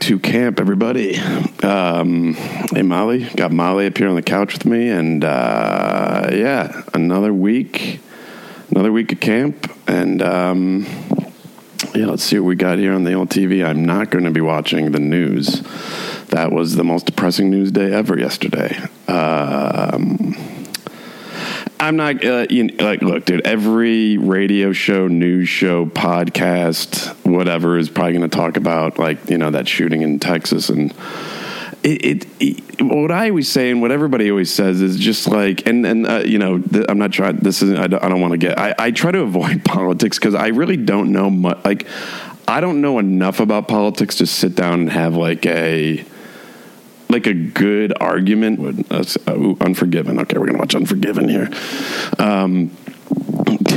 to 0.00 0.18
camp, 0.18 0.60
everybody. 0.60 1.16
Um, 1.62 2.34
hey, 2.72 2.82
Molly. 2.82 3.24
Got 3.24 3.52
Molly 3.52 3.86
up 3.86 3.98
here 3.98 4.08
on 4.08 4.14
the 4.14 4.22
couch 4.22 4.54
with 4.54 4.64
me, 4.64 4.88
and 4.88 5.24
uh, 5.24 6.28
yeah, 6.32 6.82
another 6.94 7.34
week, 7.34 8.00
another 8.70 8.92
week 8.92 9.12
of 9.12 9.20
camp, 9.20 9.70
and 9.86 10.22
um, 10.22 10.86
yeah, 11.94 12.06
let's 12.06 12.22
see 12.22 12.38
what 12.38 12.46
we 12.46 12.56
got 12.56 12.78
here 12.78 12.94
on 12.94 13.04
the 13.04 13.12
old 13.12 13.28
TV. 13.28 13.64
I'm 13.64 13.84
not 13.84 14.10
going 14.10 14.24
to 14.24 14.30
be 14.30 14.40
watching 14.40 14.92
the 14.92 14.98
news. 14.98 15.60
That 16.28 16.50
was 16.50 16.76
the 16.76 16.84
most 16.84 17.06
depressing 17.06 17.50
news 17.50 17.70
day 17.70 17.92
ever 17.92 18.18
yesterday. 18.18 18.76
Um, 19.06 20.34
I'm 21.78 21.96
not 21.96 22.24
uh, 22.24 22.46
you 22.48 22.64
know, 22.64 22.84
like 22.84 23.02
look, 23.02 23.26
dude. 23.26 23.46
Every 23.46 24.16
radio 24.18 24.72
show, 24.72 25.08
news 25.08 25.48
show, 25.48 25.86
podcast, 25.86 27.16
whatever 27.32 27.78
is 27.78 27.88
probably 27.88 28.12
going 28.12 28.28
to 28.28 28.36
talk 28.36 28.56
about 28.56 28.98
like 28.98 29.30
you 29.30 29.38
know 29.38 29.50
that 29.50 29.68
shooting 29.68 30.02
in 30.02 30.18
Texas 30.18 30.68
and. 30.68 30.94
It, 31.82 32.04
it, 32.04 32.26
it, 32.40 32.82
what 32.82 33.10
I 33.10 33.30
always 33.30 33.50
say 33.50 33.70
and 33.70 33.80
what 33.80 33.90
everybody 33.90 34.30
always 34.30 34.52
says 34.52 34.82
is 34.82 34.98
just 34.98 35.26
like 35.26 35.66
and 35.66 35.86
and 35.86 36.06
uh, 36.06 36.18
you 36.18 36.38
know 36.38 36.58
th- 36.58 36.84
I'm 36.90 36.98
not 36.98 37.10
trying 37.10 37.36
this 37.36 37.62
is 37.62 37.72
I 37.78 37.86
don't, 37.86 38.04
I 38.04 38.10
don't 38.10 38.20
want 38.20 38.32
to 38.32 38.36
get 38.36 38.58
I, 38.58 38.74
I 38.78 38.90
try 38.90 39.10
to 39.10 39.20
avoid 39.20 39.64
politics 39.64 40.18
because 40.18 40.34
I 40.34 40.48
really 40.48 40.76
don't 40.76 41.10
know 41.10 41.30
much 41.30 41.64
like 41.64 41.86
I 42.46 42.60
don't 42.60 42.82
know 42.82 42.98
enough 42.98 43.40
about 43.40 43.66
politics 43.66 44.16
to 44.16 44.26
sit 44.26 44.54
down 44.54 44.80
and 44.80 44.90
have 44.90 45.16
like 45.16 45.46
a 45.46 46.04
like 47.10 47.26
a 47.26 47.34
good 47.34 47.92
argument. 48.00 48.86
Uh, 48.90 49.04
Unforgiven. 49.60 50.18
Okay, 50.20 50.38
we're 50.38 50.46
gonna 50.46 50.58
watch 50.58 50.74
Unforgiven 50.74 51.28
here. 51.28 51.50
Um, 52.18 52.70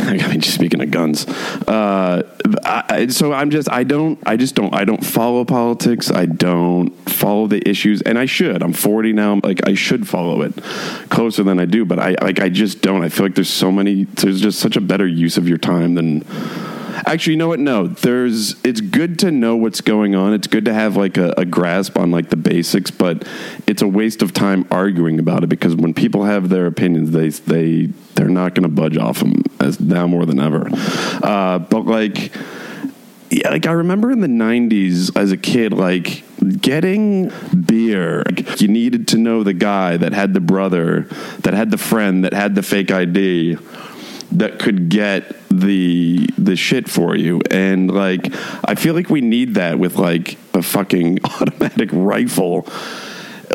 I 0.07 0.27
mean, 0.27 0.41
just 0.41 0.55
speaking 0.55 0.81
of 0.81 0.91
guns. 0.91 1.25
Uh, 1.25 2.23
I, 2.65 3.07
so 3.07 3.31
I'm 3.31 3.49
just, 3.49 3.71
I 3.71 3.83
don't, 3.83 4.19
I 4.25 4.35
just 4.35 4.53
don't, 4.53 4.73
I 4.73 4.83
don't 4.83 5.03
follow 5.03 5.45
politics. 5.45 6.11
I 6.11 6.25
don't 6.25 6.89
follow 7.09 7.47
the 7.47 7.67
issues, 7.67 8.01
and 8.01 8.19
I 8.19 8.25
should. 8.25 8.61
I'm 8.61 8.73
40 8.73 9.13
now. 9.13 9.39
Like 9.41 9.67
I 9.67 9.75
should 9.75 10.07
follow 10.07 10.41
it 10.41 10.55
closer 11.09 11.43
than 11.43 11.59
I 11.59 11.65
do, 11.65 11.85
but 11.85 11.99
I 11.99 12.15
like, 12.21 12.41
I 12.41 12.49
just 12.49 12.81
don't. 12.81 13.03
I 13.03 13.09
feel 13.09 13.25
like 13.25 13.35
there's 13.35 13.49
so 13.49 13.71
many. 13.71 14.03
There's 14.03 14.41
just 14.41 14.59
such 14.59 14.75
a 14.75 14.81
better 14.81 15.07
use 15.07 15.37
of 15.37 15.47
your 15.47 15.57
time 15.57 15.95
than 15.95 16.21
Actually, 17.05 17.33
you 17.33 17.37
know 17.37 17.49
what? 17.49 17.59
No, 17.59 17.87
there's. 17.87 18.55
It's 18.63 18.81
good 18.81 19.19
to 19.19 19.31
know 19.31 19.55
what's 19.55 19.81
going 19.81 20.15
on. 20.15 20.33
It's 20.33 20.47
good 20.47 20.65
to 20.65 20.73
have 20.73 20.95
like 20.95 21.17
a, 21.17 21.33
a, 21.37 21.45
grasp 21.45 21.97
on 21.97 22.11
like 22.11 22.29
the 22.29 22.35
basics, 22.35 22.91
but 22.91 23.27
it's 23.67 23.81
a 23.81 23.87
waste 23.87 24.21
of 24.21 24.33
time 24.33 24.65
arguing 24.71 25.19
about 25.19 25.43
it 25.43 25.47
because 25.47 25.75
when 25.75 25.93
people 25.93 26.23
have 26.23 26.49
their 26.49 26.65
opinions, 26.65 27.11
they 27.11 27.29
they 27.29 27.85
they're 28.15 28.29
not 28.29 28.55
going 28.55 28.63
to 28.63 28.69
budge 28.69 28.97
off 28.97 29.19
them 29.19 29.43
as 29.59 29.79
now 29.79 30.07
more 30.07 30.25
than 30.25 30.39
ever. 30.39 30.67
Uh, 31.23 31.59
but 31.59 31.85
like. 31.85 32.31
Yeah, 33.29 33.49
like 33.49 33.65
I 33.65 33.71
remember 33.71 34.11
in 34.11 34.19
the 34.19 34.27
'90s 34.27 35.17
as 35.17 35.31
a 35.31 35.37
kid, 35.37 35.73
like 35.73 36.23
getting 36.61 37.31
beer. 37.65 38.21
Like, 38.27 38.61
you 38.61 38.67
needed 38.67 39.07
to 39.07 39.17
know 39.17 39.41
the 39.41 39.53
guy 39.53 39.97
that 39.97 40.13
had 40.13 40.36
the 40.36 40.39
brother, 40.39 41.08
that 41.39 41.55
had 41.55 41.71
the 41.71 41.80
friend, 41.80 42.25
that 42.25 42.33
had 42.33 42.53
the 42.53 42.61
fake 42.61 42.92
ID 42.92 43.58
that 44.38 44.60
could 44.60 44.89
get 44.89 45.36
the 45.49 46.27
the 46.38 46.55
shit 46.55 46.89
for 46.89 47.16
you. 47.16 47.42
And 47.52 47.92
like 47.92 48.33
i 48.66 48.76
feel 48.76 48.94
like 48.94 49.10
we 49.10 49.21
need 49.21 49.55
that 49.55 49.80
with 49.80 49.95
like 49.95 50.38
a 50.54 50.61
fucking 50.61 51.20
automatic 51.42 51.89
rifle. 51.92 52.67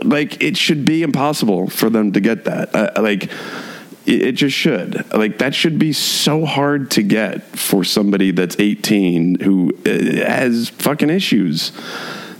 Like 0.02 0.42
it 0.42 0.56
should 0.56 0.84
be 0.84 1.02
impossible 1.02 1.68
for 1.68 1.90
them 1.90 2.12
to 2.12 2.20
get 2.20 2.44
that. 2.44 2.74
Uh, 2.74 3.02
like 3.02 3.24
it, 4.06 4.22
it 4.22 4.32
just 4.32 4.56
should. 4.56 5.12
Like 5.12 5.38
that 5.38 5.54
should 5.54 5.78
be 5.78 5.92
so 5.92 6.44
hard 6.44 6.90
to 6.92 7.02
get 7.02 7.42
for 7.56 7.84
somebody 7.84 8.30
that's 8.30 8.56
18 8.58 9.40
who 9.40 9.76
uh, 9.84 9.90
has 10.26 10.68
fucking 10.70 11.10
issues 11.10 11.72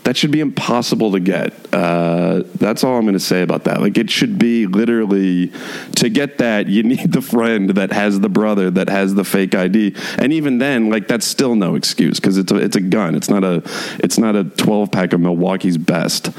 that 0.09 0.17
should 0.17 0.31
be 0.31 0.41
impossible 0.41 1.13
to 1.13 1.21
get. 1.21 1.53
Uh, 1.71 2.43
that's 2.55 2.83
all 2.83 2.97
I'm 2.97 3.03
going 3.03 3.13
to 3.13 3.21
say 3.21 3.43
about 3.43 3.65
that. 3.65 3.83
Like, 3.83 3.99
it 3.99 4.09
should 4.09 4.39
be 4.39 4.67
literally 4.67 5.53
to 5.97 6.09
get 6.09 6.39
that, 6.39 6.67
you 6.67 6.83
need 6.95 7.13
the 7.13 7.21
friend 7.21 7.69
that 7.69 7.93
has 7.93 8.19
the 8.19 8.31
brother 8.31 8.71
that 8.71 8.89
has 8.89 9.15
the 9.15 9.23
fake 9.23 9.55
ID, 9.55 9.95
and 10.17 10.33
even 10.33 10.57
then, 10.57 10.89
like, 10.89 11.09
that's 11.09 11.27
still 11.27 11.55
no 11.55 11.75
excuse 11.75 12.19
because 12.19 12.39
it's 12.39 12.51
a 12.51 12.57
it's 12.57 12.75
a 12.75 12.81
gun. 12.81 13.17
It's 13.17 13.29
not 13.29 13.45
a 13.45 13.63
it's 14.03 14.17
not 14.17 14.35
a 14.35 14.45
12 14.45 14.91
pack 14.91 15.13
of 15.13 15.21
Milwaukee's 15.21 15.77
best. 15.77 16.31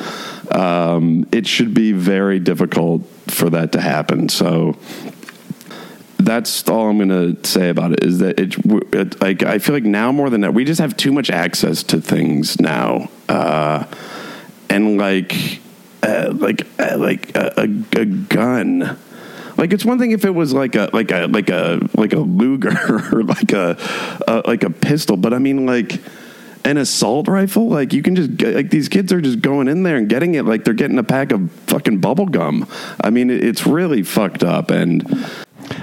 Um, 0.52 1.30
it 1.32 1.46
should 1.46 1.76
be 1.76 1.92
very 1.92 2.40
difficult 2.40 3.06
for 3.28 3.52
that 3.52 3.74
to 3.74 3.82
happen. 3.82 4.30
So 4.30 4.80
that's 6.20 6.68
all 6.68 6.90
I'm 6.90 6.98
going 6.98 7.36
to 7.36 7.48
say 7.48 7.70
about 7.70 7.94
it 7.94 8.04
is 8.04 8.20
that 8.20 8.40
it, 8.40 8.56
it, 8.94 9.22
like 9.22 9.42
I 9.42 9.58
feel 9.58 9.74
like 9.74 9.86
now 9.86 10.12
more 10.12 10.30
than 10.30 10.42
that 10.42 10.54
we 10.54 10.66
just 10.66 10.82
have 10.82 10.96
too 10.98 11.14
much 11.14 11.30
access 11.30 11.82
to 11.84 12.02
things 12.02 12.60
now, 12.60 13.10
uh, 13.30 13.86
and 14.70 14.98
like 14.98 15.62
uh, 16.04 16.32
like 16.36 16.68
uh, 16.78 16.98
like 16.98 17.36
a, 17.36 17.54
a, 17.58 18.02
a, 18.02 18.06
gun. 18.06 18.98
Like 19.58 19.74
it's 19.74 19.86
one 19.86 19.98
thing 19.98 20.12
if 20.12 20.26
it 20.26 20.32
was 20.32 20.54
like 20.54 20.76
a 20.76 20.90
like 20.92 21.12
a 21.12 21.28
like 21.28 21.50
a 21.50 21.80
like 21.96 22.12
a 22.12 22.20
Luger 22.20 22.70
or 23.14 23.24
like 23.24 23.54
a, 23.54 23.78
a 24.28 24.44
like 24.46 24.64
a 24.64 24.70
pistol, 24.70 25.16
but 25.16 25.34
I 25.34 25.40
mean 25.40 25.66
like 25.66 26.02
an 26.66 26.76
assault 26.76 27.30
rifle 27.30 27.70
like 27.70 27.94
you 27.94 28.04
can 28.04 28.18
just 28.18 28.36
get, 28.36 28.54
like 28.54 28.70
these 28.70 28.90
kids 28.90 29.14
are 29.14 29.22
just 29.22 29.40
going 29.40 29.70
in 29.70 29.84
there 29.84 29.96
and 29.96 30.10
getting 30.10 30.36
it 30.36 30.44
like 30.44 30.66
they're 30.66 30.74
getting 30.74 31.00
a 31.00 31.04
pack 31.04 31.32
of 31.32 31.50
fucking 31.68 32.00
bubble 32.00 32.26
gum 32.26 32.68
i 33.02 33.10
mean 33.10 33.30
it's 33.30 33.66
really 33.66 34.04
fucked 34.04 34.44
up 34.44 34.70
and 34.70 35.04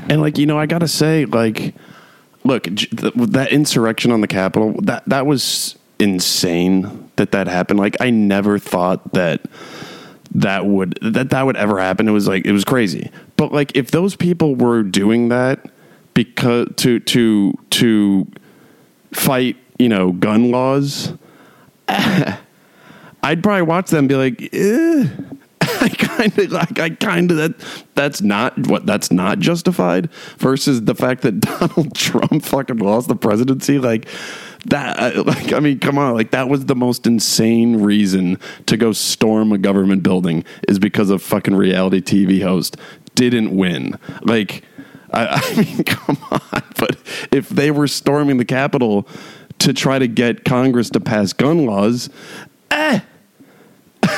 and 0.08 0.20
like 0.20 0.38
you 0.38 0.46
know, 0.46 0.58
I 0.58 0.66
gotta 0.66 0.88
say, 0.88 1.24
like, 1.24 1.74
look, 2.44 2.64
that 2.64 3.48
insurrection 3.50 4.12
on 4.12 4.20
the 4.20 4.28
Capitol 4.28 4.74
that 4.82 5.04
that 5.06 5.26
was 5.26 5.78
insane 5.98 7.10
that 7.16 7.32
that 7.32 7.48
happened. 7.48 7.80
Like, 7.80 7.96
I 8.00 8.10
never 8.10 8.58
thought 8.58 9.12
that 9.14 9.42
that 10.32 10.66
would 10.66 10.98
that 11.02 11.30
that 11.30 11.46
would 11.46 11.56
ever 11.56 11.80
happen. 11.80 12.08
It 12.08 12.12
was 12.12 12.28
like 12.28 12.44
it 12.44 12.52
was 12.52 12.64
crazy. 12.64 13.10
But 13.36 13.52
like, 13.52 13.76
if 13.76 13.90
those 13.90 14.16
people 14.16 14.54
were 14.54 14.82
doing 14.82 15.28
that 15.28 15.70
because 16.14 16.68
to 16.76 16.98
to 16.98 17.52
to 17.70 18.26
fight, 19.12 19.56
you 19.78 19.88
know, 19.88 20.12
gun 20.12 20.50
laws. 20.50 21.12
I'd 21.88 23.42
probably 23.42 23.62
watch 23.62 23.90
them 23.90 24.00
and 24.00 24.08
be 24.08 24.14
like, 24.14 24.48
eh, 24.52 25.08
I 25.80 25.88
kind 25.88 26.38
of 26.38 26.52
like 26.52 26.78
I 26.78 26.90
kind 26.90 27.30
of 27.30 27.36
that 27.38 27.54
that's 27.94 28.20
not 28.20 28.66
what 28.68 28.86
that's 28.86 29.10
not 29.10 29.38
justified 29.38 30.10
versus 30.38 30.82
the 30.84 30.94
fact 30.94 31.22
that 31.22 31.40
Donald 31.40 31.94
Trump 31.94 32.44
fucking 32.44 32.78
lost 32.78 33.08
the 33.08 33.16
presidency 33.16 33.78
like 33.78 34.06
that 34.66 35.26
like 35.26 35.52
I 35.52 35.60
mean 35.60 35.78
come 35.78 35.98
on 35.98 36.14
like 36.14 36.30
that 36.30 36.48
was 36.48 36.66
the 36.66 36.74
most 36.74 37.06
insane 37.06 37.76
reason 37.82 38.38
to 38.66 38.76
go 38.76 38.92
storm 38.92 39.52
a 39.52 39.58
government 39.58 40.02
building 40.02 40.44
is 40.68 40.78
because 40.78 41.10
a 41.10 41.18
fucking 41.18 41.54
reality 41.54 42.00
TV 42.00 42.42
host 42.42 42.76
didn't 43.14 43.54
win. 43.56 43.98
Like 44.22 44.62
I, 45.10 45.26
I 45.42 45.62
mean 45.62 45.84
come 45.84 46.18
on 46.30 46.62
but 46.78 46.96
if 47.32 47.48
they 47.48 47.70
were 47.70 47.88
storming 47.88 48.36
the 48.36 48.44
Capitol 48.44 49.08
to 49.58 49.72
try 49.72 49.98
to 49.98 50.06
get 50.06 50.44
Congress 50.44 50.90
to 50.90 51.00
pass 51.00 51.32
gun 51.32 51.66
laws 51.66 52.10
eh 52.70 53.00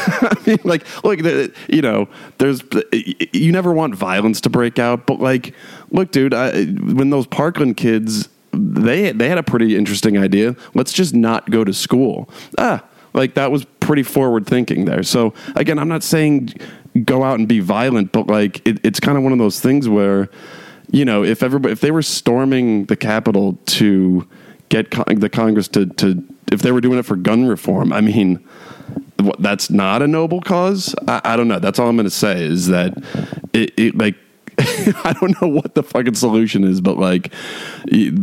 I 0.20 0.36
mean, 0.46 0.58
like, 0.64 1.04
look, 1.04 1.20
you 1.68 1.82
know, 1.82 2.08
there's 2.38 2.62
you 3.32 3.52
never 3.52 3.72
want 3.72 3.94
violence 3.94 4.40
to 4.42 4.50
break 4.50 4.78
out, 4.78 5.06
but 5.06 5.20
like, 5.20 5.54
look, 5.90 6.10
dude, 6.10 6.34
I, 6.34 6.64
when 6.64 7.10
those 7.10 7.26
Parkland 7.26 7.76
kids, 7.76 8.28
they 8.52 9.12
they 9.12 9.28
had 9.28 9.38
a 9.38 9.42
pretty 9.42 9.76
interesting 9.76 10.18
idea. 10.18 10.56
Let's 10.74 10.92
just 10.92 11.14
not 11.14 11.50
go 11.50 11.64
to 11.64 11.72
school. 11.72 12.28
Ah, 12.56 12.84
like 13.14 13.34
that 13.34 13.50
was 13.50 13.64
pretty 13.80 14.02
forward 14.02 14.46
thinking 14.46 14.84
there. 14.84 15.02
So 15.02 15.34
again, 15.56 15.78
I'm 15.78 15.88
not 15.88 16.02
saying 16.02 16.54
go 17.04 17.22
out 17.22 17.38
and 17.38 17.48
be 17.48 17.60
violent, 17.60 18.12
but 18.12 18.26
like, 18.26 18.66
it, 18.66 18.78
it's 18.84 19.00
kind 19.00 19.16
of 19.16 19.24
one 19.24 19.32
of 19.32 19.38
those 19.38 19.60
things 19.60 19.88
where, 19.88 20.28
you 20.90 21.04
know, 21.04 21.22
if 21.24 21.42
everybody 21.42 21.72
if 21.72 21.80
they 21.80 21.90
were 21.90 22.02
storming 22.02 22.86
the 22.86 22.96
Capitol 22.96 23.58
to 23.66 24.26
get 24.68 24.90
con- 24.90 25.18
the 25.18 25.28
Congress 25.28 25.68
to 25.68 25.86
to 25.86 26.24
if 26.50 26.62
they 26.62 26.72
were 26.72 26.80
doing 26.80 26.98
it 26.98 27.04
for 27.04 27.16
gun 27.16 27.46
reform, 27.46 27.92
I 27.92 28.00
mean 28.00 28.46
that's 29.38 29.70
not 29.70 30.02
a 30.02 30.06
noble 30.06 30.40
cause. 30.40 30.94
I, 31.06 31.20
I 31.24 31.36
don't 31.36 31.48
know. 31.48 31.58
That's 31.58 31.78
all 31.78 31.88
I'm 31.88 31.96
going 31.96 32.04
to 32.04 32.10
say 32.10 32.44
is 32.44 32.68
that 32.68 32.96
it, 33.52 33.78
it 33.78 33.98
like 33.98 34.16
I 34.58 35.14
don't 35.20 35.40
know 35.40 35.48
what 35.48 35.74
the 35.74 35.82
fucking 35.84 36.14
solution 36.14 36.64
is, 36.64 36.80
but 36.80 36.98
like 36.98 37.32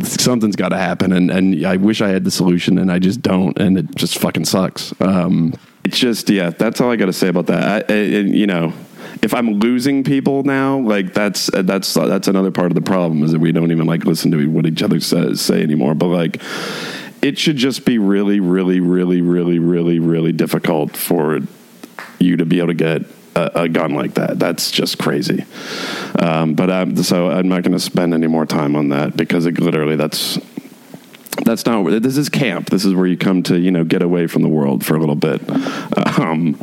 something's 0.02 0.56
got 0.56 0.68
to 0.70 0.76
happen, 0.76 1.12
and 1.12 1.30
and 1.30 1.64
I 1.64 1.76
wish 1.76 2.02
I 2.02 2.08
had 2.08 2.24
the 2.24 2.30
solution, 2.30 2.76
and 2.78 2.92
I 2.92 2.98
just 2.98 3.22
don't, 3.22 3.58
and 3.58 3.78
it 3.78 3.94
just 3.94 4.18
fucking 4.18 4.44
sucks. 4.44 4.92
Um, 5.00 5.54
it's 5.84 5.98
just 5.98 6.28
yeah, 6.28 6.50
that's 6.50 6.80
all 6.80 6.90
I 6.90 6.96
got 6.96 7.06
to 7.06 7.12
say 7.12 7.28
about 7.28 7.46
that. 7.46 7.90
I, 7.90 7.94
I, 7.94 7.98
you 7.98 8.46
know, 8.46 8.74
if 9.22 9.32
I'm 9.32 9.54
losing 9.54 10.04
people 10.04 10.42
now, 10.42 10.78
like 10.78 11.14
that's 11.14 11.48
that's 11.54 11.94
that's 11.94 12.28
another 12.28 12.50
part 12.50 12.70
of 12.70 12.74
the 12.74 12.82
problem 12.82 13.22
is 13.22 13.32
that 13.32 13.38
we 13.38 13.52
don't 13.52 13.72
even 13.72 13.86
like 13.86 14.04
listen 14.04 14.30
to 14.32 14.46
what 14.46 14.66
each 14.66 14.82
other 14.82 15.00
says 15.00 15.40
say 15.40 15.62
anymore. 15.62 15.94
But 15.94 16.08
like 16.08 16.42
it 17.22 17.38
should 17.38 17.56
just 17.56 17.84
be 17.84 17.98
really, 17.98 18.40
really, 18.40 18.80
really, 18.80 19.20
really, 19.20 19.58
really, 19.58 19.98
really 19.98 20.32
difficult 20.32 20.96
for 20.96 21.40
you 22.18 22.36
to 22.36 22.44
be 22.44 22.58
able 22.58 22.68
to 22.68 22.74
get 22.74 23.02
a, 23.34 23.62
a 23.62 23.68
gun 23.68 23.94
like 23.94 24.14
that. 24.14 24.38
That's 24.38 24.70
just 24.70 24.98
crazy. 24.98 25.44
Um, 26.18 26.54
but 26.54 26.70
um, 26.70 26.96
so 27.02 27.30
I'm 27.30 27.48
not 27.48 27.62
going 27.62 27.72
to 27.72 27.80
spend 27.80 28.14
any 28.14 28.26
more 28.26 28.46
time 28.46 28.76
on 28.76 28.88
that 28.90 29.16
because 29.16 29.46
it, 29.46 29.58
literally 29.60 29.96
that's 29.96 30.38
that's 31.44 31.66
not. 31.66 31.84
This 32.02 32.16
is 32.16 32.28
camp. 32.28 32.70
This 32.70 32.84
is 32.84 32.94
where 32.94 33.06
you 33.06 33.16
come 33.16 33.42
to, 33.44 33.58
you 33.58 33.70
know, 33.70 33.84
get 33.84 34.02
away 34.02 34.26
from 34.26 34.42
the 34.42 34.48
world 34.48 34.84
for 34.84 34.96
a 34.96 35.00
little 35.00 35.14
bit. 35.14 35.40
Um, 36.18 36.56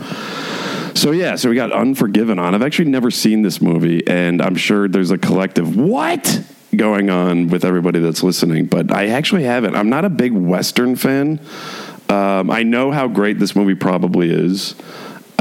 so 0.96 1.12
yeah, 1.12 1.36
so 1.36 1.50
we 1.50 1.56
got 1.56 1.72
Unforgiven 1.72 2.40
on. 2.40 2.56
I've 2.56 2.64
actually 2.64 2.90
never 2.90 3.12
seen 3.12 3.44
this 3.44 3.62
movie, 3.62 4.06
and 4.08 4.42
I'm 4.42 4.56
sure 4.56 4.88
there's 4.88 5.12
a 5.12 5.18
collective 5.18 5.76
what 5.76 6.44
going 6.74 7.10
on 7.10 7.48
with 7.48 7.64
everybody 7.66 8.00
that's 8.00 8.24
listening. 8.24 8.66
But 8.66 8.92
I 8.92 9.08
actually 9.08 9.44
haven't. 9.44 9.76
I'm 9.76 9.90
not 9.90 10.06
a 10.06 10.10
big 10.10 10.34
Western 10.34 10.96
fan. 10.96 11.40
Um, 12.10 12.52
I 12.52 12.64
know 12.64 12.92
how 12.92 13.08
great 13.08 13.40
this 13.40 13.56
movie 13.56 13.76
probably 13.76 14.30
is. 14.30 14.76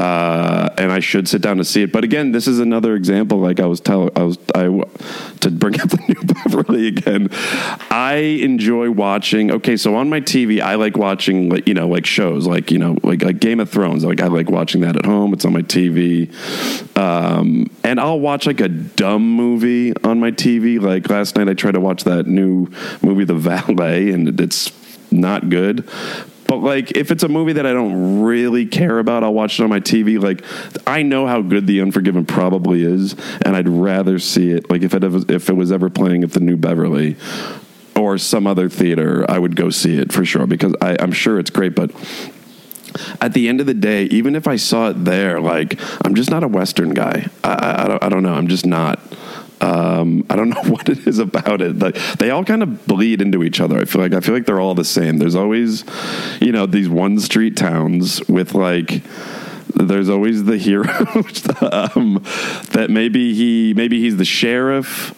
Uh, 0.03 0.69
and 0.79 0.91
I 0.91 0.99
should 0.99 1.29
sit 1.29 1.43
down 1.43 1.59
to 1.59 1.65
see 1.65 1.83
it. 1.83 1.93
But 1.93 2.03
again, 2.03 2.33
this 2.33 2.49
is 2.49 2.59
another 2.59 2.97
example. 2.97 3.39
Like 3.39 3.61
I 3.61 3.67
was 3.67 3.79
telling, 3.81 4.11
I 4.17 4.25
was 4.25 4.37
I 4.53 4.63
to 4.63 5.51
bring 5.53 5.81
up 5.81 5.91
the 5.91 6.03
new 6.09 6.35
Beverly 6.35 6.89
again. 6.89 7.29
I 7.89 8.15
enjoy 8.43 8.91
watching. 8.91 9.53
Okay, 9.53 9.77
so 9.77 9.95
on 9.95 10.11
my 10.11 10.21
TV, 10.21 10.61
I 10.61 10.75
like 10.75 10.97
watching 10.97 11.51
like 11.51 11.69
you 11.69 11.75
know 11.75 11.87
like 11.87 12.05
shows 12.05 12.49
like 12.49 12.73
you 12.73 12.81
know 12.81 12.99
like 13.05 13.23
like 13.23 13.39
Game 13.39 13.61
of 13.61 13.71
Thrones. 13.71 14.05
Like 14.05 14.21
I 14.21 14.27
like 14.27 14.51
watching 14.51 14.81
that 14.81 14.97
at 14.97 15.07
home. 15.07 15.33
It's 15.35 15.45
on 15.45 15.53
my 15.53 15.63
TV, 15.63 16.35
um, 16.99 17.71
and 17.85 18.01
I'll 18.01 18.19
watch 18.19 18.45
like 18.45 18.61
a 18.61 18.69
dumb 18.69 19.37
movie 19.37 19.95
on 20.03 20.19
my 20.19 20.33
TV. 20.33 20.81
Like 20.81 21.09
last 21.11 21.37
night, 21.37 21.49
I 21.49 21.55
tried 21.55 21.75
to 21.75 21.81
watch 21.81 22.03
that 22.03 22.27
new 22.27 22.67
movie, 23.03 23.23
The 23.23 23.35
Valet, 23.35 24.11
and 24.11 24.41
it's 24.41 24.73
not 25.13 25.49
good. 25.49 25.89
But 26.53 26.59
like, 26.59 26.91
if 26.99 27.11
it's 27.11 27.23
a 27.23 27.31
movie 27.31 27.55
that 27.55 27.65
I 27.65 27.73
don't 27.73 28.21
really 28.21 28.67
care 28.67 28.99
about, 28.99 29.25
I'll 29.25 29.33
watch 29.33 29.59
it 29.59 29.63
on 29.63 29.71
my 29.71 29.81
TV. 29.81 30.23
Like, 30.23 30.45
I 30.87 31.01
know 31.01 31.27
how 31.27 31.41
good 31.41 31.67
The 31.67 31.81
Unforgiven 31.81 32.27
probably 32.27 32.83
is, 32.83 33.17
and 33.41 33.57
I'd 33.57 33.71
rather 33.71 34.19
see 34.19 34.51
it. 34.51 34.69
Like, 34.69 34.83
if 34.83 34.93
it 34.93 35.03
if 35.31 35.49
it 35.49 35.55
was 35.55 35.73
ever 35.73 35.89
playing 35.89 36.25
at 36.25 36.33
the 36.33 36.41
New 36.41 36.59
Beverly 36.59 37.17
or 37.97 38.19
some 38.19 38.47
other 38.47 38.69
theater, 38.69 39.25
I 39.31 39.39
would 39.39 39.57
go 39.57 39.71
see 39.71 39.97
it 39.97 40.13
for 40.13 40.27
sure 40.27 40.47
because 40.47 40.75
I, 40.83 40.95
I'm 41.01 41.13
sure 41.13 41.39
it's 41.39 41.49
great. 41.49 41.75
But 41.75 41.91
at 43.23 43.33
the 43.33 43.49
end 43.49 43.61
of 43.63 43.67
the 43.67 43.73
day, 43.73 44.05
even 44.05 44.37
if 44.37 44.47
I 44.47 44.57
saw 44.57 44.91
it 44.91 45.07
there, 45.07 45.41
like 45.41 45.81
I'm 46.05 46.15
just 46.15 46.31
not 46.31 46.45
a 46.45 46.49
Western 46.49 46.91
guy. 46.91 47.29
I, 47.43 47.55
I, 47.55 47.85
I, 47.85 47.89
don't, 47.89 48.05
I 48.05 48.09
don't 48.11 48.23
know. 48.23 48.35
I'm 48.35 48.49
just 48.49 48.67
not. 48.67 49.01
Um, 49.63 50.27
I 50.29 50.37
don't 50.37 50.49
know 50.55 50.63
what 50.65 50.89
it 50.89 51.07
is 51.07 51.19
about 51.19 51.63
it. 51.63 51.79
Like 51.79 51.95
they 52.19 52.31
all 52.31 52.45
kind 52.45 52.63
of 52.63 52.87
bleed 52.87 53.23
into 53.23 53.43
each 53.43 53.61
other. 53.61 53.79
I 53.79 53.85
feel 53.85 54.03
like 54.03 54.13
I 54.13 54.21
feel 54.21 54.35
like 54.35 54.47
they're 54.47 54.61
all 54.61 54.75
the 54.75 54.85
same. 54.85 55.19
There's 55.19 55.37
always, 55.37 55.85
you 56.41 56.53
know, 56.53 56.67
these 56.67 56.89
one 56.89 57.19
street 57.21 57.57
towns 57.57 58.27
with 58.29 58.55
like. 58.55 59.03
There's 59.75 60.11
always 60.11 60.45
the 60.45 60.59
hero 60.59 60.83
um, 61.73 62.23
that 62.73 62.89
maybe 62.91 63.33
he 63.33 63.73
maybe 63.75 64.01
he's 64.01 64.19
the 64.19 64.25
sheriff 64.25 65.15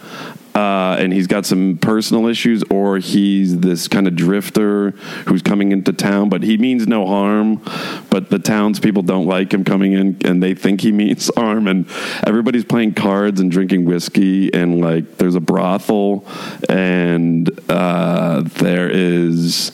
uh, 0.55 0.97
and 1.01 1.13
he's 1.13 1.27
got 1.27 1.45
some 1.45 1.79
personal 1.79 2.27
issues, 2.27 2.63
or 2.71 2.99
he's 2.99 3.59
this 3.59 3.89
kind 3.89 4.07
of 4.07 4.15
drifter 4.15 4.91
who's 5.27 5.43
coming 5.43 5.73
into 5.73 5.93
town, 5.93 6.29
but 6.29 6.45
he 6.45 6.57
means 6.57 6.87
no 6.87 7.07
harm. 7.07 7.61
But 8.09 8.31
the 8.31 8.39
townspeople 8.39 9.03
don't 9.03 9.27
like 9.27 9.53
him 9.53 9.65
coming 9.65 9.95
in, 9.95 10.19
and 10.25 10.41
they 10.43 10.55
think 10.55 10.81
he 10.81 10.93
means 11.05 11.31
harm. 11.37 11.67
And 11.67 11.89
everybody's 12.25 12.65
playing 12.65 12.95
cards 12.95 13.41
and 13.41 13.51
drinking 13.51 13.85
whiskey, 13.85 14.53
and 14.55 14.81
like 14.81 15.19
there's 15.19 15.35
a 15.35 15.41
brothel, 15.41 16.25
and 16.69 17.51
uh, 17.69 18.43
there 18.43 18.89
is 18.89 19.73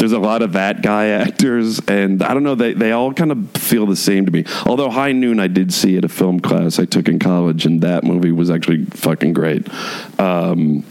there's 0.00 0.12
a 0.12 0.18
lot 0.18 0.40
of 0.40 0.54
that 0.54 0.82
guy 0.82 1.08
actors, 1.26 1.78
and 1.86 2.22
I 2.22 2.34
don't 2.34 2.42
know. 2.42 2.54
They 2.54 2.72
they 2.72 2.92
all 2.92 3.12
kind 3.12 3.30
of 3.30 3.50
feel 3.52 3.86
the 3.86 3.96
same 3.96 4.26
to 4.26 4.32
me. 4.32 4.44
Although 4.66 4.90
High 4.90 5.12
Noon, 5.12 5.38
I 5.38 5.46
did 5.46 5.72
see 5.72 5.96
at 5.96 6.04
a 6.04 6.08
film 6.08 6.40
class 6.40 6.78
I 6.78 6.86
took 6.86 7.06
in 7.06 7.18
college, 7.18 7.66
and 7.66 7.82
that 7.82 8.02
movie 8.02 8.32
was 8.32 8.50
actually 8.50 8.86
fucking 8.86 9.34
great. 9.34 9.68
Um, 10.18 10.84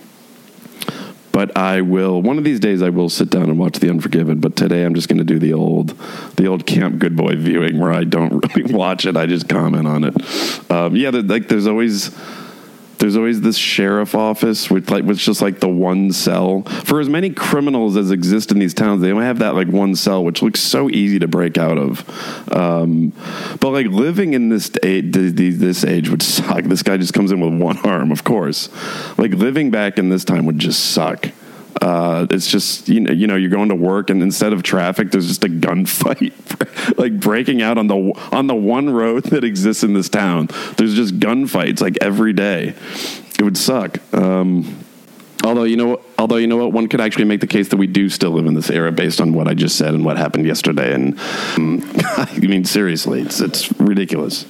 but 1.32 1.56
I 1.58 1.82
will 1.82 2.22
one 2.22 2.38
of 2.38 2.44
these 2.44 2.60
days 2.60 2.82
I 2.82 2.90
will 2.90 3.10
sit 3.10 3.30
down 3.30 3.44
and 3.44 3.58
watch 3.58 3.80
The 3.80 3.90
Unforgiven. 3.90 4.40
But 4.40 4.56
today 4.56 4.86
I'm 4.86 4.94
just 4.94 5.08
going 5.08 5.20
to 5.20 5.24
do 5.24 5.40
the 5.40 5.54
old 5.54 5.90
the 6.36 6.46
old 6.46 6.68
Camp 6.68 7.00
Good 7.00 7.16
Boy 7.16 7.36
viewing 7.36 7.80
where 7.80 7.92
I 7.92 8.04
don't 8.04 8.46
really 8.56 8.74
watch 8.74 9.06
it. 9.06 9.18
I 9.18 9.26
just 9.26 9.50
comment 9.50 9.88
on 9.88 10.04
it. 10.04 10.72
Um, 10.72 10.96
yeah, 10.96 11.10
like 11.10 11.48
there's 11.48 11.66
always 11.66 12.16
there's 13.00 13.16
always 13.16 13.42
this 13.42 13.58
sheriff 13.58 14.14
office 14.14 14.70
which 14.70 14.90
like 14.90 15.04
with 15.04 15.18
just 15.18 15.42
like 15.42 15.60
the 15.60 15.70
one 15.70 16.12
cell. 16.12 16.62
For 16.64 17.00
as 17.00 17.10
many 17.10 17.32
criminals 17.32 17.98
as 17.98 18.12
exist 18.12 18.52
in 18.52 18.60
these 18.60 18.74
towns 18.74 19.02
they 19.02 19.12
only 19.12 19.26
have 19.26 19.40
that 19.40 19.56
like 19.56 19.68
one 19.68 19.96
cell 19.96 20.24
which 20.24 20.42
looks 20.42 20.60
so 20.60 20.90
easy 20.90 21.20
to 21.20 21.28
break 21.28 21.58
out 21.58 21.78
of. 21.78 22.08
Um, 22.56 23.14
but 23.60 23.72
like 23.72 23.88
living 23.88 24.34
in 24.34 24.50
this 24.50 24.70
age 24.84 25.14
this 25.14 25.84
age 25.84 26.10
would 26.10 26.22
suck. 26.22 26.66
This 26.66 26.84
guy 26.84 26.98
just 26.98 27.14
comes 27.14 27.32
in 27.32 27.40
with 27.40 27.60
one 27.62 27.78
arm 27.80 28.12
of 28.12 28.24
course. 28.24 28.70
Like 29.18 29.32
living 29.32 29.72
back 29.72 29.98
in 29.98 30.10
this 30.10 30.24
time 30.24 30.46
would 30.46 30.60
just 30.60 30.92
suck 30.92 31.32
uh, 31.82 32.28
it's 32.30 32.48
just 32.48 32.90
you 32.90 33.00
know 33.00 33.12
you 33.12 33.28
know 33.28 33.36
you're 33.36 33.50
going 33.50 33.70
to 33.70 33.76
work 33.76 34.10
and 34.10 34.22
instead 34.22 34.54
of 34.54 34.64
traffic 34.64 35.12
there's 35.12 35.28
just 35.28 35.44
a 35.44 35.48
gunfight 35.48 36.34
like 36.98 37.20
breaking 37.20 37.62
out 37.62 37.78
on 37.78 37.88
the 37.88 37.96
on 38.32 38.48
the 38.48 38.56
one 38.56 38.90
road 38.90 39.24
that 39.26 39.44
exists 39.44 39.84
in 39.84 39.94
this 39.94 40.10
town. 40.10 40.48
There's 40.78 40.96
just 40.96 41.20
gunfights 41.20 41.82
like 41.82 41.98
every 42.02 42.34
day. 42.34 42.74
It 43.38 43.44
would 43.44 43.58
suck. 43.58 44.00
Um, 44.14 44.84
although 45.44 45.64
you 45.64 45.78
know 45.78 46.02
although 46.18 46.38
you 46.38 46.48
know 46.48 46.58
what? 46.58 46.74
One 46.74 46.88
could 46.88 47.02
actually 47.02 47.26
make 47.26 47.42
the 47.42 47.48
case 47.48 47.70
that 47.70 47.78
we 47.78 47.88
do 47.88 48.10
still 48.10 48.32
live 48.32 48.46
in 48.46 48.54
this 48.54 48.70
era 48.70 48.92
based 48.92 49.22
on 49.22 49.34
what 49.34 49.48
I 49.48 49.54
just 49.54 49.78
said 49.78 49.94
and 49.94 50.04
what 50.04 50.18
happened 50.18 50.46
yesterday. 50.46 50.94
And 50.94 51.20
um, 51.56 51.90
I 51.96 52.40
mean 52.40 52.66
seriously 52.66 53.22
it's 53.22 53.40
it's 53.40 53.72
ridiculous. 53.80 54.46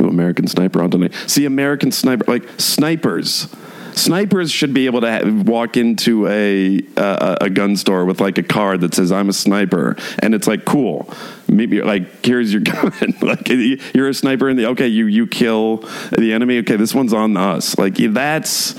Ooh, 0.00 0.08
American 0.08 0.46
Sniper 0.46 0.82
on 0.82 0.90
tonight. 0.90 1.14
See, 1.26 1.44
American 1.44 1.92
Sniper, 1.92 2.24
like 2.26 2.48
snipers. 2.58 3.54
Snipers 3.94 4.50
should 4.50 4.72
be 4.74 4.86
able 4.86 5.00
to 5.02 5.10
ha- 5.10 5.42
walk 5.44 5.76
into 5.76 6.26
a, 6.26 6.80
a 6.96 7.36
a 7.42 7.50
gun 7.50 7.76
store 7.76 8.04
with 8.04 8.20
like 8.20 8.38
a 8.38 8.42
card 8.42 8.80
that 8.82 8.94
says 8.94 9.12
"I'm 9.12 9.28
a 9.28 9.32
sniper," 9.32 9.96
and 10.20 10.34
it's 10.34 10.46
like 10.46 10.64
cool. 10.64 11.12
Maybe 11.48 11.82
like 11.82 12.24
here's 12.24 12.52
your 12.52 12.62
gun. 12.62 12.92
like 13.20 13.48
you're 13.48 14.08
a 14.08 14.14
sniper 14.14 14.52
the 14.54 14.66
okay. 14.68 14.88
You 14.88 15.06
you 15.06 15.26
kill 15.26 15.78
the 16.16 16.32
enemy. 16.32 16.58
Okay, 16.58 16.76
this 16.76 16.94
one's 16.94 17.12
on 17.12 17.36
us. 17.36 17.78
Like 17.78 17.96
that's 17.96 18.74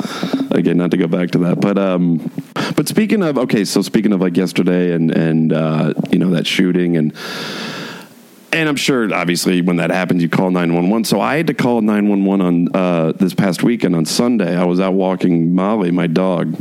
again 0.51 0.77
not 0.77 0.91
to 0.91 0.97
go 0.97 1.07
back 1.07 1.31
to 1.31 1.39
that, 1.39 1.61
but 1.61 1.77
um, 1.77 2.31
but 2.75 2.88
speaking 2.88 3.23
of 3.23 3.38
okay, 3.38 3.65
so 3.65 3.81
speaking 3.81 4.13
of 4.13 4.21
like 4.21 4.38
yesterday 4.38 4.93
and 4.93 5.11
and 5.11 5.53
uh, 5.53 5.93
you 6.11 6.19
know 6.19 6.29
that 6.31 6.47
shooting 6.47 6.97
and 6.97 7.13
and 8.53 8.69
I'm 8.69 8.75
sure, 8.75 9.13
obviously, 9.13 9.62
when 9.62 9.77
that 9.77 9.89
happens, 9.89 10.22
you 10.22 10.29
call 10.29 10.51
911. 10.51 11.05
So 11.05 11.19
I 11.19 11.38
had 11.38 11.48
to 11.48 11.53
call 11.53 11.81
911 11.81 12.45
on 12.45 12.75
uh, 12.75 13.12
this 13.13 13.33
past 13.33 13.63
weekend 13.63 13.95
on 13.95 14.05
Sunday. 14.05 14.55
I 14.55 14.63
was 14.65 14.79
out 14.79 14.93
walking 14.93 15.55
Molly, 15.55 15.91
my 15.91 16.07
dog, 16.07 16.55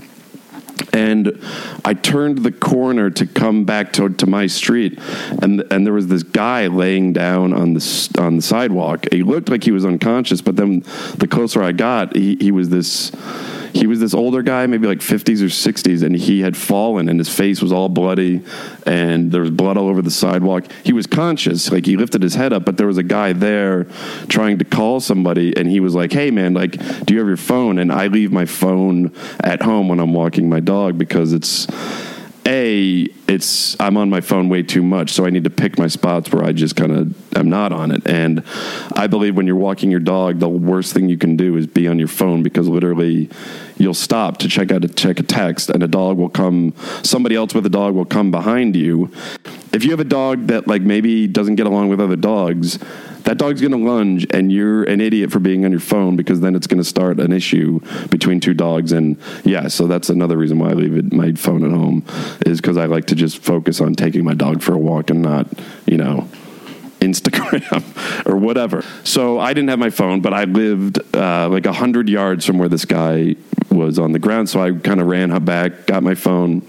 and 0.92 1.40
I 1.84 1.94
turned 1.94 2.38
the 2.38 2.52
corner 2.52 3.10
to 3.10 3.26
come 3.26 3.64
back 3.64 3.92
to, 3.94 4.08
to 4.08 4.26
my 4.26 4.46
street, 4.46 4.98
and 5.40 5.64
and 5.70 5.86
there 5.86 5.94
was 5.94 6.08
this 6.08 6.22
guy 6.22 6.66
laying 6.66 7.12
down 7.12 7.52
on 7.52 7.74
the 7.74 8.14
on 8.18 8.36
the 8.36 8.42
sidewalk. 8.42 9.06
He 9.10 9.22
looked 9.22 9.48
like 9.48 9.64
he 9.64 9.72
was 9.72 9.84
unconscious, 9.84 10.40
but 10.40 10.56
then 10.56 10.80
the 11.16 11.28
closer 11.28 11.62
I 11.62 11.72
got, 11.72 12.14
he, 12.16 12.36
he 12.40 12.50
was 12.50 12.68
this 12.68 13.12
he 13.74 13.86
was 13.86 14.00
this 14.00 14.12
older 14.12 14.42
guy, 14.42 14.66
maybe 14.66 14.86
like 14.86 14.98
50s 14.98 15.40
or 15.40 15.46
60s, 15.46 16.02
and 16.02 16.14
he 16.14 16.40
had 16.40 16.56
fallen, 16.56 17.08
and 17.08 17.18
his 17.18 17.34
face 17.34 17.62
was 17.62 17.72
all 17.72 17.88
bloody, 17.88 18.42
and 18.86 19.32
there 19.32 19.40
was 19.40 19.50
blood 19.50 19.78
all 19.78 19.88
over 19.88 20.02
the 20.02 20.10
sidewalk. 20.10 20.66
He 20.84 20.92
was 20.92 21.06
conscious, 21.06 21.70
like 21.70 21.86
he 21.86 21.96
lifted 21.96 22.22
his 22.22 22.34
head 22.34 22.52
up, 22.52 22.64
but 22.64 22.76
there 22.76 22.86
was 22.86 22.98
a 22.98 23.02
guy 23.02 23.32
there 23.32 23.84
trying 24.28 24.58
to 24.58 24.64
call 24.64 25.00
somebody, 25.00 25.56
and 25.56 25.68
he 25.70 25.80
was 25.80 25.94
like, 25.94 26.12
"Hey, 26.12 26.30
man, 26.30 26.52
like, 26.52 26.72
do 27.06 27.14
you 27.14 27.20
have 27.20 27.28
your 27.28 27.36
phone?" 27.36 27.78
And 27.78 27.90
I 27.90 28.08
leave 28.08 28.30
my 28.30 28.44
phone 28.44 29.12
at 29.40 29.62
home 29.62 29.88
when 29.88 30.00
I'm 30.00 30.12
walking 30.12 30.48
my 30.48 30.60
dog 30.64 30.98
because 30.98 31.32
it's 31.32 31.66
a 32.46 33.06
it's 33.28 33.78
i'm 33.80 33.96
on 33.96 34.10
my 34.10 34.20
phone 34.20 34.48
way 34.48 34.62
too 34.62 34.82
much 34.82 35.10
so 35.10 35.24
i 35.24 35.30
need 35.30 35.44
to 35.44 35.50
pick 35.50 35.78
my 35.78 35.86
spots 35.86 36.32
where 36.32 36.44
i 36.44 36.50
just 36.50 36.74
kind 36.74 36.90
of 36.90 37.36
i'm 37.36 37.48
not 37.48 37.72
on 37.72 37.92
it. 37.92 38.06
And 38.06 38.42
i 38.96 39.06
believe 39.06 39.36
when 39.36 39.46
you're 39.46 39.54
walking 39.54 39.90
your 39.92 40.00
dog 40.00 40.40
the 40.40 40.48
worst 40.48 40.92
thing 40.92 41.08
you 41.08 41.16
can 41.16 41.36
do 41.36 41.56
is 41.56 41.68
be 41.68 41.86
on 41.86 42.00
your 42.00 42.08
phone 42.08 42.42
because 42.42 42.66
literally 42.68 43.30
you'll 43.78 43.94
stop 43.94 44.38
to 44.38 44.48
check 44.48 44.72
out 44.72 44.84
a 44.84 44.88
check 44.88 45.20
a 45.20 45.22
text 45.22 45.70
and 45.70 45.84
a 45.84 45.88
dog 45.88 46.16
will 46.16 46.28
come 46.28 46.74
somebody 47.04 47.36
else 47.36 47.54
with 47.54 47.64
a 47.64 47.70
dog 47.70 47.94
will 47.94 48.04
come 48.04 48.32
behind 48.32 48.74
you 48.74 49.10
if 49.72 49.84
you 49.84 49.90
have 49.90 50.00
a 50.00 50.04
dog 50.04 50.48
that 50.48 50.66
like 50.66 50.82
maybe 50.82 51.26
doesn't 51.26 51.56
get 51.56 51.66
along 51.66 51.88
with 51.88 52.00
other 52.00 52.16
dogs 52.16 52.78
that 53.24 53.38
dog's 53.38 53.60
going 53.60 53.72
to 53.72 53.78
lunge 53.78 54.26
and 54.30 54.50
you're 54.50 54.84
an 54.84 55.00
idiot 55.00 55.30
for 55.30 55.38
being 55.38 55.64
on 55.64 55.70
your 55.70 55.80
phone 55.80 56.16
because 56.16 56.40
then 56.40 56.54
it's 56.54 56.66
going 56.66 56.78
to 56.78 56.84
start 56.84 57.20
an 57.20 57.32
issue 57.32 57.80
between 58.08 58.40
two 58.40 58.54
dogs. 58.54 58.92
And 58.92 59.16
yeah 59.44 59.68
so 59.68 59.86
that's 59.86 60.10
another 60.10 60.36
reason 60.36 60.58
why 60.58 60.70
i 60.70 60.72
leave 60.72 60.96
it, 60.96 61.12
my 61.12 61.32
phone 61.32 61.64
at 61.64 61.70
home 61.70 62.04
is 62.46 62.60
because 62.60 62.76
i 62.76 62.86
like 62.86 63.06
to 63.06 63.14
just 63.14 63.38
focus 63.38 63.80
on 63.80 63.94
taking 63.94 64.24
my 64.24 64.34
dog 64.34 64.62
for 64.62 64.74
a 64.74 64.78
walk 64.78 65.10
and 65.10 65.22
not 65.22 65.46
you 65.86 65.96
know 65.96 66.28
instagram 67.00 68.26
or 68.26 68.36
whatever. 68.36 68.84
So 69.04 69.38
i 69.38 69.52
didn't 69.54 69.70
have 69.70 69.78
my 69.78 69.90
phone 69.90 70.20
but 70.20 70.32
i 70.32 70.44
lived 70.44 70.98
uh, 71.14 71.48
like 71.48 71.64
100 71.64 72.08
yards 72.08 72.44
from 72.44 72.58
where 72.58 72.68
this 72.68 72.84
guy 72.84 73.36
was 73.70 73.98
on 73.98 74.12
the 74.12 74.18
ground. 74.18 74.48
So 74.48 74.60
i 74.60 74.72
kind 74.72 75.00
of 75.00 75.06
ran 75.06 75.32
back 75.44 75.86
got 75.86 76.02
my 76.02 76.14
phone 76.14 76.62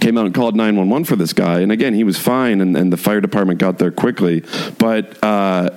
came 0.00 0.18
out 0.18 0.26
and 0.26 0.34
called 0.34 0.56
911 0.56 1.04
for 1.04 1.16
this 1.16 1.32
guy 1.32 1.60
and 1.60 1.72
again 1.72 1.94
he 1.94 2.04
was 2.04 2.18
fine 2.18 2.60
and, 2.60 2.76
and 2.76 2.92
the 2.92 2.96
fire 2.96 3.20
department 3.20 3.58
got 3.58 3.78
there 3.78 3.90
quickly 3.90 4.42
but 4.78 5.22
uh, 5.22 5.70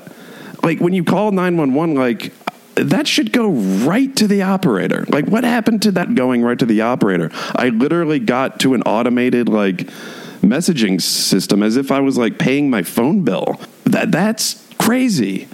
like 0.64 0.80
when 0.80 0.94
you 0.94 1.04
call 1.04 1.32
911 1.32 1.96
like 1.96 2.34
that 2.78 3.08
should 3.08 3.32
go 3.32 3.50
right 3.50 4.16
to 4.18 4.28
the 4.28 4.44
operator. 4.44 5.06
Like, 5.10 5.26
what 5.26 5.44
happened 5.44 5.82
to 5.84 5.92
that 5.94 6.16
going 6.16 6.44
right 6.44 6.60
to 6.60 6.66
the 6.66 6.82
operator? 6.82 7.32
I 7.56 7.70
literally 7.70 8.20
got 8.20 8.60
to 8.62 8.74
an 8.74 8.84
automated 8.84 9.50
like 9.50 9.90
messaging 10.42 11.02
system 11.02 11.64
as 11.64 11.76
if 11.76 11.92
I 11.92 12.00
was 12.00 12.18
like 12.18 12.38
paying 12.38 12.70
my 12.70 12.84
phone 12.84 13.24
bill. 13.24 13.60
That 13.86 14.12
that's 14.12 14.66
crazy. 14.78 15.48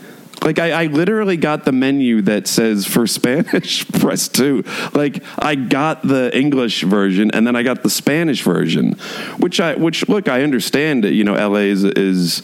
Like 0.44 0.60
I, 0.60 0.84
I 0.84 0.86
literally 0.88 1.38
got 1.38 1.66
the 1.66 1.72
menu 1.72 2.22
that 2.24 2.48
says 2.48 2.86
for 2.86 3.08
Spanish 3.08 3.88
press 3.92 4.28
two. 4.28 4.64
Like 4.94 5.24
I 5.40 5.56
got 5.56 6.06
the 6.06 6.36
English 6.38 6.84
version 6.84 7.32
and 7.32 7.48
then 7.48 7.56
I 7.56 7.64
got 7.64 7.84
the 7.84 7.90
Spanish 7.90 8.44
version, 8.44 8.94
which 9.38 9.60
I 9.60 9.76
which 9.76 10.08
look 10.10 10.28
I 10.28 10.44
understand. 10.44 11.06
You 11.06 11.24
know, 11.24 11.34
LA 11.34 11.60
is 11.60 11.84
is 11.84 12.42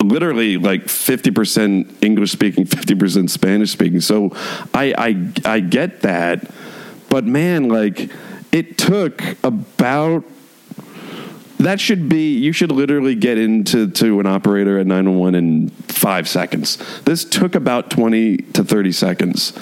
literally 0.00 0.56
like 0.56 0.84
50% 0.84 2.02
English 2.02 2.30
speaking, 2.30 2.64
50% 2.64 3.30
Spanish 3.30 3.70
speaking. 3.70 4.00
So 4.00 4.30
I, 4.74 4.94
I, 4.96 5.32
I 5.44 5.60
get 5.60 6.02
that. 6.02 6.48
But 7.10 7.24
man, 7.24 7.68
like 7.68 8.10
it 8.52 8.78
took 8.78 9.22
about 9.42 10.24
that 11.58 11.80
should 11.80 12.08
be 12.08 12.38
you 12.38 12.52
should 12.52 12.70
literally 12.70 13.14
get 13.14 13.38
into 13.38 13.90
to 13.90 14.20
an 14.20 14.26
operator 14.26 14.78
at 14.78 14.86
911 14.86 15.34
in 15.34 15.68
5 15.70 16.28
seconds. 16.28 16.78
This 17.02 17.24
took 17.24 17.54
about 17.54 17.90
20 17.90 18.36
to 18.38 18.64
30 18.64 18.92
seconds. 18.92 19.58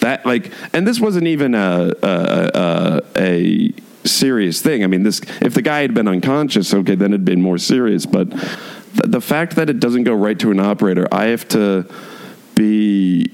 That 0.00 0.26
like 0.26 0.52
and 0.72 0.86
this 0.86 1.00
wasn't 1.00 1.26
even 1.26 1.54
a 1.54 1.92
a, 2.02 2.50
a, 2.54 3.02
a 3.16 3.72
serious 4.04 4.60
thing. 4.60 4.84
I 4.84 4.86
mean, 4.86 5.02
this 5.02 5.20
if 5.40 5.54
the 5.54 5.62
guy 5.62 5.80
had 5.80 5.94
been 5.94 6.08
unconscious, 6.08 6.74
okay, 6.74 6.94
then 6.94 7.12
it'd 7.12 7.24
been 7.24 7.42
more 7.42 7.58
serious, 7.58 8.06
but 8.06 8.30
the, 8.30 9.06
the 9.06 9.20
fact 9.20 9.56
that 9.56 9.70
it 9.70 9.80
doesn't 9.80 10.04
go 10.04 10.14
right 10.14 10.38
to 10.40 10.50
an 10.50 10.60
operator, 10.60 11.06
I 11.12 11.26
have 11.26 11.46
to 11.48 11.88
be 12.54 13.30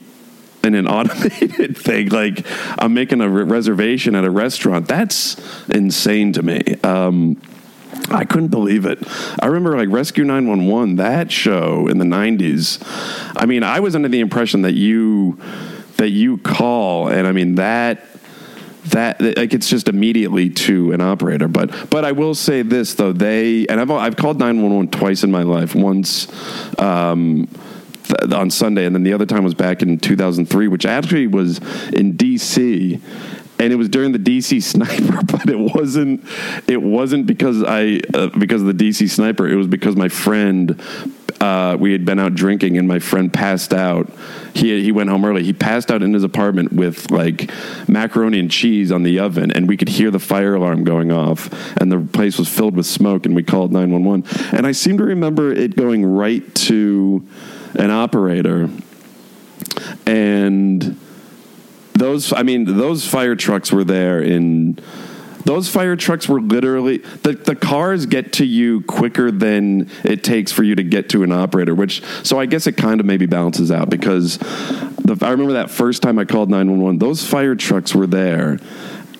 in 0.63 0.75
an 0.75 0.87
automated 0.89 1.77
thing. 1.77 2.09
Like 2.09 2.47
I'm 2.79 2.95
making 2.95 3.21
a 3.21 3.29
re- 3.29 3.45
reservation 3.45 4.15
at 4.15 4.25
a 4.25 4.31
restaurant. 4.31 4.89
That's 4.89 5.37
insane 5.69 6.33
to 6.35 6.43
me. 6.43 6.77
Um, 6.83 7.41
I 8.11 8.25
couldn't 8.25 8.49
believe 8.49 8.87
it. 8.87 8.99
I 9.41 9.47
remember 9.47 9.77
like 9.77 9.89
Rescue 9.91 10.25
911, 10.25 10.97
that 10.97 11.31
show 11.31 11.87
in 11.89 11.99
the 11.99 12.05
90s. 12.05 12.83
I 13.37 13.47
mean, 13.47 13.63
I 13.63 13.81
was 13.81 13.95
under 13.95 14.09
the 14.09 14.21
impression 14.21 14.63
that 14.63 14.75
you 14.75 15.39
that 15.97 16.11
you 16.11 16.39
call 16.39 17.09
and 17.09 17.29
I 17.29 17.33
mean 17.33 17.57
that 17.57 18.05
that 18.87 19.21
like 19.21 19.55
it's 19.55 19.69
just 19.69 19.89
immediately 19.89 20.51
to 20.51 20.91
an 20.91 21.01
operator 21.01 21.47
but 21.47 21.91
but 21.91 22.05
I 22.05 22.11
will 22.11 22.35
say 22.35 22.63
this 22.63 22.95
though 22.95 23.13
they 23.13 23.67
and 23.69 23.81
I've 23.81 23.91
I've 23.91 24.17
called 24.17 24.39
911 24.41 24.91
twice 24.91 25.23
in 25.23 25.31
my 25.31 25.43
life 25.43 25.77
once 25.77 26.27
um, 26.81 27.47
th- 28.03 28.33
on 28.33 28.51
Sunday 28.51 28.85
and 28.85 28.97
then 28.97 29.05
the 29.05 29.13
other 29.13 29.27
time 29.27 29.45
was 29.45 29.55
back 29.55 29.83
in 29.83 29.99
2003 29.99 30.67
which 30.67 30.85
actually 30.85 31.29
was 31.29 31.59
in 31.91 32.15
DC 32.15 33.01
and 33.63 33.73
it 33.73 33.77
was 33.77 33.89
during 33.89 34.11
the 34.11 34.19
DC 34.19 34.63
sniper, 34.63 35.23
but 35.25 35.49
it 35.49 35.59
wasn't. 35.59 36.25
It 36.69 36.83
wasn't 36.83 37.27
because 37.27 37.63
I 37.63 38.01
uh, 38.13 38.29
because 38.39 38.63
of 38.63 38.77
the 38.77 38.89
DC 38.89 39.09
sniper. 39.09 39.49
It 39.49 39.57
was 39.57 39.67
because 39.67 39.97
my 39.97 40.09
friend. 40.09 40.81
Uh, 41.41 41.77
we 41.77 41.91
had 41.91 42.05
been 42.05 42.21
out 42.21 42.37
drinking, 42.37 42.79
and 42.79 42.87
my 42.87 43.01
friend 43.01 43.33
passed 43.33 43.75
out. 43.75 44.09
He 44.55 44.81
he 44.81 44.93
went 44.93 45.11
home 45.11 45.25
early. 45.25 45.43
He 45.43 45.53
passed 45.53 45.91
out 45.91 46.01
in 46.01 46.15
his 46.15 46.23
apartment 46.23 46.73
with 46.73 47.11
like 47.11 47.51
macaroni 47.89 48.39
and 48.39 48.49
cheese 48.49 48.93
on 48.93 49.03
the 49.03 49.19
oven, 49.19 49.51
and 49.51 49.67
we 49.67 49.77
could 49.77 49.89
hear 49.89 50.13
the 50.13 50.21
fire 50.21 50.55
alarm 50.55 50.85
going 50.85 51.11
off, 51.11 51.51
and 51.79 51.91
the 51.91 51.99
place 51.99 52.39
was 52.39 52.49
filled 52.49 52.77
with 52.77 52.87
smoke. 52.87 53.27
And 53.27 53.35
we 53.35 53.43
called 53.43 53.73
nine 53.73 53.91
one 53.91 54.05
one. 54.05 54.25
And 54.53 54.69
I 54.69 54.73
seem 54.73 54.99
to 54.99 55.05
remember 55.05 55.53
it 55.53 55.75
going 55.75 56.05
right 56.05 56.55
to 56.67 57.27
an 57.75 57.91
operator, 57.91 58.71
and 60.07 60.97
those 62.03 62.33
i 62.33 62.43
mean 62.43 62.65
those 62.65 63.07
fire 63.07 63.37
trucks 63.37 63.73
were 63.73 63.85
there 63.85 64.23
in 64.23 64.79
those 65.45 65.69
fire 65.69 65.97
trucks 65.97 66.29
were 66.29 66.41
literally 66.41 66.99
the, 66.99 67.33
the 67.33 67.57
cars 67.57 68.07
get 68.07 68.35
to 68.35 68.45
you 68.45 68.81
quicker 68.83 69.33
than 69.33 69.91
it 70.05 70.23
takes 70.23 70.53
for 70.53 70.63
you 70.63 70.77
to 70.77 70.85
get 70.85 71.09
to 71.09 71.23
an 71.23 71.33
operator 71.33 71.75
which 71.75 72.03
so 72.23 72.39
i 72.39 72.47
guess 72.47 72.67
it 72.67 72.77
kind 72.77 73.01
of 73.01 73.07
maybe 73.07 73.27
balances 73.27 73.71
out 73.71 73.91
because 73.91 74.39
the, 74.39 75.19
i 75.23 75.31
remember 75.31 75.55
that 75.55 75.71
first 75.71 76.03
time 76.03 76.19
i 76.19 76.25
called 76.25 76.51
911 76.51 76.99
those 76.99 77.27
fire 77.27 77.55
trucks 77.55 77.95
were 77.95 78.07
there 78.07 78.59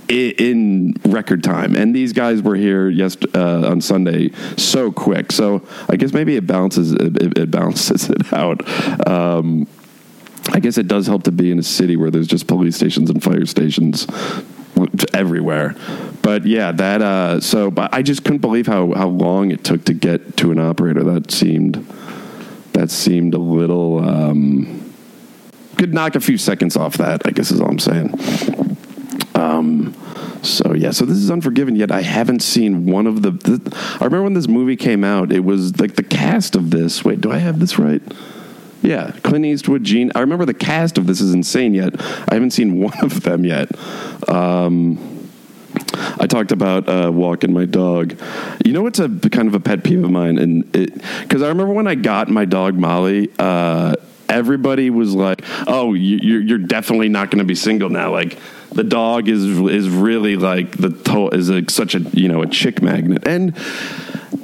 in 0.09 0.95
record 1.07 1.43
time. 1.43 1.75
And 1.75 1.95
these 1.95 2.13
guys 2.13 2.43
were 2.43 2.57
here 2.57 2.89
yes 2.89 3.17
uh, 3.35 3.71
on 3.71 3.81
sunday 3.81 4.31
so 4.57 4.93
quick. 4.93 5.33
So 5.33 5.63
i 5.89 5.97
guess 5.97 6.13
maybe 6.13 6.37
it 6.37 6.47
balances 6.47 6.93
it, 6.93 7.39
it 7.39 7.51
balances 7.51 8.11
it 8.11 8.33
out. 8.33 9.09
Um, 9.09 9.67
I 10.53 10.61
guess 10.61 10.77
it 10.79 10.87
does 10.87 11.07
help 11.07 11.23
to 11.25 11.33
be 11.33 11.51
in 11.51 11.59
a 11.59 11.63
city 11.63 11.97
where 11.97 12.11
there's 12.11 12.29
just 12.29 12.47
police 12.47 12.77
stations 12.77 13.09
and 13.09 13.23
fire 13.23 13.47
stations 13.47 14.07
everywhere. 15.15 15.75
But 16.23 16.47
yeah, 16.47 16.73
that 16.73 17.03
uh, 17.03 17.41
so 17.41 17.71
but 17.71 17.93
I 17.93 18.03
just 18.03 18.23
couldn't 18.23 18.41
believe 18.41 18.67
how 18.67 18.93
how 18.93 19.09
long 19.09 19.51
it 19.51 19.65
took 19.65 19.85
to 19.87 19.95
get 19.95 20.37
to 20.39 20.53
an 20.53 20.61
operator. 20.61 21.03
That 21.03 21.31
seemed 21.31 21.75
that 22.73 22.91
seemed 22.91 23.35
a 23.35 23.39
little 23.39 24.07
um, 24.07 24.95
could 25.79 25.95
knock 25.95 26.15
a 26.15 26.21
few 26.21 26.39
seconds 26.39 26.77
off 26.77 26.99
that. 26.99 27.27
I 27.27 27.31
guess 27.31 27.51
is 27.51 27.61
all 27.61 27.69
I'm 27.69 27.79
saying. 27.79 28.15
Um, 29.35 29.95
so 30.43 30.75
yeah, 30.75 30.91
so 30.91 31.05
this 31.05 31.17
is 31.17 31.31
Unforgiven. 31.31 31.77
Yet 31.77 31.91
I 31.91 32.03
haven't 32.03 32.41
seen 32.41 32.87
one 32.87 33.07
of 33.07 33.23
the, 33.23 33.31
the. 33.31 33.77
I 34.01 34.05
remember 34.05 34.25
when 34.25 34.35
this 34.35 34.49
movie 34.49 34.77
came 34.77 35.03
out. 35.03 35.33
It 35.33 35.41
was 35.41 35.81
like 35.81 35.97
the 35.97 36.03
cast 36.03 36.57
of 36.57 36.71
this. 36.71 37.05
Wait, 37.05 37.21
do 37.21 37.33
I 37.33 37.39
have 37.39 37.59
this 37.59 37.79
right? 37.79 38.03
Yeah, 38.83 39.13
Clint 39.23 39.45
Eastwood, 39.45 39.85
Gene. 39.85 40.11
I 40.15 40.21
remember 40.21 40.45
the 40.45 40.55
cast 40.55 40.99
of 40.99 41.07
this 41.07 41.21
is 41.21 41.33
insane. 41.33 41.75
Yet 41.75 42.01
I 42.01 42.35
haven't 42.35 42.51
seen 42.51 42.81
one 42.83 42.99
of 43.03 43.23
them 43.23 43.45
yet. 43.45 43.71
Um, 44.29 45.29
I 46.19 46.27
talked 46.27 46.53
about 46.53 46.89
uh, 46.89 47.11
walking 47.13 47.53
my 47.53 47.65
dog. 47.65 48.19
You 48.65 48.73
know, 48.73 48.87
it's 48.87 48.99
a 48.99 49.09
kind 49.09 49.49
of 49.49 49.55
a 49.55 49.61
pet 49.61 49.85
peeve 49.85 50.05
of 50.05 50.11
mine, 50.11 50.39
and 50.39 50.71
because 50.73 51.43
I 51.43 51.49
remember 51.49 51.73
when 51.73 51.87
I 51.87 51.95
got 51.95 52.29
my 52.29 52.45
dog 52.45 52.75
Molly. 52.75 53.31
Uh, 53.39 53.95
everybody 54.29 54.91
was 54.91 55.15
like, 55.15 55.43
"Oh, 55.67 55.95
you, 55.95 56.39
you're 56.39 56.59
definitely 56.59 57.09
not 57.09 57.31
going 57.31 57.39
to 57.39 57.45
be 57.45 57.55
single 57.55 57.91
now." 57.91 58.11
Like 58.11 58.39
the 58.73 58.85
dog 58.85 59.29
is 59.29 59.45
is 59.45 59.89
really 59.89 60.37
like 60.37 60.77
the 60.77 60.91
to- 60.91 61.31
is 61.31 61.51
a, 61.51 61.63
such 61.71 61.95
a 61.95 62.01
you 62.01 62.29
know 62.29 62.43
a 62.43 62.47
chick 62.47 62.83
magnet, 62.83 63.27
and 63.27 63.57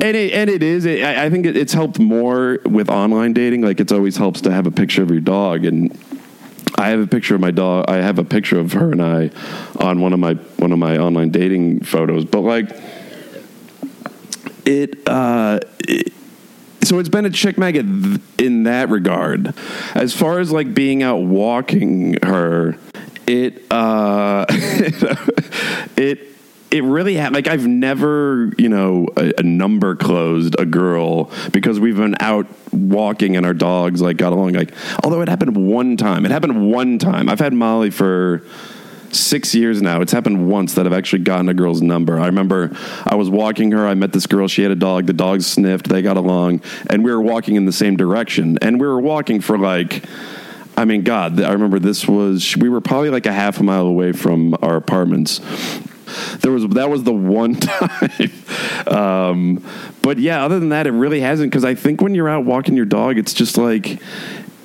and 0.01 0.17
it, 0.17 0.33
and 0.33 0.49
it 0.49 0.63
is. 0.63 0.85
It, 0.85 1.03
I 1.05 1.29
think 1.31 1.47
it's 1.47 1.73
helped 1.73 1.99
more 1.99 2.59
with 2.65 2.89
online 2.89 3.33
dating. 3.33 3.63
Like 3.63 3.81
it's 3.81 3.93
always 3.93 4.17
helps 4.17 4.41
to 4.43 4.53
have 4.53 4.67
a 4.67 4.71
picture 4.71 5.03
of 5.03 5.11
your 5.11 5.21
dog, 5.21 5.65
and 5.65 5.97
I 6.77 6.91
have 6.91 7.01
a 7.01 7.07
picture 7.07 7.35
of 7.35 7.41
my 7.41 7.51
dog. 7.51 7.87
I 7.89 7.97
have 7.97 8.19
a 8.19 8.25
picture 8.25 8.59
of 8.59 8.73
her 8.75 8.93
and 8.93 9.03
I 9.03 9.31
on 9.81 10.01
one 10.01 10.13
of 10.13 10.21
my 10.21 10.35
one 10.35 10.73
of 10.73 10.79
my 10.79 10.97
online 10.99 11.31
dating 11.31 11.81
photos. 11.81 12.25
But 12.25 12.43
like 12.43 12.71
it, 14.65 15.09
uh, 15.09 15.59
it 15.81 16.13
so 16.83 17.01
it's 17.01 17.09
been 17.09 17.27
a 17.27 17.31
chick 17.31 17.59
magnet 17.59 18.21
in 18.39 18.63
that 18.63 18.91
regard. 18.91 19.55
As 19.95 20.15
far 20.15 20.39
as 20.39 20.53
like 20.53 20.73
being 20.73 21.03
out 21.03 21.23
walking 21.23 22.17
her, 22.23 22.77
it 23.27 23.65
uh, 23.73 24.47
it 25.97 26.38
it 26.71 26.85
really 26.85 27.15
had 27.15 27.33
like 27.33 27.47
I've 27.47 27.67
never 27.67 28.53
you 28.59 28.69
know 28.69 29.09
a, 29.17 29.33
a, 29.39 29.43
number 29.43 29.97
closed 29.97 30.57
a 30.59 30.67
girl 30.67 31.31
because 31.53 31.81
we've 31.81 31.97
been 31.97 32.17
out 32.21 32.47
walking 32.73 33.37
and 33.37 33.47
our 33.47 33.55
dogs 33.55 34.03
like 34.03 34.19
got 34.19 34.33
along 34.33 34.53
like 34.53 34.73
although 35.03 35.23
it 35.23 35.29
happened 35.29 35.57
one 35.57 35.97
time. 35.97 36.27
It 36.27 36.31
happened 36.31 36.71
one 36.71 36.99
time. 36.99 37.29
I've 37.29 37.41
had 37.41 37.53
Molly 37.53 37.91
for 37.91 38.43
six 39.11 39.55
years 39.55 39.81
now. 39.81 40.03
It's 40.03 40.13
happened 40.13 40.51
once 40.51 40.75
that 40.75 40.87
I've 40.87 40.93
actually 40.93 41.23
gotten 41.23 41.49
a 41.49 41.55
girl's 41.55 41.81
number. 41.81 42.21
I 42.21 42.27
remember 42.27 42.77
I 43.07 43.15
was 43.15 43.31
walking 43.31 43.73
her. 43.73 43.87
I 43.87 43.95
met 43.95 44.13
this 44.13 44.27
girl. 44.27 44.49
She 44.49 44.63
had 44.63 44.71
a 44.71 44.77
dog. 44.77 45.07
The 45.07 45.15
dog 45.15 45.41
sniffed. 45.41 45.89
They 45.89 46.03
got 46.03 46.19
along. 46.19 46.61
And 46.91 47.03
we 47.03 47.11
were 47.11 47.23
walking 47.23 47.57
in 47.57 47.65
the 47.65 47.73
same 47.73 47.97
direction. 47.97 48.59
And 48.61 48.79
we 48.79 48.87
were 48.87 49.01
walking 49.01 49.41
for 49.41 49.57
like 49.57 50.05
I 50.77 50.85
mean, 50.85 51.03
God, 51.03 51.41
I 51.41 51.51
remember 51.51 51.81
this 51.81 52.07
was, 52.07 52.57
we 52.57 52.69
were 52.69 52.81
probably 52.81 53.11
like 53.11 53.27
a 53.27 53.33
half 53.33 53.59
a 53.59 53.65
mile 53.65 53.89
away 53.89 54.13
from 54.13 54.55
our 54.63 54.77
apartments 54.77 55.41
there 56.41 56.53
was 56.53 56.67
that 56.69 56.91
was 56.91 57.05
the 57.05 57.13
one 57.13 57.55
time. 57.57 58.33
um, 58.87 59.65
but 60.03 60.19
yeah, 60.19 60.45
other 60.45 60.59
than 60.61 60.71
that, 60.71 60.87
it 60.87 60.93
really 60.93 61.21
hasn't. 61.21 61.51
Because 61.51 61.65
I 61.65 61.75
think 61.75 62.01
when 62.01 62.15
you're 62.15 62.29
out 62.29 62.45
walking 62.45 62.77
your 62.77 62.87
dog, 62.87 63.19
it's 63.19 63.35
just 63.35 63.59
like 63.59 64.01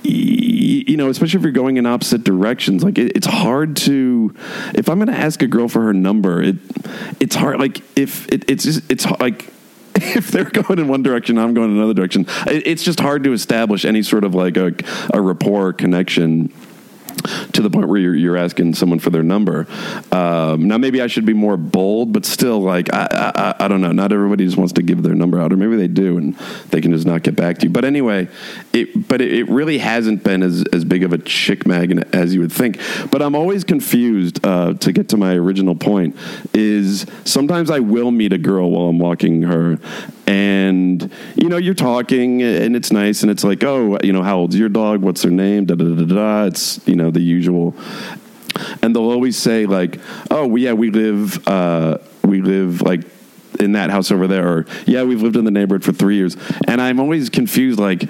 you 0.03 0.97
know, 0.97 1.09
especially 1.09 1.37
if 1.37 1.43
you're 1.43 1.51
going 1.51 1.77
in 1.77 1.85
opposite 1.85 2.23
directions, 2.23 2.83
like 2.83 2.97
it, 2.97 3.15
it's 3.15 3.27
hard 3.27 3.77
to. 3.77 4.35
If 4.73 4.89
I'm 4.89 4.97
going 4.97 5.07
to 5.07 5.17
ask 5.17 5.41
a 5.41 5.47
girl 5.47 5.69
for 5.69 5.81
her 5.83 5.93
number, 5.93 6.41
it 6.41 6.57
it's 7.19 7.35
hard. 7.35 7.59
Like 7.59 7.81
if 7.97 8.27
it, 8.29 8.49
it's 8.49 8.63
just 8.63 8.91
it's 8.91 9.05
like 9.19 9.47
if 9.95 10.29
they're 10.29 10.49
going 10.49 10.79
in 10.79 10.87
one 10.87 11.03
direction, 11.03 11.37
I'm 11.37 11.53
going 11.53 11.71
in 11.71 11.77
another 11.77 11.93
direction. 11.93 12.25
It, 12.47 12.67
it's 12.67 12.83
just 12.83 12.99
hard 12.99 13.23
to 13.23 13.33
establish 13.33 13.85
any 13.85 14.03
sort 14.03 14.23
of 14.23 14.35
like 14.35 14.57
a, 14.57 14.73
a 15.13 15.21
rapport 15.21 15.71
connection 15.73 16.53
to 17.23 17.61
the 17.61 17.69
point 17.69 17.87
where 17.87 17.99
you're, 17.99 18.15
you're 18.15 18.37
asking 18.37 18.75
someone 18.75 18.99
for 18.99 19.09
their 19.09 19.23
number. 19.23 19.67
Um, 20.11 20.67
now, 20.67 20.77
maybe 20.77 21.01
I 21.01 21.07
should 21.07 21.25
be 21.25 21.33
more 21.33 21.57
bold, 21.57 22.13
but 22.13 22.25
still, 22.25 22.61
like, 22.61 22.93
I, 22.93 23.07
I, 23.35 23.65
I 23.65 23.67
don't 23.67 23.81
know. 23.81 23.91
Not 23.91 24.11
everybody 24.11 24.45
just 24.45 24.57
wants 24.57 24.73
to 24.73 24.83
give 24.83 25.03
their 25.03 25.15
number 25.15 25.39
out, 25.39 25.53
or 25.53 25.57
maybe 25.57 25.75
they 25.75 25.87
do 25.87 26.17
and 26.17 26.35
they 26.69 26.81
can 26.81 26.91
just 26.91 27.05
not 27.05 27.23
get 27.23 27.35
back 27.35 27.57
to 27.59 27.67
you. 27.67 27.71
But 27.71 27.85
anyway, 27.85 28.27
it, 28.73 29.07
but 29.07 29.21
it, 29.21 29.33
it 29.33 29.49
really 29.49 29.77
hasn't 29.77 30.23
been 30.23 30.43
as, 30.43 30.63
as 30.73 30.85
big 30.85 31.03
of 31.03 31.13
a 31.13 31.17
chick 31.17 31.65
magnet 31.65 32.13
as 32.13 32.33
you 32.33 32.41
would 32.41 32.51
think. 32.51 32.79
But 33.11 33.21
I'm 33.21 33.35
always 33.35 33.63
confused, 33.63 34.45
uh, 34.45 34.73
to 34.73 34.91
get 34.91 35.09
to 35.09 35.17
my 35.17 35.33
original 35.33 35.75
point, 35.75 36.15
is 36.53 37.05
sometimes 37.25 37.69
I 37.69 37.79
will 37.79 38.11
meet 38.11 38.33
a 38.33 38.37
girl 38.37 38.71
while 38.71 38.89
I'm 38.89 38.99
walking 38.99 39.43
her 39.43 39.79
and 40.25 41.11
you 41.35 41.49
know 41.49 41.57
you're 41.57 41.73
talking 41.73 42.41
and 42.41 42.75
it's 42.75 42.91
nice 42.91 43.23
and 43.23 43.31
it's 43.31 43.43
like 43.43 43.61
oh 43.63 43.97
you 44.03 44.13
know 44.13 44.23
how 44.23 44.37
old's 44.37 44.55
your 44.55 44.69
dog 44.69 45.01
what's 45.01 45.21
their 45.21 45.31
name 45.31 45.65
da 45.65 45.75
da 45.75 45.83
da 45.83 46.05
da 46.05 46.45
it's 46.45 46.79
you 46.87 46.95
know 46.95 47.11
the 47.13 47.21
usual. 47.21 47.75
And 48.81 48.95
they'll 48.95 49.09
always 49.09 49.37
say 49.37 49.65
like 49.65 49.99
oh 50.29 50.55
yeah 50.55 50.73
we 50.73 50.91
live 50.91 51.47
uh 51.47 51.97
we 52.23 52.41
live 52.41 52.81
like 52.81 53.01
in 53.59 53.73
that 53.73 53.89
house 53.89 54.11
over 54.11 54.27
there 54.27 54.47
or 54.47 54.65
yeah 54.85 55.03
we've 55.03 55.21
lived 55.21 55.35
in 55.35 55.45
the 55.45 55.51
neighborhood 55.51 55.83
for 55.83 55.91
three 55.93 56.15
years. 56.15 56.37
And 56.67 56.81
i'm 56.81 56.99
always 56.99 57.29
confused 57.29 57.79
like 57.79 58.09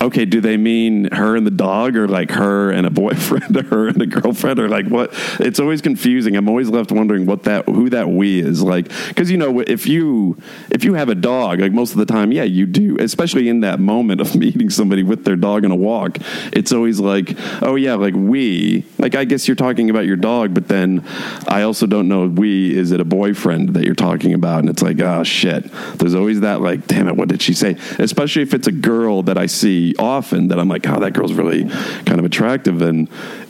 okay, 0.00 0.24
do 0.24 0.40
they 0.40 0.56
mean 0.56 1.10
her 1.12 1.36
and 1.36 1.46
the 1.46 1.50
dog 1.50 1.96
or 1.96 2.06
like 2.06 2.30
her 2.30 2.70
and 2.70 2.86
a 2.86 2.90
boyfriend 2.90 3.56
or 3.58 3.62
her 3.64 3.88
and 3.88 4.00
a 4.02 4.06
girlfriend 4.06 4.58
or 4.58 4.68
like 4.68 4.86
what? 4.86 5.10
It's 5.40 5.58
always 5.58 5.80
confusing. 5.80 6.36
I'm 6.36 6.48
always 6.48 6.68
left 6.68 6.92
wondering 6.92 7.26
what 7.26 7.44
that, 7.44 7.66
who 7.66 7.88
that 7.90 8.08
we 8.08 8.40
is 8.40 8.62
like. 8.62 8.90
Cause 9.14 9.30
you 9.30 9.36
know, 9.36 9.60
if 9.60 9.86
you, 9.86 10.40
if 10.70 10.84
you 10.84 10.94
have 10.94 11.08
a 11.08 11.14
dog, 11.14 11.60
like 11.60 11.72
most 11.72 11.92
of 11.92 11.98
the 11.98 12.06
time, 12.06 12.32
yeah, 12.32 12.42
you 12.42 12.66
do, 12.66 12.96
especially 12.98 13.48
in 13.48 13.60
that 13.60 13.80
moment 13.80 14.20
of 14.20 14.34
meeting 14.36 14.70
somebody 14.70 15.02
with 15.02 15.24
their 15.24 15.36
dog 15.36 15.64
on 15.64 15.70
a 15.70 15.76
walk. 15.76 16.18
It's 16.52 16.72
always 16.72 17.00
like, 17.00 17.34
oh 17.62 17.76
yeah, 17.76 17.94
like 17.94 18.14
we, 18.14 18.84
like 18.98 19.14
I 19.14 19.24
guess 19.24 19.48
you're 19.48 19.54
talking 19.54 19.90
about 19.90 20.06
your 20.06 20.16
dog, 20.16 20.52
but 20.54 20.68
then 20.68 21.04
I 21.48 21.62
also 21.62 21.86
don't 21.86 22.08
know 22.08 22.26
we, 22.26 22.76
is 22.76 22.92
it 22.92 23.00
a 23.00 23.04
boyfriend 23.04 23.70
that 23.70 23.84
you're 23.84 23.94
talking 23.94 24.34
about? 24.34 24.60
And 24.60 24.68
it's 24.68 24.82
like, 24.82 25.00
oh 25.00 25.24
shit. 25.24 25.70
There's 25.94 26.14
always 26.14 26.40
that 26.40 26.60
like, 26.60 26.86
damn 26.86 27.08
it, 27.08 27.16
what 27.16 27.28
did 27.28 27.40
she 27.40 27.54
say? 27.54 27.76
Especially 27.98 28.42
if 28.42 28.52
it's 28.52 28.66
a 28.66 28.72
girl 28.72 29.22
that 29.22 29.38
I 29.38 29.46
see 29.46 29.85
often 29.96 30.48
that 30.48 30.58
I'm 30.58 30.68
like, 30.68 30.88
oh, 30.88 31.00
that 31.00 31.12
girl's 31.12 31.32
really 31.32 31.64
kind 31.64 32.18
of 32.18 32.24
attractive. 32.24 32.82
And 32.82 33.08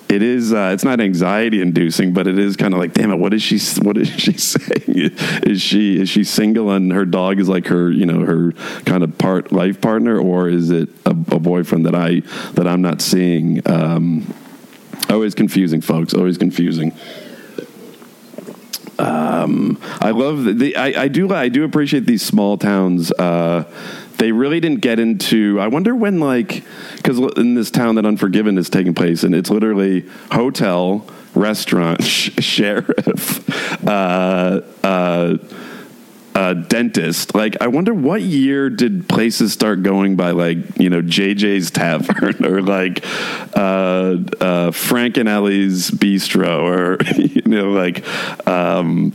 it 0.09 0.23
is, 0.23 0.53
uh, 0.53 0.71
it's 0.73 0.85
not 0.85 1.01
anxiety 1.01 1.61
inducing, 1.61 2.13
but 2.13 2.27
it 2.27 2.39
is 2.39 2.57
kind 2.57 2.75
of 2.75 2.81
like, 2.81 2.93
damn 2.93 3.11
it, 3.11 3.17
what 3.17 3.33
is 3.33 3.43
she, 3.43 3.59
what 3.83 3.97
is 3.97 4.09
she 4.09 4.33
saying? 4.33 4.83
Is 5.47 5.61
she, 5.61 6.01
is 6.01 6.09
she 6.09 6.25
single 6.25 6.71
and 6.71 6.93
her 6.93 7.05
dog 7.05 7.39
is 7.39 7.49
like 7.49 7.67
her, 7.67 7.91
you 7.91 8.07
know, 8.07 8.25
her 8.25 8.53
kind 8.85 9.03
of 9.05 9.17
part 9.19 9.53
life 9.53 9.81
partner, 9.81 10.19
or 10.19 10.49
is 10.49 10.71
it 10.71 10.89
a, 11.05 11.11
a 11.11 11.39
boyfriend 11.39 11.87
that 11.87 11.95
I, 11.95 12.21
that 12.55 12.67
I'm 12.67 12.83
not 12.83 13.01
seeing? 13.01 13.61
Um, 13.69 14.33
always 15.11 15.35
confusing, 15.35 15.81
folks. 15.81 16.15
Always 16.15 16.39
confusing. 16.39 16.93
Um, 18.99 19.79
I 20.01 20.11
love 20.11 20.45
the, 20.59 20.77
I, 20.77 21.03
I 21.03 21.09
do, 21.09 21.33
I 21.33 21.49
do 21.49 21.65
appreciate 21.65 22.07
these 22.07 22.23
small 22.23 22.57
towns, 22.57 23.13
uh, 23.13 23.65
they 24.19 24.33
really 24.33 24.61
didn't 24.61 24.81
get 24.81 24.99
into. 24.99 25.59
I 25.61 25.69
wonder 25.69 25.95
when, 25.95 26.21
like, 26.21 26.65
because 26.97 27.19
in 27.37 27.55
this 27.55 27.71
town 27.71 27.97
that 27.97 28.07
Unforgiven 28.07 28.59
is 28.59 28.71
taking 28.71 28.95
place, 28.95 29.23
and 29.23 29.35
it's 29.35 29.51
literally 29.51 30.07
hotel, 30.33 31.07
restaurant, 31.35 32.03
sh- 32.05 32.31
sheriff, 32.39 33.87
uh, 33.87 34.61
uh, 34.83 35.37
uh, 36.35 36.53
dentist. 36.55 37.35
Like, 37.35 37.57
I 37.61 37.69
wonder 37.69 37.95
what 37.95 38.21
year 38.23 38.69
did 38.69 39.09
places 39.09 39.53
start 39.53 39.83
going 39.83 40.17
by 40.17 40.33
like 40.33 40.59
you 40.79 40.91
know 40.91 41.03
JJ's 41.03 41.71
Tavern 41.71 42.45
or 42.45 42.63
like 42.63 43.05
uh, 43.55 44.17
uh, 44.41 44.71
Frank 44.71 45.17
and 45.17 45.29
Ellie's 45.29 45.91
Bistro 45.91 46.63
or 46.63 46.99
you 47.17 47.43
know 47.47 47.71
like. 47.71 48.05
Um, 48.47 49.13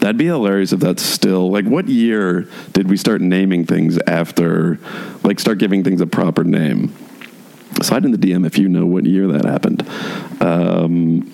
That'd 0.00 0.16
be 0.16 0.26
hilarious 0.26 0.72
if 0.72 0.80
that's 0.80 1.02
still 1.02 1.50
like 1.50 1.66
what 1.66 1.88
year 1.88 2.48
did 2.72 2.88
we 2.88 2.96
start 2.96 3.20
naming 3.20 3.66
things 3.66 3.98
after 4.06 4.78
like 5.22 5.38
start 5.38 5.58
giving 5.58 5.84
things 5.84 6.00
a 6.00 6.06
proper 6.06 6.44
name? 6.44 6.94
Slide 7.82 8.04
in 8.04 8.10
the 8.10 8.18
DM 8.18 8.46
if 8.46 8.58
you 8.58 8.68
know 8.68 8.86
what 8.86 9.06
year 9.06 9.26
that 9.28 9.44
happened. 9.44 9.86
Um, 10.42 11.32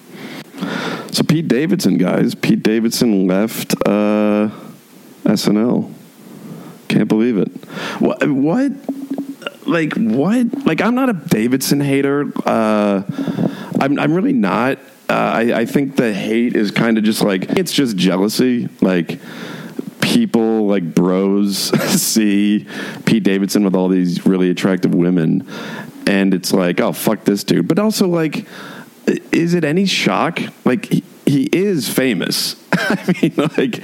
so 1.12 1.22
Pete 1.22 1.48
Davidson, 1.48 1.96
guys, 1.96 2.34
Pete 2.34 2.62
Davidson 2.62 3.26
left 3.26 3.74
uh, 3.86 4.50
SNL. 5.24 5.92
Can't 6.88 7.08
believe 7.08 7.38
it. 7.38 7.48
What? 7.98 8.28
What? 8.28 8.72
Like 9.66 9.94
what? 9.94 10.66
Like 10.66 10.80
I'm 10.80 10.94
not 10.94 11.08
a 11.08 11.14
Davidson 11.14 11.80
hater. 11.80 12.32
Uh, 12.44 13.02
I'm. 13.80 13.98
I'm 13.98 14.14
really 14.14 14.32
not. 14.32 14.78
Uh, 15.08 15.12
I, 15.12 15.60
I 15.60 15.66
think 15.66 15.96
the 15.96 16.12
hate 16.12 16.56
is 16.56 16.70
kind 16.70 16.98
of 16.98 17.04
just 17.04 17.22
like 17.22 17.44
it's 17.50 17.72
just 17.72 17.96
jealousy. 17.96 18.68
Like 18.80 19.20
people 20.00 20.66
like 20.66 20.94
bros 20.94 21.56
see 22.00 22.66
Pete 23.04 23.22
Davidson 23.22 23.64
with 23.64 23.76
all 23.76 23.88
these 23.88 24.26
really 24.26 24.50
attractive 24.50 24.94
women, 24.94 25.46
and 26.06 26.34
it's 26.34 26.52
like, 26.52 26.80
oh 26.80 26.92
fuck 26.92 27.24
this 27.24 27.44
dude. 27.44 27.68
But 27.68 27.78
also 27.78 28.08
like, 28.08 28.46
is 29.32 29.54
it 29.54 29.64
any 29.64 29.86
shock? 29.86 30.40
Like 30.64 30.86
he, 30.86 31.04
he 31.24 31.44
is 31.52 31.88
famous. 31.88 32.56
I 32.72 33.14
mean, 33.22 33.32
like 33.56 33.82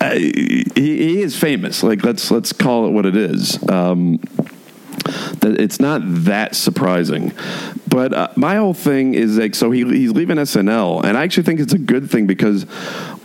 uh, 0.00 0.14
he, 0.14 0.64
he, 0.74 1.22
is 1.22 1.38
famous. 1.38 1.82
Like 1.82 2.04
let's 2.04 2.30
let's 2.30 2.52
call 2.52 2.86
it 2.86 2.90
what 2.90 3.06
it 3.06 3.16
is. 3.16 3.66
Um, 3.68 4.20
it's 5.42 5.80
not 5.80 6.02
that 6.04 6.54
surprising. 6.54 7.32
But 7.88 8.12
uh, 8.12 8.28
my 8.36 8.56
whole 8.56 8.74
thing 8.74 9.14
is 9.14 9.38
like, 9.38 9.54
so 9.54 9.70
he, 9.70 9.84
he's 9.84 10.12
leaving 10.12 10.36
SNL, 10.36 11.04
and 11.04 11.16
I 11.16 11.24
actually 11.24 11.42
think 11.44 11.60
it's 11.60 11.72
a 11.72 11.78
good 11.78 12.10
thing 12.10 12.26
because, 12.26 12.66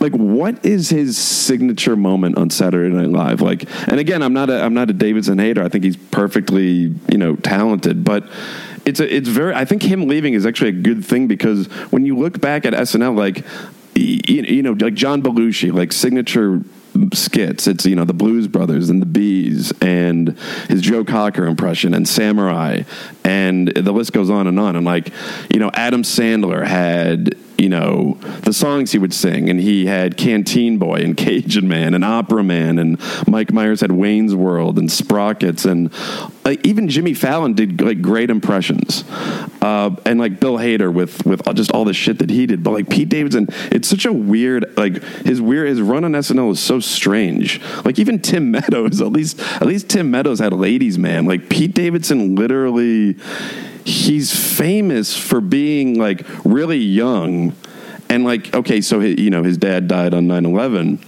like, 0.00 0.12
what 0.12 0.64
is 0.64 0.90
his 0.90 1.16
signature 1.16 1.96
moment 1.96 2.36
on 2.36 2.50
Saturday 2.50 2.94
Night 2.94 3.10
Live? 3.10 3.40
Like, 3.40 3.64
and 3.88 4.00
again, 4.00 4.22
I'm 4.22 4.32
not 4.32 4.50
a 4.50 4.62
I'm 4.62 4.74
not 4.74 4.90
a 4.90 4.92
Davidson 4.92 5.38
hater. 5.38 5.62
I 5.62 5.68
think 5.68 5.84
he's 5.84 5.96
perfectly 5.96 6.94
you 7.10 7.18
know 7.18 7.36
talented, 7.36 8.04
but 8.04 8.24
it's 8.84 9.00
a, 9.00 9.14
it's 9.14 9.28
very. 9.28 9.54
I 9.54 9.64
think 9.64 9.82
him 9.82 10.06
leaving 10.08 10.34
is 10.34 10.46
actually 10.46 10.70
a 10.70 10.80
good 10.80 11.04
thing 11.04 11.26
because 11.26 11.66
when 11.90 12.06
you 12.06 12.16
look 12.16 12.40
back 12.40 12.64
at 12.64 12.72
SNL, 12.72 13.16
like 13.16 13.44
you, 13.96 14.42
you 14.42 14.62
know, 14.62 14.72
like 14.72 14.94
John 14.94 15.22
Belushi, 15.22 15.72
like 15.72 15.92
signature 15.92 16.62
skits. 17.12 17.66
It's 17.66 17.86
you 17.86 17.96
know 17.96 18.04
the 18.04 18.14
Blues 18.14 18.48
Brothers 18.48 18.90
and 18.90 19.00
the 19.00 19.06
Bees 19.06 19.72
and 19.80 20.38
his 20.68 20.82
Joe 20.82 21.04
Cocker 21.04 21.46
impression 21.46 21.94
and 21.94 22.08
Samurai 22.08 22.82
and 23.24 23.68
the 23.68 23.92
list 23.92 24.12
goes 24.12 24.30
on 24.30 24.46
and 24.46 24.58
on. 24.58 24.76
And 24.76 24.84
like 24.84 25.12
you 25.52 25.58
know 25.58 25.70
Adam 25.74 26.02
Sandler 26.02 26.66
had 26.66 27.36
you 27.58 27.68
know 27.68 28.14
the 28.42 28.52
songs 28.52 28.92
he 28.92 28.98
would 28.98 29.14
sing. 29.14 29.48
And 29.48 29.60
he 29.60 29.86
had 29.86 30.16
canteen 30.16 30.78
boy 30.78 30.96
and 30.96 31.16
cajun 31.16 31.68
man 31.68 31.94
and 31.94 32.04
opera 32.04 32.42
man 32.42 32.78
and 32.78 33.00
mike 33.26 33.52
myers 33.52 33.80
had 33.80 33.92
wayne's 33.92 34.34
world 34.34 34.78
and 34.78 34.90
sprockets. 34.90 35.64
And 35.64 35.92
like 36.44 36.64
even 36.66 36.88
jimmy 36.88 37.14
fallon 37.14 37.54
did 37.54 37.80
like 37.80 38.02
great 38.02 38.30
impressions. 38.30 39.04
Uh, 39.62 39.96
and 40.04 40.20
like 40.20 40.38
bill 40.40 40.58
hader 40.58 40.92
with 40.92 41.24
with 41.24 41.42
just 41.54 41.72
all 41.72 41.84
the 41.84 41.94
shit 41.94 42.18
that 42.18 42.30
he 42.30 42.46
did. 42.46 42.62
But 42.62 42.72
like 42.72 42.88
pete 42.88 43.08
davidson 43.08 43.48
it's 43.72 43.88
such 43.88 44.04
a 44.04 44.12
weird 44.12 44.76
like 44.76 45.02
his 45.24 45.40
weird 45.40 45.68
his 45.68 45.80
run 45.80 46.04
on 46.04 46.12
snl 46.12 46.52
is 46.52 46.60
so 46.60 46.80
strange. 46.80 47.60
Like 47.84 47.98
even 47.98 48.20
tim 48.20 48.50
meadows 48.56 49.00
at 49.00 49.12
least 49.12 49.40
at 49.40 49.66
least 49.66 49.88
tim 49.88 50.10
meadows 50.10 50.40
had 50.40 50.52
ladies 50.52 50.98
man. 50.98 51.26
Like 51.26 51.48
pete 51.48 51.74
davidson 51.74 52.34
literally 52.34 53.16
he's 53.86 54.34
famous 54.34 55.16
for 55.16 55.40
being 55.40 55.98
like 55.98 56.22
really 56.44 56.78
young 56.78 57.54
and 58.08 58.24
like 58.24 58.52
okay 58.54 58.80
so 58.80 59.00
he, 59.00 59.20
you 59.20 59.30
know 59.30 59.42
his 59.42 59.56
dad 59.56 59.86
died 59.86 60.12
on 60.12 60.26
9-11 60.26 61.02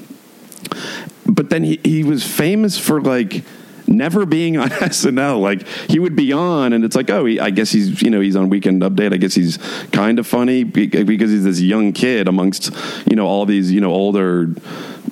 but 1.27 1.51
then 1.51 1.64
he, 1.64 1.81
he 1.83 2.05
was 2.05 2.25
famous 2.25 2.79
for 2.79 3.01
like 3.01 3.45
never 3.88 4.27
being 4.27 4.57
on 4.57 4.69
SNL. 4.71 5.41
Like 5.41 5.67
he 5.88 5.99
would 5.99 6.14
be 6.14 6.33
on, 6.33 6.73
and 6.73 6.85
it's 6.85 6.95
like, 6.95 7.11
oh, 7.11 7.25
he, 7.25 7.41
I 7.41 7.51
guess 7.51 7.71
he's 7.71 8.03
you 8.03 8.11
know 8.11 8.21
he's 8.21 8.37
on 8.37 8.49
Weekend 8.49 8.83
Update. 8.83 9.12
I 9.12 9.17
guess 9.17 9.35
he's 9.35 9.59
kind 9.93 10.19
of 10.19 10.27
funny 10.27 10.64
because 10.64 11.31
he's 11.31 11.45
this 11.45 11.61
young 11.61 11.93
kid 11.93 12.29
amongst 12.29 12.71
you 13.09 13.17
know 13.17 13.27
all 13.27 13.47
these 13.47 13.73
you 13.73 13.81
know 13.81 13.93
older 13.93 14.55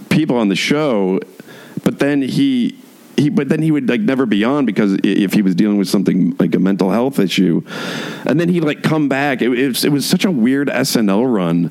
people 0.09 0.37
on 0.37 0.49
the 0.49 0.57
show. 0.57 1.21
But 1.83 1.99
then 1.99 2.23
he 2.23 2.79
he 3.17 3.29
but 3.29 3.49
then 3.49 3.63
he 3.63 3.71
would 3.71 3.89
like 3.89 4.01
never 4.01 4.27
be 4.27 4.45
on 4.45 4.67
because 4.67 4.99
if 5.03 5.33
he 5.33 5.43
was 5.43 5.55
dealing 5.55 5.79
with 5.79 5.89
something 5.89 6.37
like 6.39 6.55
a 6.55 6.59
mental 6.59 6.91
health 6.91 7.19
issue. 7.19 7.63
And 8.25 8.39
then 8.39 8.49
he'd 8.49 8.65
like 8.65 8.83
come 8.83 9.09
back. 9.09 9.43
It, 9.43 9.51
it, 9.53 9.69
was, 9.69 9.85
it 9.85 9.93
was 9.93 10.07
such 10.07 10.25
a 10.25 10.31
weird 10.31 10.69
snl 10.69 11.33
run 11.33 11.71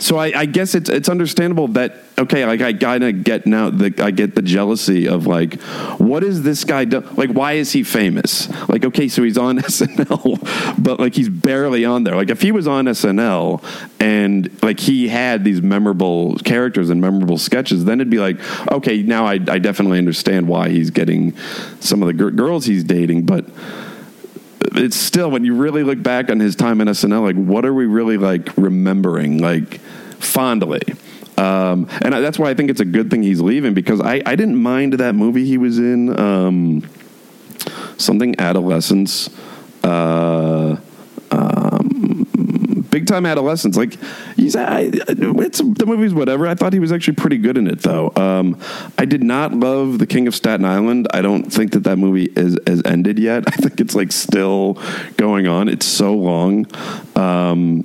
so 0.00 0.16
I, 0.16 0.32
I, 0.34 0.46
guess 0.46 0.74
it's 0.74 0.88
it's 0.88 1.08
understandable 1.08 1.68
that 1.68 1.96
okay, 2.18 2.44
like 2.46 2.60
I 2.60 2.72
gotta 2.72 3.12
get 3.12 3.46
now 3.46 3.70
the 3.70 3.94
I 4.02 4.10
get 4.10 4.34
the 4.34 4.42
jealousy 4.42 5.06
of 5.06 5.26
like, 5.26 5.60
what 5.98 6.24
is 6.24 6.42
this 6.42 6.64
guy 6.64 6.84
do? 6.84 7.00
Like, 7.00 7.30
why 7.30 7.52
is 7.52 7.72
he 7.72 7.82
famous? 7.82 8.48
Like, 8.68 8.84
okay, 8.84 9.08
so 9.08 9.22
he's 9.22 9.38
on 9.38 9.58
SNL, 9.60 10.82
but 10.82 11.00
like 11.00 11.14
he's 11.14 11.28
barely 11.28 11.84
on 11.84 12.04
there. 12.04 12.16
Like, 12.16 12.30
if 12.30 12.40
he 12.40 12.50
was 12.52 12.66
on 12.66 12.86
SNL 12.86 13.62
and 14.00 14.62
like 14.62 14.80
he 14.80 15.08
had 15.08 15.44
these 15.44 15.60
memorable 15.60 16.36
characters 16.38 16.90
and 16.90 17.00
memorable 17.00 17.38
sketches, 17.38 17.84
then 17.84 18.00
it'd 18.00 18.10
be 18.10 18.18
like, 18.18 18.38
okay, 18.72 19.02
now 19.02 19.26
I 19.26 19.34
I 19.34 19.58
definitely 19.58 19.98
understand 19.98 20.48
why 20.48 20.70
he's 20.70 20.90
getting 20.90 21.36
some 21.80 22.02
of 22.02 22.06
the 22.06 22.30
girls 22.30 22.64
he's 22.64 22.84
dating, 22.84 23.26
but 23.26 23.46
it's 24.72 24.96
still 24.96 25.30
when 25.30 25.44
you 25.44 25.54
really 25.54 25.82
look 25.82 26.02
back 26.02 26.30
on 26.30 26.40
his 26.40 26.56
time 26.56 26.80
in 26.80 26.88
SNL, 26.88 27.22
like 27.22 27.36
what 27.36 27.64
are 27.64 27.74
we 27.74 27.86
really 27.86 28.16
like 28.16 28.56
remembering 28.56 29.38
like 29.38 29.80
fondly? 30.18 30.82
Um, 31.36 31.88
and 32.02 32.12
that's 32.12 32.38
why 32.38 32.50
I 32.50 32.54
think 32.54 32.70
it's 32.70 32.80
a 32.80 32.84
good 32.84 33.10
thing 33.10 33.22
he's 33.22 33.40
leaving 33.40 33.72
because 33.72 34.00
I, 34.00 34.22
I 34.26 34.36
didn't 34.36 34.56
mind 34.56 34.94
that 34.94 35.14
movie 35.14 35.46
he 35.46 35.56
was 35.56 35.78
in, 35.78 36.18
um, 36.20 36.88
something 37.96 38.38
adolescence. 38.38 39.30
Uh, 39.82 40.76
um, 41.30 41.69
big 42.90 43.06
time 43.06 43.26
adolescence. 43.26 43.76
Like 43.76 43.96
he's, 44.36 44.56
I, 44.56 44.90
it's 44.92 45.58
the 45.58 45.84
movie's 45.86 46.14
whatever. 46.14 46.46
I 46.46 46.54
thought 46.54 46.72
he 46.72 46.80
was 46.80 46.92
actually 46.92 47.14
pretty 47.14 47.38
good 47.38 47.56
in 47.56 47.66
it 47.66 47.80
though. 47.80 48.12
Um, 48.16 48.58
I 48.98 49.04
did 49.04 49.22
not 49.22 49.54
love 49.54 49.98
The 49.98 50.06
King 50.06 50.26
of 50.26 50.34
Staten 50.34 50.64
Island. 50.64 51.08
I 51.12 51.22
don't 51.22 51.50
think 51.50 51.72
that 51.72 51.84
that 51.84 51.96
movie 51.96 52.32
is 52.36 52.58
has 52.66 52.82
ended 52.84 53.18
yet. 53.18 53.44
I 53.48 53.52
think 53.52 53.80
it's 53.80 53.94
like 53.94 54.12
still 54.12 54.78
going 55.16 55.46
on. 55.46 55.68
It's 55.68 55.86
so 55.86 56.14
long. 56.14 56.66
Um, 57.16 57.84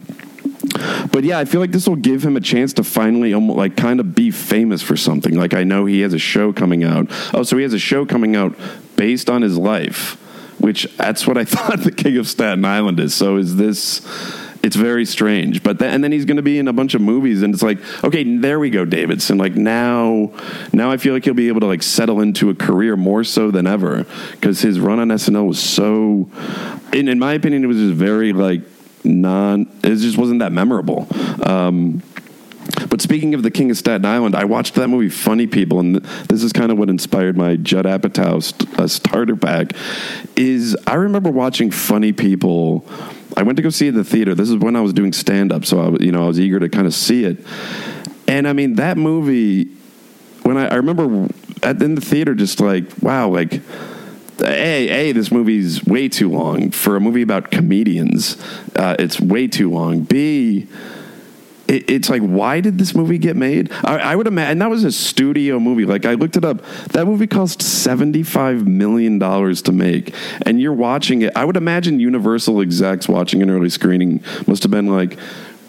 but 1.12 1.24
yeah, 1.24 1.40
I 1.40 1.46
feel 1.46 1.62
like 1.62 1.72
this 1.72 1.88
will 1.88 1.96
give 1.96 2.26
him 2.26 2.36
a 2.36 2.42
chance 2.42 2.74
to 2.74 2.84
finally 2.84 3.34
almost 3.34 3.58
like 3.58 3.78
kind 3.78 4.00
of 4.00 4.16
be 4.16 4.32
famous 4.32 4.82
for 4.82 4.98
something. 4.98 5.36
Like 5.36 5.54
I 5.54 5.64
know 5.64 5.86
he 5.86 6.02
has 6.02 6.14
a 6.14 6.20
show 6.20 6.52
coming 6.52 6.84
out. 6.84 7.08
Oh, 7.34 7.44
so 7.44 7.58
he 7.58 7.64
has 7.64 7.74
a 7.74 7.80
show 7.80 8.06
coming 8.06 8.36
out 8.36 8.56
based 8.96 9.30
on 9.30 9.42
his 9.42 9.58
life, 9.58 10.14
which 10.60 10.84
that's 10.98 11.28
what 11.28 11.38
I 11.38 11.46
thought 11.46 11.82
the 11.82 11.92
King 11.92 12.18
of 12.18 12.28
Staten 12.28 12.66
Island 12.66 13.00
is. 13.00 13.14
So 13.14 13.38
is 13.38 13.56
this 13.56 14.02
it's 14.66 14.76
very 14.76 15.06
strange. 15.06 15.62
But 15.62 15.80
and 15.80 16.04
then 16.04 16.12
he's 16.12 16.26
going 16.26 16.38
to 16.38 16.44
be 16.44 16.58
in 16.58 16.68
a 16.68 16.74
bunch 16.74 16.96
of 16.96 17.02
movies, 17.02 17.44
and 17.44 17.54
it's 17.54 17.62
like, 17.62 17.78
okay, 18.04 18.24
there 18.38 18.60
we 18.60 18.72
go, 18.72 18.84
Davidson. 18.84 19.38
Like 19.38 19.56
now, 19.56 20.32
now 20.74 20.90
I 20.90 20.98
feel 20.98 21.14
like 21.14 21.24
he'll 21.24 21.36
be 21.36 21.50
able 21.50 21.60
to 21.62 21.68
like 21.68 21.84
settle 21.84 22.20
into 22.20 22.50
a 22.50 22.56
career 22.56 22.98
more 22.98 23.24
so 23.24 23.52
than 23.52 23.68
ever 23.68 24.06
because 24.32 24.62
his 24.62 24.80
run 24.80 25.00
on 25.00 25.10
SNL 25.10 25.48
was 25.48 25.60
so, 25.62 26.28
in, 26.92 27.08
in 27.08 27.20
my 27.20 27.34
opinion, 27.34 27.64
it 27.64 27.68
was 27.68 27.78
just 27.78 27.94
very 27.94 28.34
like 28.34 28.62
non. 29.04 29.72
It 29.84 29.98
just 29.98 30.18
wasn't 30.18 30.40
that 30.40 30.52
memorable. 30.52 31.08
Um, 31.44 32.02
but 32.96 33.02
speaking 33.02 33.34
of 33.34 33.44
the 33.44 33.52
King 33.52 33.70
of 33.72 33.78
Staten 33.78 34.06
Island, 34.06 34.36
I 34.36 34.46
watched 34.46 34.76
that 34.76 34.88
movie 34.88 35.10
Funny 35.10 35.48
People, 35.48 35.82
and 35.82 35.96
this 36.30 36.42
is 36.42 36.54
kind 36.54 36.72
of 36.72 36.78
what 36.78 36.90
inspired 36.90 37.36
my 37.36 37.58
Judd 37.58 37.84
Apatow 37.84 38.42
st- 38.42 38.80
uh, 38.80 38.88
starter 38.88 39.36
pack. 39.36 39.74
Is 40.38 40.78
I 40.88 40.94
remember 40.94 41.30
watching 41.30 41.72
Funny 41.72 42.14
People 42.14 42.88
I 43.36 43.44
went 43.44 43.58
to 43.58 43.62
go 43.62 43.70
see 43.70 43.88
it 43.88 43.90
in 43.90 43.96
the 43.96 44.06
theater. 44.06 44.34
This 44.34 44.50
is 44.50 44.56
when 44.56 44.78
I 44.78 44.80
was 44.80 44.94
doing 44.94 45.12
stand 45.12 45.52
up, 45.52 45.66
so 45.66 45.82
I 45.82 45.90
was, 45.90 46.02
you 46.02 46.14
know 46.14 46.24
I 46.24 46.28
was 46.28 46.40
eager 46.40 46.58
to 46.58 46.70
kind 46.70 46.88
of 46.88 46.94
see 46.94 47.26
it. 47.26 47.46
And 48.30 48.48
I 48.48 48.54
mean 48.54 48.76
that 48.76 48.96
movie 48.96 49.66
when 50.44 50.56
I, 50.56 50.68
I 50.68 50.76
remember 50.76 51.28
at, 51.64 51.82
in 51.82 51.96
the 51.96 52.02
theater, 52.02 52.34
just 52.34 52.62
like 52.62 52.86
wow, 53.02 53.28
like 53.28 53.62
a 54.40 55.10
a 55.10 55.12
this 55.12 55.34
movie's 55.34 55.84
way 55.84 56.08
too 56.08 56.30
long 56.30 56.72
for 56.72 56.96
a 56.96 57.02
movie 57.02 57.24
about 57.24 57.52
comedians. 57.52 58.42
Uh, 58.74 58.96
it's 58.98 59.20
way 59.20 59.50
too 59.50 59.70
long. 59.70 60.04
B 60.04 60.70
it, 61.68 61.90
it's 61.90 62.10
like, 62.10 62.22
why 62.22 62.62
did 62.62 62.78
this 62.78 62.94
movie 62.94 63.18
get 63.18 63.36
made? 63.36 63.72
I, 63.84 63.98
I 63.98 64.16
would 64.16 64.28
imagine 64.28 64.60
that 64.60 64.70
was 64.70 64.84
a 64.84 64.92
studio 64.92 65.60
movie. 65.60 65.86
Like 65.86 66.06
I 66.06 66.14
looked 66.14 66.38
it 66.38 66.46
up. 66.46 66.62
That 66.90 67.06
movie 67.06 67.28
cost 67.28 67.62
seventy 67.62 68.24
five 68.24 68.68
million 68.68 69.20
dollars 69.20 69.62
to 69.64 69.72
make, 69.72 70.14
and 70.46 70.62
you're 70.62 70.74
watching 70.74 71.22
it. 71.24 71.36
I 71.36 71.46
would 71.46 71.58
imagine 71.58 72.00
Universal 72.00 72.62
execs 72.62 73.08
watching 73.08 73.42
an 73.42 73.50
early 73.50 73.70
screening 73.70 74.24
must 74.48 74.64
have 74.64 74.72
been 74.72 74.88
like. 74.88 75.18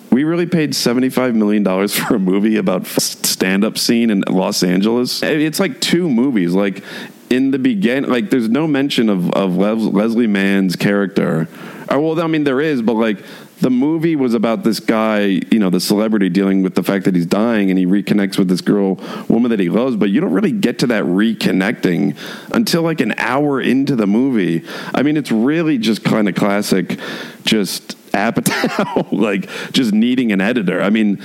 We 0.09 0.25
really 0.25 0.47
paid 0.47 0.71
$75 0.71 1.35
million 1.35 1.89
for 1.89 2.15
a 2.15 2.19
movie 2.19 2.57
about 2.57 2.87
stand 2.87 3.65
up 3.65 3.77
scene 3.77 4.09
in 4.09 4.23
Los 4.27 4.63
Angeles. 4.63 5.23
Eh, 5.23 5.31
it's 5.31 5.61
like 5.61 5.79
two 5.81 6.09
movies. 6.09 6.55
Like, 6.55 6.83
in 7.29 7.51
the 7.51 7.59
beginning, 7.59 8.09
like, 8.09 8.31
there's 8.31 8.49
no 8.49 8.67
mention 8.67 9.11
of, 9.11 9.31
of 9.33 9.57
Leslie 9.57 10.27
Mann's 10.27 10.75
character. 10.75 11.49
Or, 11.91 12.01
well, 12.01 12.21
I 12.21 12.29
mean, 12.29 12.45
there 12.45 12.63
is, 12.63 12.81
but 12.81 12.95
like, 12.95 13.19
the 13.61 13.71
movie 13.71 14.17
was 14.17 14.35
about 14.35 14.65
this 14.65 14.81
guy, 14.81 15.21
you 15.51 15.59
know, 15.59 15.71
the 15.71 15.81
celebrity 15.81 16.29
dealing 16.29 16.63
with 16.63 16.75
the 16.75 16.83
fact 16.83 17.05
that 17.07 17.15
he's 17.15 17.27
dying 17.27 17.71
and 17.71 17.79
he 17.79 17.87
reconnects 17.87 18.39
with 18.39 18.49
this 18.49 18.61
girl, 18.61 18.95
woman 19.29 19.51
that 19.51 19.61
he 19.61 19.71
loves, 19.71 19.97
but 19.97 20.11
you 20.11 20.21
don't 20.21 20.33
really 20.33 20.53
get 20.53 20.79
to 20.81 20.87
that 20.89 21.05
reconnecting 21.05 22.17
until 22.53 22.83
like 22.83 23.01
an 23.01 23.15
hour 23.17 23.61
into 23.61 23.97
the 23.97 24.07
movie. 24.07 24.63
I 24.95 25.03
mean, 25.03 25.17
it's 25.17 25.33
really 25.33 25.79
just 25.79 26.05
kind 26.05 26.29
of 26.29 26.35
classic, 26.35 26.99
just 27.45 27.97
Apatow, 28.13 29.13
like 29.13 29.49
just 29.73 29.93
needing 29.93 30.33
an 30.33 30.41
editor. 30.41 30.81
I 30.81 30.91
mean, 30.91 31.23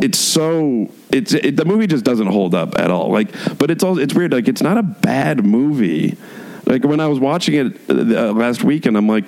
it's 0.00 0.18
so 0.18 0.90
it's 1.10 1.34
it, 1.34 1.56
the 1.56 1.64
movie 1.64 1.86
just 1.86 2.04
doesn't 2.04 2.28
hold 2.28 2.54
up 2.54 2.78
at 2.78 2.90
all. 2.90 3.10
Like, 3.10 3.30
but 3.58 3.70
it's 3.70 3.82
all 3.82 3.98
it's 3.98 4.14
weird. 4.14 4.32
Like, 4.32 4.48
it's 4.48 4.62
not 4.62 4.78
a 4.78 4.82
bad 4.82 5.44
movie. 5.44 6.16
Like 6.64 6.84
when 6.84 7.00
I 7.00 7.06
was 7.06 7.18
watching 7.18 7.54
it 7.54 7.90
uh, 7.90 8.32
last 8.32 8.62
week, 8.62 8.86
and 8.86 8.96
I'm 8.96 9.08
like, 9.08 9.24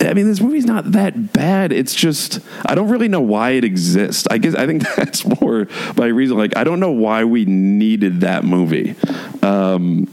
I 0.00 0.12
mean, 0.12 0.26
this 0.26 0.40
movie's 0.40 0.66
not 0.66 0.92
that 0.92 1.32
bad. 1.32 1.72
It's 1.72 1.94
just 1.94 2.40
I 2.66 2.74
don't 2.74 2.88
really 2.88 3.08
know 3.08 3.20
why 3.20 3.50
it 3.50 3.64
exists. 3.64 4.26
I 4.30 4.38
guess 4.38 4.54
I 4.54 4.66
think 4.66 4.82
that's 4.96 5.24
more 5.40 5.66
by 5.94 6.06
reason. 6.06 6.36
Like 6.36 6.56
I 6.56 6.64
don't 6.64 6.80
know 6.80 6.92
why 6.92 7.24
we 7.24 7.44
needed 7.44 8.20
that 8.20 8.44
movie. 8.44 8.94
Um, 9.42 10.08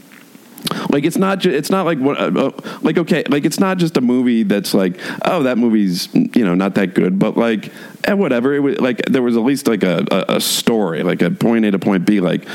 like 0.90 1.04
it's 1.04 1.16
not 1.16 1.40
just, 1.40 1.54
it's 1.54 1.70
not 1.70 1.84
like 1.84 1.98
what 1.98 2.18
uh, 2.18 2.30
uh, 2.46 2.78
like 2.82 2.96
okay 2.98 3.24
like 3.28 3.44
it's 3.44 3.58
not 3.58 3.78
just 3.78 3.96
a 3.96 4.00
movie 4.00 4.42
that's 4.42 4.74
like 4.74 4.98
oh 5.24 5.42
that 5.42 5.58
movie's 5.58 6.08
you 6.14 6.44
know 6.44 6.54
not 6.54 6.74
that 6.76 6.94
good 6.94 7.18
but 7.18 7.36
like 7.36 7.72
eh, 8.04 8.12
whatever 8.12 8.54
it 8.54 8.60
was 8.60 8.78
like 8.78 9.02
there 9.06 9.22
was 9.22 9.36
at 9.36 9.42
least 9.42 9.66
like 9.66 9.82
a, 9.82 10.06
a, 10.10 10.36
a 10.36 10.40
story 10.40 11.02
like 11.02 11.20
a 11.20 11.30
point 11.30 11.64
A 11.64 11.72
to 11.72 11.78
point 11.78 12.06
B 12.06 12.20
like 12.20 12.46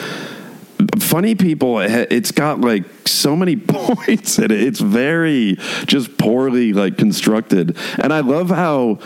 funny 0.99 1.35
people 1.35 1.79
it's 1.79 2.31
got 2.31 2.61
like 2.61 2.83
so 3.07 3.35
many 3.35 3.55
points 3.55 4.37
in 4.37 4.45
it. 4.45 4.51
It's 4.51 4.79
very 4.79 5.57
just 5.85 6.17
poorly 6.17 6.73
like 6.73 6.97
constructed. 6.97 7.77
And 7.99 8.13
i 8.13 8.19
love 8.19 8.49
how 8.49 8.99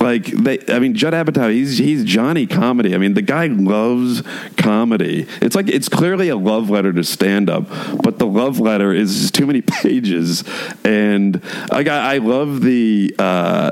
like 0.00 0.26
they 0.26 0.58
i 0.68 0.78
mean 0.78 0.94
judd 0.94 1.14
apatow 1.14 1.50
he's 1.50 1.78
he's 1.78 2.04
johnny 2.04 2.46
comedy. 2.46 2.94
I 2.94 2.98
mean 2.98 3.14
the 3.14 3.22
guy 3.22 3.46
loves 3.46 4.22
comedy. 4.56 5.26
It's 5.40 5.56
like 5.56 5.68
it's 5.68 5.88
clearly 5.88 6.28
a 6.28 6.36
love 6.36 6.70
letter 6.70 6.92
to 6.92 7.04
stand 7.04 7.48
up 7.48 7.68
but 8.02 8.18
the 8.18 8.26
love 8.26 8.60
letter 8.60 8.92
is 8.92 9.30
too 9.30 9.46
many 9.46 9.60
pages. 9.82 10.44
And 10.84 11.42
like 11.70 11.88
i, 11.88 12.16
I 12.16 12.18
love 12.18 12.60
the 12.60 13.14
uh 13.18 13.70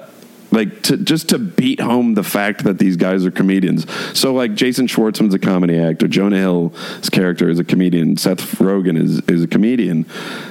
like 0.52 0.82
to 0.82 0.96
just 0.98 1.30
to 1.30 1.38
beat 1.38 1.80
home 1.80 2.14
the 2.14 2.22
fact 2.22 2.64
that 2.64 2.78
these 2.78 2.96
guys 2.96 3.24
are 3.24 3.30
comedians. 3.30 3.86
So 4.16 4.34
like 4.34 4.54
Jason 4.54 4.86
Schwartzman's 4.86 5.34
a 5.34 5.38
comedy 5.38 5.78
actor, 5.78 6.06
Jonah 6.06 6.38
Hill's 6.38 7.10
character 7.10 7.48
is 7.48 7.58
a 7.58 7.64
comedian, 7.64 8.16
Seth 8.16 8.58
Rogen 8.58 8.96
is 8.96 9.20
is 9.22 9.42
a 9.42 9.48
comedian. 9.48 10.06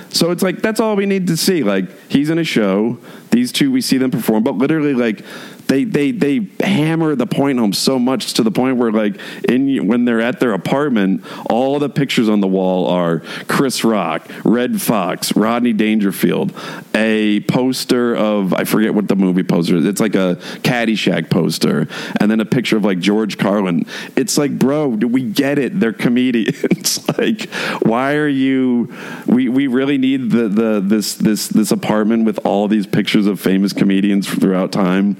So 0.09 0.31
it's 0.31 0.43
like 0.43 0.61
that's 0.61 0.79
all 0.79 0.95
we 0.95 1.05
need 1.05 1.27
to 1.27 1.37
see. 1.37 1.63
Like 1.63 1.85
he's 2.09 2.29
in 2.29 2.39
a 2.39 2.43
show, 2.43 2.97
these 3.29 3.51
two 3.51 3.71
we 3.71 3.81
see 3.81 3.97
them 3.97 4.11
perform, 4.11 4.43
but 4.43 4.55
literally 4.55 4.93
like 4.93 5.23
they 5.71 5.86
they 5.86 6.12
they 6.12 6.47
hammer 6.60 7.15
the 7.15 7.25
point 7.25 7.57
home 7.57 7.71
so 7.71 7.97
much 7.97 8.34
to 8.34 8.43
the 8.43 8.51
point 8.51 8.75
where 8.75 8.91
like 8.91 9.17
in 9.47 9.88
when 9.88 10.03
they're 10.03 10.19
at 10.19 10.41
their 10.41 10.51
apartment, 10.51 11.23
all 11.49 11.79
the 11.79 11.88
pictures 11.88 12.27
on 12.27 12.41
the 12.41 12.47
wall 12.47 12.88
are 12.88 13.21
Chris 13.47 13.86
Rock, 13.86 14.29
Redd 14.43 14.81
Foxx, 14.81 15.34
Rodney 15.34 15.71
Dangerfield, 15.71 16.53
a 16.93 17.39
poster 17.41 18.13
of 18.13 18.53
I 18.53 18.65
forget 18.65 18.93
what 18.93 19.07
the 19.07 19.15
movie 19.15 19.43
poster 19.43 19.77
is. 19.77 19.86
It's 19.86 20.01
like 20.01 20.13
a 20.13 20.36
Caddyshack 20.63 21.29
poster, 21.29 21.88
and 22.19 22.29
then 22.29 22.41
a 22.41 22.45
picture 22.45 22.75
of 22.75 22.84
like 22.84 22.99
George 22.99 23.38
Carlin. 23.38 23.86
It's 24.17 24.38
like, 24.38 24.60
bro, 24.60 24.97
do 24.97 25.07
we 25.07 25.23
get 25.23 25.57
it. 25.57 25.79
They're 25.79 25.93
comedians. 25.93 27.07
like, 27.17 27.49
why 27.81 28.15
are 28.15 28.27
you? 28.27 28.93
We 29.25 29.47
we 29.47 29.67
really 29.67 29.97
need 29.97 30.31
the 30.31 30.49
the 30.49 30.81
this 30.84 31.15
this 31.15 31.47
this 31.47 31.71
apartment 31.71 32.25
with 32.25 32.45
all 32.45 32.67
these 32.67 32.86
pictures 32.86 33.25
of 33.25 33.39
famous 33.39 33.71
comedians 33.71 34.29
throughout 34.29 34.73
time. 34.73 35.15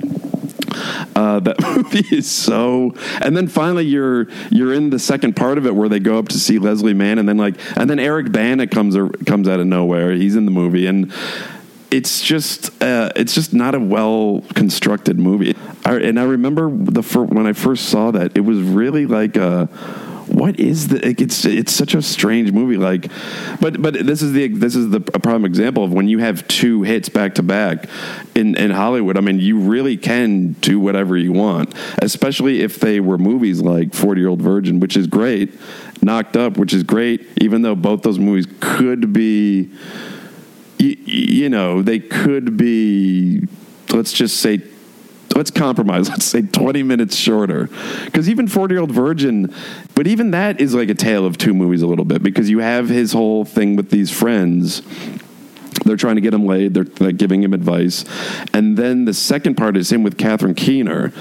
Uh, 1.16 1.40
that 1.40 1.60
movie 1.76 2.16
is 2.16 2.30
so. 2.30 2.94
And 3.22 3.36
then 3.36 3.48
finally, 3.48 3.86
you're 3.86 4.28
you're 4.50 4.74
in 4.74 4.90
the 4.90 5.00
second 5.00 5.36
part 5.36 5.58
of 5.58 5.66
it 5.66 5.76
where 5.76 5.90
they 5.90 6.00
go 6.00 6.18
up 6.18 6.30
to 6.30 6.40
see 6.40 6.60
Leslie 6.60 6.94
Mann, 6.94 7.20
and 7.20 7.28
then 7.28 7.38
like, 7.38 7.56
and 7.78 7.90
then 7.90 8.00
Eric 8.00 8.32
Bana 8.32 8.68
comes 8.68 8.96
or, 8.96 9.10
comes 9.10 9.48
out 9.48 9.60
of 9.60 9.68
nowhere. 9.68 10.12
He's 10.14 10.36
in 10.36 10.46
the 10.46 10.52
movie, 10.52 10.88
and 10.88 11.12
it's 11.92 12.22
just 12.22 12.70
uh, 12.82 13.12
it's 13.16 13.36
just 13.36 13.54
not 13.54 13.76
a 13.76 13.80
well 13.80 14.44
constructed 14.56 15.20
movie. 15.20 15.56
I, 15.86 15.96
and 15.96 16.20
I 16.20 16.24
remember 16.24 16.70
the 16.72 17.04
fir- 17.04 17.26
when 17.26 17.46
I 17.46 17.54
first 17.54 17.90
saw 17.90 18.12
that, 18.12 18.36
it 18.36 18.42
was 18.42 18.62
really 18.62 19.06
like 19.06 19.36
a 19.36 19.68
what 20.42 20.60
is 20.60 20.88
the 20.88 21.08
it's 21.08 21.46
it's 21.46 21.72
such 21.72 21.94
a 21.94 22.02
strange 22.02 22.52
movie 22.52 22.76
like 22.76 23.12
but 23.60 23.80
but 23.80 23.94
this 23.94 24.24
is 24.24 24.34
the 24.34 24.48
this 24.48 24.76
is 24.76 24.90
the 24.90 24.98
a 25.14 25.20
prime 25.20 25.46
example 25.46 25.84
of 25.84 25.94
when 25.94 26.08
you 26.08 26.18
have 26.18 26.48
two 26.48 26.82
hits 26.82 27.10
back 27.10 27.36
to 27.36 27.44
back 27.44 27.88
in 28.34 28.58
in 28.58 28.72
Hollywood. 28.72 29.18
I 29.18 29.22
mean 29.22 29.38
you 29.38 29.60
really 29.60 29.98
can 29.98 30.54
do 30.54 30.80
whatever 30.80 31.16
you 31.16 31.32
want 31.32 31.76
especially 32.02 32.62
if 32.62 32.80
they 32.80 33.00
were 33.00 33.20
movies 33.20 33.62
like 33.62 33.94
40 33.94 34.20
year 34.20 34.30
old 34.30 34.42
virgin 34.42 34.80
which 34.80 34.98
is 34.98 35.06
great 35.06 35.54
knocked 36.02 36.36
up 36.36 36.58
which 36.58 36.74
is 36.74 36.82
great 36.82 37.28
even 37.40 37.62
though 37.62 37.76
both 37.76 38.02
those 38.02 38.18
movies 38.18 38.48
could 38.62 39.14
be 39.14 39.70
you, 40.80 40.98
you 41.06 41.50
know 41.50 41.84
they 41.84 42.00
could 42.00 42.58
be 42.58 43.48
let's 43.92 44.12
just 44.12 44.38
say 44.38 44.58
let's 45.36 45.52
compromise. 45.52 46.10
Let's 46.10 46.26
say 46.26 46.42
20 46.42 46.84
minutes 46.84 47.16
shorter. 47.16 47.70
Because 48.06 48.30
even 48.30 48.48
40 48.48 48.74
year 48.74 48.82
old 48.82 48.92
virgin, 48.92 49.54
but 49.96 50.08
even 50.08 50.32
that 50.32 50.60
is 50.60 50.74
like 50.74 50.90
a 50.90 50.96
tale 50.96 51.26
of 51.26 51.38
two 51.38 51.54
movies 51.54 51.82
a 51.82 51.88
little 51.88 52.06
bit 52.06 52.24
because 52.24 52.50
you 52.50 52.60
have 52.60 52.90
his 52.90 53.14
whole 53.14 53.46
thing 53.46 53.76
with 53.76 53.90
these 53.90 54.12
friends 54.12 54.82
they're 55.86 55.98
trying 55.98 56.16
to 56.16 56.22
get 56.22 56.34
him 56.34 56.46
laid. 56.46 56.74
They're 56.74 56.86
like 57.00 57.18
giving 57.18 57.44
him 57.44 57.54
advice, 57.54 58.06
and 58.54 58.78
then 58.78 59.06
the 59.06 59.14
second 59.14 59.56
part 59.56 59.78
is 59.78 59.92
him 59.92 60.04
with 60.04 60.18
Catherine 60.18 60.54
Keener, 60.54 61.12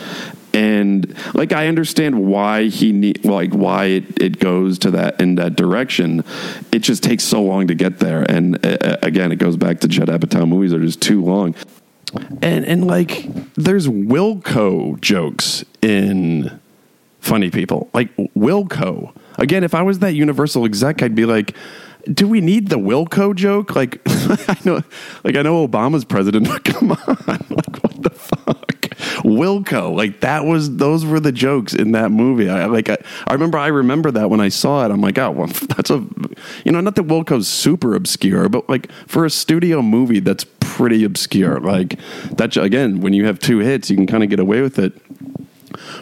and 0.53 1.15
like 1.35 1.53
I 1.53 1.69
understand 1.69 2.27
why 2.27 2.65
he 2.65 2.93
need 2.93 3.25
like 3.25 3.53
why 3.53 3.87
it, 3.87 4.21
it 4.21 4.39
goes 4.39 4.79
to 4.81 4.91
that 4.93 5.21
in 5.21 5.37
that 5.37 5.57
direction. 5.57 6.25
It 6.73 6.81
just 6.81 7.03
takes 7.03 7.25
so 7.25 7.43
long 7.43 7.69
to 7.69 7.75
get 7.75 7.99
there, 7.99 8.23
and 8.23 8.65
uh, 8.65 8.97
again, 9.03 9.33
it 9.33 9.37
goes 9.37 9.57
back 9.57 9.81
to 9.81 9.89
Judd 9.89 10.09
Apatow 10.09 10.47
movies 10.47 10.73
are 10.73 10.81
just 10.81 11.01
too 11.01 11.25
long. 11.25 11.55
And 12.43 12.65
and 12.65 12.87
like 12.87 13.27
there's 13.55 13.89
Wilco 13.89 15.01
jokes 15.01 15.65
in 15.83 16.61
Funny 17.21 17.51
People, 17.51 17.89
like 17.93 18.15
Wilco. 18.17 19.13
Again, 19.39 19.65
if 19.65 19.75
I 19.75 19.83
was 19.83 20.01
that 20.01 20.15
Universal 20.15 20.65
exec, 20.65 21.03
I'd 21.03 21.15
be 21.15 21.25
like 21.25 21.55
do 22.13 22.27
we 22.29 22.41
need 22.41 22.69
the 22.69 22.79
Wilco 22.79 23.35
joke? 23.35 23.77
Like, 23.77 24.01
I 24.07 24.57
know, 24.65 24.83
like 25.25 25.37
I 25.37 25.43
know 25.43 25.67
Obama's 25.67 26.05
president, 26.05 26.49
but 26.49 26.65
come 26.65 26.93
on, 26.93 27.17
like 27.27 27.83
what 27.83 28.03
the 28.03 28.11
fuck? 28.11 28.60
Wilco, 29.25 29.95
like 29.95 30.21
that 30.21 30.45
was 30.45 30.77
those 30.77 31.05
were 31.05 31.21
the 31.21 31.33
jokes 31.33 31.75
in 31.75 31.93
that 31.93 32.11
movie. 32.11 32.49
I 32.49 32.67
like 32.67 32.89
I, 32.89 32.99
I 33.27 33.33
remember 33.33 33.59
I 33.59 33.69
remember 33.69 34.11
that 34.11 34.31
when 34.31 34.41
I 34.41 34.49
saw 34.49 34.85
it. 34.85 34.91
I'm 34.91 35.01
like, 35.01 35.19
oh 35.19 35.31
well, 35.31 35.47
that's 35.69 35.91
a 35.91 36.05
you 36.65 36.73
know 36.73 36.81
not 36.81 36.97
that 36.97 37.07
Wilco's 37.07 37.49
super 37.49 37.95
obscure, 37.95 38.49
but 38.49 38.69
like 38.69 38.91
for 39.07 39.25
a 39.25 39.31
studio 39.31 39.83
movie, 39.83 40.21
that's 40.21 40.45
pretty 40.61 41.05
obscure. 41.05 41.61
Like 41.61 41.99
that 42.33 42.57
again, 42.57 43.01
when 43.01 43.13
you 43.13 43.27
have 43.27 43.39
two 43.39 43.59
hits, 43.59 43.91
you 43.91 43.97
can 43.97 44.07
kind 44.07 44.23
of 44.23 44.31
get 44.31 44.41
away 44.41 44.61
with 44.61 44.79
it. 44.79 44.93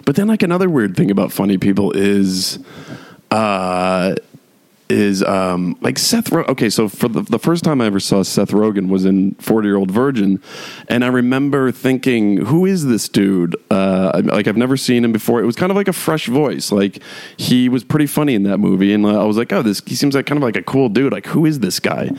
But 0.04 0.16
then 0.16 0.28
like 0.28 0.42
another 0.42 0.68
weird 0.68 0.96
thing 0.96 1.10
about 1.10 1.32
funny 1.32 1.58
people 1.58 1.92
is. 1.92 2.58
Uh, 3.30 4.14
is 4.88 5.22
um, 5.22 5.76
like 5.80 5.98
Seth. 5.98 6.30
Ro- 6.32 6.44
okay, 6.48 6.70
so 6.70 6.88
for 6.88 7.08
the, 7.08 7.22
the 7.22 7.38
first 7.38 7.64
time 7.64 7.80
I 7.80 7.86
ever 7.86 8.00
saw 8.00 8.22
Seth 8.22 8.50
Rogen 8.50 8.88
was 8.88 9.04
in 9.04 9.34
Forty 9.36 9.68
Year 9.68 9.76
Old 9.76 9.90
Virgin, 9.90 10.42
and 10.88 11.04
I 11.04 11.08
remember 11.08 11.70
thinking, 11.72 12.38
"Who 12.46 12.64
is 12.66 12.86
this 12.86 13.08
dude?" 13.08 13.56
Uh, 13.70 14.22
like 14.24 14.46
I've 14.46 14.56
never 14.56 14.76
seen 14.76 15.04
him 15.04 15.12
before. 15.12 15.40
It 15.40 15.46
was 15.46 15.56
kind 15.56 15.70
of 15.70 15.76
like 15.76 15.88
a 15.88 15.92
fresh 15.92 16.26
voice. 16.26 16.72
Like 16.72 17.02
he 17.36 17.68
was 17.68 17.84
pretty 17.84 18.06
funny 18.06 18.34
in 18.34 18.44
that 18.44 18.58
movie, 18.58 18.92
and 18.92 19.06
I 19.06 19.24
was 19.24 19.36
like, 19.36 19.52
"Oh, 19.52 19.62
this 19.62 19.82
he 19.86 19.94
seems 19.94 20.14
like 20.14 20.26
kind 20.26 20.38
of 20.38 20.42
like 20.42 20.56
a 20.56 20.62
cool 20.62 20.88
dude. 20.88 21.12
Like 21.12 21.26
who 21.26 21.44
is 21.46 21.60
this 21.60 21.80
guy?" 21.80 22.10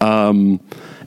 Um, 0.00 0.60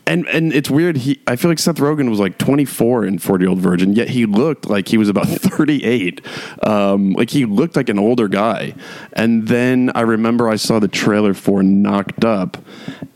and 0.08 0.26
and 0.28 0.54
it's 0.54 0.70
weird. 0.70 0.98
He, 0.98 1.22
I 1.28 1.36
feel 1.36 1.52
like 1.52 1.60
Seth 1.60 1.78
Rogen 1.78 2.10
was 2.10 2.20
like 2.20 2.38
24 2.38 3.06
in 3.06 3.20
40 3.20 3.44
Year 3.44 3.50
Old 3.50 3.60
Virgin, 3.60 3.94
yet 3.94 4.10
he 4.10 4.26
looked 4.26 4.70
like 4.70 4.88
he 4.88 4.98
was 4.98 5.10
about 5.10 5.28
38. 5.28 6.22
Um, 6.64 7.14
like 7.14 7.30
he 7.30 7.46
looked 7.46 7.76
like 7.76 7.90
an 7.90 8.00
older 8.00 8.28
guy. 8.28 8.74
And 9.14 9.48
then 9.48 9.92
I 9.94 10.02
remember 10.02 10.50
I 10.50 10.56
saw 10.56 10.80
the 10.80 10.88
trailer 10.88 11.34
for 11.34 11.62
Knocked 11.62 12.24
Up, 12.24 12.58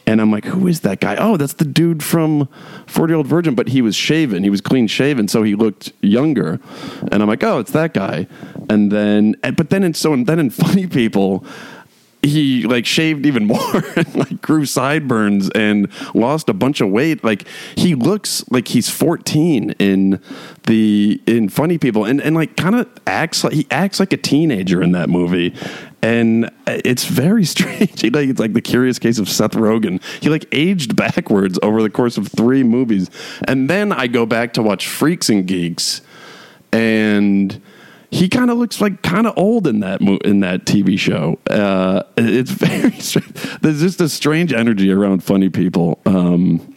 and 0.05 0.19
I'm 0.19 0.31
like, 0.31 0.45
who 0.45 0.67
is 0.67 0.81
that 0.81 0.99
guy? 0.99 1.15
Oh, 1.17 1.37
that's 1.37 1.53
the 1.53 1.65
dude 1.65 2.03
from 2.03 2.49
40 2.87 3.11
Year 3.11 3.17
Old 3.17 3.27
Virgin, 3.27 3.55
but 3.55 3.69
he 3.69 3.81
was 3.81 3.95
shaven. 3.95 4.43
He 4.43 4.49
was 4.49 4.61
clean 4.61 4.87
shaven, 4.87 5.27
so 5.27 5.43
he 5.43 5.55
looked 5.55 5.93
younger. 6.01 6.59
And 7.11 7.23
I'm 7.23 7.27
like, 7.27 7.43
oh, 7.43 7.59
it's 7.59 7.71
that 7.71 7.93
guy. 7.93 8.27
And 8.69 8.91
then, 8.91 9.35
but 9.55 9.69
then 9.69 9.83
in 9.83 9.93
so 9.93 10.13
and 10.13 10.27
then 10.27 10.39
in 10.39 10.49
Funny 10.61 10.87
People 10.87 11.45
he 12.21 12.63
like 12.63 12.85
shaved 12.85 13.25
even 13.25 13.45
more 13.47 13.83
and 13.95 14.15
like 14.15 14.41
grew 14.41 14.65
sideburns 14.65 15.49
and 15.51 15.89
lost 16.13 16.49
a 16.49 16.53
bunch 16.53 16.81
of 16.81 16.89
weight. 16.89 17.23
Like 17.23 17.47
he 17.75 17.95
looks 17.95 18.43
like 18.49 18.67
he's 18.67 18.89
14 18.89 19.71
in 19.79 20.21
the 20.67 21.21
in 21.25 21.49
funny 21.49 21.77
people 21.77 22.05
and 22.05 22.21
and 22.21 22.35
like 22.35 22.55
kind 22.55 22.75
of 22.75 22.87
acts 23.07 23.43
like 23.43 23.53
he 23.53 23.67
acts 23.71 23.99
like 23.99 24.13
a 24.13 24.17
teenager 24.17 24.81
in 24.81 24.91
that 24.91 25.09
movie. 25.09 25.55
And 26.03 26.49
it's 26.67 27.05
very 27.05 27.45
strange. 27.45 28.03
Like 28.03 28.29
it's 28.29 28.39
like 28.39 28.53
the 28.53 28.61
curious 28.61 28.99
case 28.99 29.19
of 29.19 29.29
Seth 29.29 29.53
Rogen. 29.53 30.01
He 30.21 30.29
like 30.29 30.45
aged 30.51 30.95
backwards 30.95 31.59
over 31.61 31.81
the 31.81 31.89
course 31.89 32.17
of 32.17 32.27
3 32.27 32.63
movies. 32.63 33.09
And 33.47 33.69
then 33.69 33.91
I 33.91 34.07
go 34.07 34.25
back 34.25 34.53
to 34.53 34.63
watch 34.63 34.87
Freaks 34.87 35.29
and 35.29 35.47
Geeks 35.47 36.01
and 36.71 37.61
he 38.11 38.27
kind 38.27 38.51
of 38.51 38.57
looks 38.57 38.81
like 38.81 39.01
kind 39.01 39.25
of 39.25 39.33
old 39.37 39.65
in 39.65 39.79
that 39.79 40.01
mo- 40.01 40.19
in 40.25 40.41
that 40.41 40.65
TV 40.65 40.99
show. 40.99 41.39
Uh, 41.49 42.03
it's 42.17 42.51
very 42.51 42.91
strange. 42.99 43.33
there's 43.61 43.79
just 43.79 44.01
a 44.01 44.09
strange 44.09 44.53
energy 44.53 44.91
around 44.91 45.23
funny 45.23 45.49
people. 45.49 45.99
Um, 46.05 46.75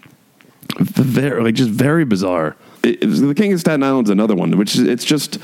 very 0.78 1.42
like 1.42 1.56
just 1.56 1.70
very 1.70 2.04
bizarre. 2.04 2.56
It, 2.84 3.02
it, 3.02 3.06
the 3.06 3.34
King 3.34 3.52
of 3.52 3.60
Staten 3.60 3.82
Island's 3.82 4.10
another 4.10 4.34
one, 4.34 4.56
which 4.56 4.76
is 4.76 4.82
it's 4.82 5.04
just 5.04 5.38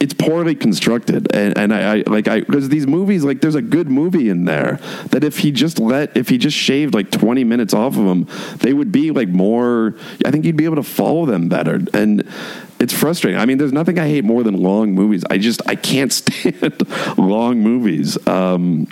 it's 0.00 0.14
poorly 0.14 0.54
constructed. 0.54 1.34
And, 1.34 1.56
and 1.58 1.74
I, 1.74 1.98
I, 1.98 2.02
like 2.06 2.28
i 2.28 2.40
because 2.40 2.68
these 2.68 2.86
movies 2.86 3.24
like 3.24 3.40
there's 3.40 3.54
a 3.54 3.62
good 3.62 3.88
movie 3.88 4.28
in 4.28 4.44
there 4.44 4.78
that 5.10 5.24
if 5.24 5.38
he 5.38 5.50
just 5.50 5.78
let 5.78 6.16
if 6.16 6.28
he 6.28 6.38
just 6.38 6.56
shaved 6.56 6.94
like 6.94 7.10
20 7.10 7.44
minutes 7.44 7.74
off 7.74 7.96
of 7.96 8.04
them 8.04 8.28
they 8.58 8.72
would 8.72 8.92
be 8.92 9.10
like 9.10 9.28
more 9.28 9.94
i 10.24 10.30
think 10.30 10.44
you'd 10.44 10.56
be 10.56 10.64
able 10.64 10.76
to 10.76 10.82
follow 10.82 11.26
them 11.26 11.48
better. 11.48 11.80
And 11.94 12.28
it's 12.78 12.92
frustrating. 12.92 13.40
I 13.40 13.46
mean 13.46 13.58
there's 13.58 13.72
nothing 13.72 13.98
i 13.98 14.06
hate 14.06 14.24
more 14.24 14.42
than 14.42 14.54
long 14.54 14.92
movies. 14.92 15.24
I 15.30 15.38
just 15.38 15.62
i 15.66 15.74
can't 15.74 16.12
stand 16.12 16.82
long 17.18 17.60
movies. 17.60 18.18
Um 18.26 18.88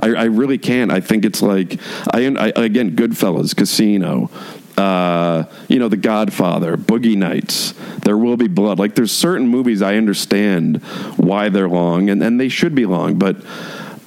I, 0.00 0.08
I, 0.14 0.24
really 0.24 0.58
can't. 0.58 0.92
I 0.92 1.00
think 1.00 1.24
it's 1.24 1.42
like 1.42 1.80
I, 2.12 2.26
I 2.26 2.52
again, 2.54 2.94
Goodfellas, 2.94 3.54
Casino, 3.54 4.30
uh, 4.76 5.44
you 5.68 5.78
know, 5.78 5.88
The 5.88 5.96
Godfather, 5.96 6.76
Boogie 6.76 7.16
Nights, 7.16 7.72
There 8.04 8.16
Will 8.16 8.36
Be 8.36 8.48
Blood. 8.48 8.78
Like, 8.78 8.94
there's 8.94 9.12
certain 9.12 9.48
movies 9.48 9.82
I 9.82 9.96
understand 9.96 10.82
why 11.16 11.48
they're 11.48 11.68
long, 11.68 12.10
and, 12.10 12.22
and 12.22 12.38
they 12.40 12.48
should 12.48 12.74
be 12.74 12.86
long, 12.86 13.18
but 13.18 13.36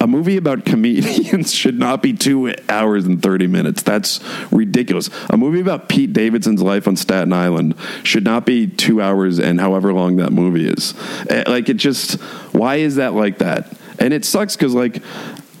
a 0.00 0.06
movie 0.06 0.36
about 0.36 0.64
comedians 0.64 1.52
should 1.52 1.78
not 1.78 2.02
be 2.02 2.12
two 2.12 2.54
hours 2.68 3.04
and 3.04 3.22
30 3.22 3.46
minutes. 3.46 3.82
That's 3.82 4.20
ridiculous. 4.50 5.10
A 5.28 5.36
movie 5.36 5.60
about 5.60 5.88
Pete 5.88 6.12
Davidson's 6.12 6.62
life 6.62 6.88
on 6.88 6.96
Staten 6.96 7.32
Island 7.32 7.74
should 8.02 8.24
not 8.24 8.46
be 8.46 8.66
two 8.66 9.02
hours 9.02 9.38
and 9.38 9.60
however 9.60 9.92
long 9.92 10.16
that 10.16 10.32
movie 10.32 10.68
is. 10.68 10.94
Eh, 11.28 11.44
like, 11.46 11.68
it 11.68 11.74
just, 11.74 12.14
why 12.52 12.76
is 12.76 12.96
that 12.96 13.12
like 13.12 13.38
that? 13.38 13.72
And 13.98 14.14
it 14.14 14.24
sucks 14.24 14.56
because, 14.56 14.74
like, 14.74 15.02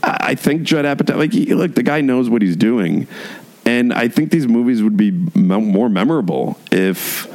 I 0.02 0.34
think 0.34 0.62
Judd 0.62 0.86
Apatow, 0.86 1.16
like, 1.16 1.32
he, 1.32 1.52
look, 1.54 1.74
the 1.74 1.82
guy 1.82 2.00
knows 2.00 2.30
what 2.30 2.40
he's 2.40 2.56
doing. 2.56 3.06
And 3.64 3.92
I 3.92 4.08
think 4.08 4.30
these 4.30 4.48
movies 4.48 4.82
would 4.82 4.96
be 4.96 5.10
more 5.10 5.88
memorable 5.88 6.58
if 6.70 7.28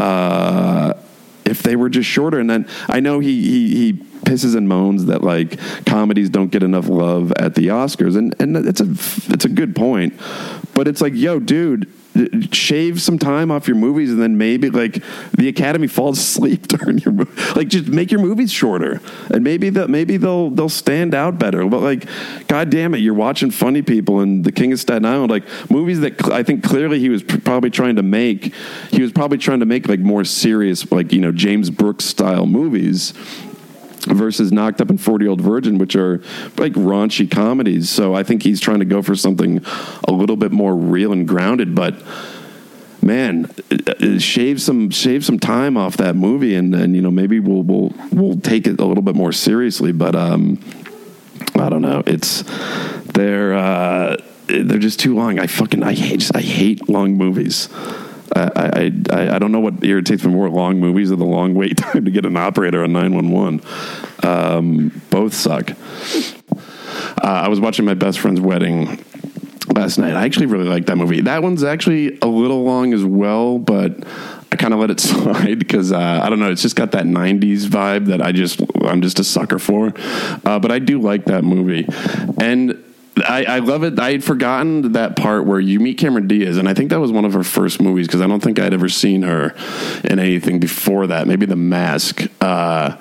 uh, 0.00 0.94
if 1.44 1.62
they 1.62 1.76
were 1.76 1.88
just 1.88 2.08
shorter. 2.08 2.38
And 2.38 2.50
then 2.50 2.68
I 2.88 3.00
know 3.00 3.20
he, 3.20 3.42
he 3.42 3.76
he 3.76 3.92
pisses 3.92 4.56
and 4.56 4.68
moans 4.68 5.06
that 5.06 5.22
like 5.22 5.58
comedies 5.86 6.28
don't 6.28 6.50
get 6.50 6.62
enough 6.62 6.88
love 6.88 7.32
at 7.32 7.54
the 7.54 7.68
Oscars, 7.68 8.16
and 8.16 8.34
and 8.40 8.56
it's 8.56 8.80
a 8.80 8.88
it's 9.32 9.44
a 9.44 9.48
good 9.48 9.76
point. 9.76 10.14
But 10.74 10.88
it's 10.88 11.00
like, 11.00 11.14
yo, 11.14 11.38
dude, 11.38 11.90
shave 12.52 13.00
some 13.00 13.18
time 13.18 13.50
off 13.50 13.68
your 13.68 13.76
movies 13.76 14.10
and 14.10 14.20
then 14.20 14.38
maybe 14.38 14.70
like 14.70 15.02
the 15.32 15.48
academy 15.48 15.86
falls 15.86 16.18
asleep 16.26 16.66
during 16.68 16.98
your 16.98 17.12
movie. 17.12 17.42
like 17.54 17.68
just 17.68 17.88
make 17.88 18.10
your 18.10 18.20
movies 18.20 18.50
shorter 18.52 19.00
and 19.30 19.42
maybe 19.44 19.70
that 19.70 19.90
maybe 19.90 20.16
they'll 20.16 20.50
they'll 20.50 20.68
stand 20.68 21.14
out 21.14 21.38
better 21.38 21.66
but 21.66 21.80
like 21.80 22.06
god 22.48 22.70
damn 22.70 22.94
it 22.94 22.98
you're 22.98 23.14
watching 23.14 23.50
funny 23.50 23.82
people 23.82 24.20
and 24.20 24.44
the 24.44 24.52
king 24.52 24.72
of 24.72 24.80
staten 24.80 25.04
island 25.04 25.30
like 25.30 25.44
movies 25.70 26.00
that 26.00 26.20
cl- 26.20 26.32
i 26.32 26.42
think 26.42 26.62
clearly 26.62 26.98
he 26.98 27.08
was 27.08 27.22
pr- 27.22 27.38
probably 27.38 27.70
trying 27.70 27.96
to 27.96 28.02
make 28.02 28.54
he 28.90 29.02
was 29.02 29.12
probably 29.12 29.38
trying 29.38 29.60
to 29.60 29.66
make 29.66 29.88
like 29.88 30.00
more 30.00 30.24
serious 30.24 30.90
like 30.90 31.12
you 31.12 31.20
know 31.20 31.32
james 31.32 31.70
brooks 31.70 32.04
style 32.04 32.46
movies 32.46 33.12
versus 34.06 34.52
Knocked 34.52 34.80
Up 34.80 34.90
and 34.90 35.00
40 35.00 35.24
Year 35.24 35.30
Old 35.30 35.40
Virgin, 35.40 35.78
which 35.78 35.96
are 35.96 36.18
like 36.56 36.72
raunchy 36.72 37.30
comedies. 37.30 37.90
So 37.90 38.14
I 38.14 38.22
think 38.22 38.42
he's 38.42 38.60
trying 38.60 38.78
to 38.78 38.84
go 38.84 39.02
for 39.02 39.14
something 39.14 39.64
a 40.04 40.12
little 40.12 40.36
bit 40.36 40.52
more 40.52 40.74
real 40.74 41.12
and 41.12 41.26
grounded. 41.26 41.74
But 41.74 41.94
man, 43.02 43.50
shave 44.18 44.60
some 44.60 44.90
shave 44.90 45.24
some 45.24 45.38
time 45.38 45.76
off 45.76 45.96
that 45.98 46.16
movie, 46.16 46.54
and, 46.54 46.74
and 46.74 46.94
you 46.94 47.02
know 47.02 47.10
maybe 47.10 47.40
we'll 47.40 47.62
we'll 47.62 47.92
we'll 48.12 48.40
take 48.40 48.66
it 48.66 48.80
a 48.80 48.84
little 48.84 49.02
bit 49.02 49.14
more 49.14 49.32
seriously. 49.32 49.92
But 49.92 50.14
um, 50.14 50.58
I 51.54 51.68
don't 51.68 51.82
know. 51.82 52.02
It's 52.06 52.42
they're 53.12 53.54
uh, 53.54 54.16
they're 54.46 54.78
just 54.78 55.00
too 55.00 55.14
long. 55.14 55.38
I 55.38 55.46
fucking 55.46 55.82
I 55.82 55.94
hate 55.94 56.20
just, 56.20 56.36
I 56.36 56.40
hate 56.40 56.88
long 56.88 57.14
movies. 57.14 57.68
I, 58.34 58.92
I, 59.10 59.36
I 59.36 59.38
don't 59.38 59.52
know 59.52 59.60
what 59.60 59.84
irritates 59.84 60.24
me 60.24 60.32
more: 60.32 60.48
long 60.48 60.80
movies 60.80 61.12
or 61.12 61.16
the 61.16 61.24
long 61.24 61.54
wait 61.54 61.76
time 61.76 62.04
to 62.04 62.10
get 62.10 62.26
an 62.26 62.36
operator 62.36 62.82
on 62.82 62.92
nine 62.92 63.14
one 63.14 63.30
one. 63.30 63.60
Um, 64.22 65.02
both 65.10 65.34
suck. 65.34 65.70
Uh, 65.70 67.22
I 67.22 67.48
was 67.48 67.60
watching 67.60 67.84
my 67.84 67.94
best 67.94 68.18
friend's 68.18 68.40
wedding 68.40 69.04
last 69.74 69.98
night. 69.98 70.14
I 70.14 70.24
actually 70.24 70.46
really 70.46 70.68
like 70.68 70.86
that 70.86 70.96
movie. 70.96 71.20
That 71.22 71.42
one's 71.42 71.64
actually 71.64 72.18
a 72.20 72.26
little 72.26 72.64
long 72.64 72.92
as 72.92 73.04
well, 73.04 73.58
but 73.58 74.04
I 74.52 74.56
kind 74.56 74.72
of 74.72 74.80
let 74.80 74.90
it 74.90 75.00
slide 75.00 75.58
because 75.58 75.92
uh, 75.92 76.20
I 76.22 76.28
don't 76.28 76.38
know. 76.38 76.50
It's 76.50 76.62
just 76.62 76.76
got 76.76 76.92
that 76.92 77.04
'90s 77.04 77.66
vibe 77.66 78.06
that 78.06 78.22
I 78.22 78.32
just 78.32 78.60
I'm 78.82 79.02
just 79.02 79.18
a 79.18 79.24
sucker 79.24 79.58
for. 79.58 79.92
Uh, 80.44 80.58
but 80.58 80.70
I 80.70 80.78
do 80.78 81.00
like 81.00 81.26
that 81.26 81.44
movie, 81.44 81.86
and 82.38 82.82
I, 83.18 83.44
I, 83.44 83.58
love 83.60 83.82
it. 83.82 83.98
I 83.98 84.12
had 84.12 84.22
forgotten 84.22 84.92
that 84.92 85.16
part 85.16 85.46
where 85.46 85.58
you 85.58 85.80
meet 85.80 85.96
Cameron 85.96 86.28
Diaz, 86.28 86.58
and 86.58 86.68
I 86.68 86.74
think 86.74 86.90
that 86.90 87.00
was 87.00 87.10
one 87.10 87.24
of 87.24 87.32
her 87.32 87.42
first 87.42 87.80
movies 87.80 88.06
because 88.06 88.20
I 88.20 88.26
don't 88.26 88.42
think 88.42 88.58
I'd 88.58 88.74
ever 88.74 88.90
seen 88.90 89.22
her 89.22 89.54
in 90.04 90.18
anything 90.18 90.60
before 90.60 91.06
that. 91.06 91.26
Maybe 91.26 91.46
The 91.46 91.56
Mask. 91.56 92.26
Uh, 92.40 92.96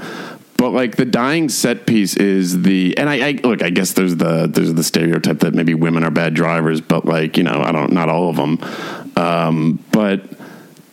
but 0.58 0.69
like 0.71 0.95
the 0.95 1.06
dying 1.06 1.49
set 1.49 1.86
piece 1.86 2.15
is 2.15 2.62
the 2.62 2.97
and 2.97 3.10
I, 3.10 3.28
I 3.28 3.32
look 3.43 3.62
I 3.62 3.69
guess 3.69 3.93
there's 3.93 4.15
the 4.15 4.47
there's 4.47 4.73
the 4.73 4.84
stereotype 4.84 5.39
that 5.39 5.54
maybe 5.54 5.73
women 5.73 6.04
are 6.04 6.12
bad 6.12 6.34
drivers 6.34 6.82
but 6.82 7.06
like 7.06 7.38
you 7.38 7.43
know 7.43 7.62
I 7.62 7.71
don't 7.71 7.91
not 7.91 8.10
all 8.10 8.30
of 8.30 8.38
them 8.38 8.60
um, 9.17 9.84
but 9.91 10.23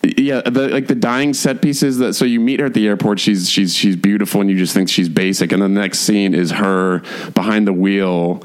yeah 0.02 0.40
the 0.40 0.68
like 0.68 0.88
the 0.88 0.96
dying 0.96 1.32
set 1.32 1.62
pieces 1.62 1.98
that 1.98 2.14
so 2.14 2.24
you 2.24 2.40
meet 2.40 2.58
her 2.58 2.66
at 2.66 2.74
the 2.74 2.88
airport 2.88 3.20
she's 3.20 3.48
she's 3.48 3.74
she's 3.74 3.94
beautiful 3.94 4.40
and 4.40 4.50
you 4.50 4.58
just 4.58 4.74
think 4.74 4.88
she's 4.88 5.08
basic 5.08 5.52
and 5.52 5.62
the 5.62 5.68
next 5.68 6.00
scene 6.00 6.34
is 6.34 6.50
her 6.50 6.98
behind 7.34 7.66
the 7.66 7.72
wheel 7.72 8.42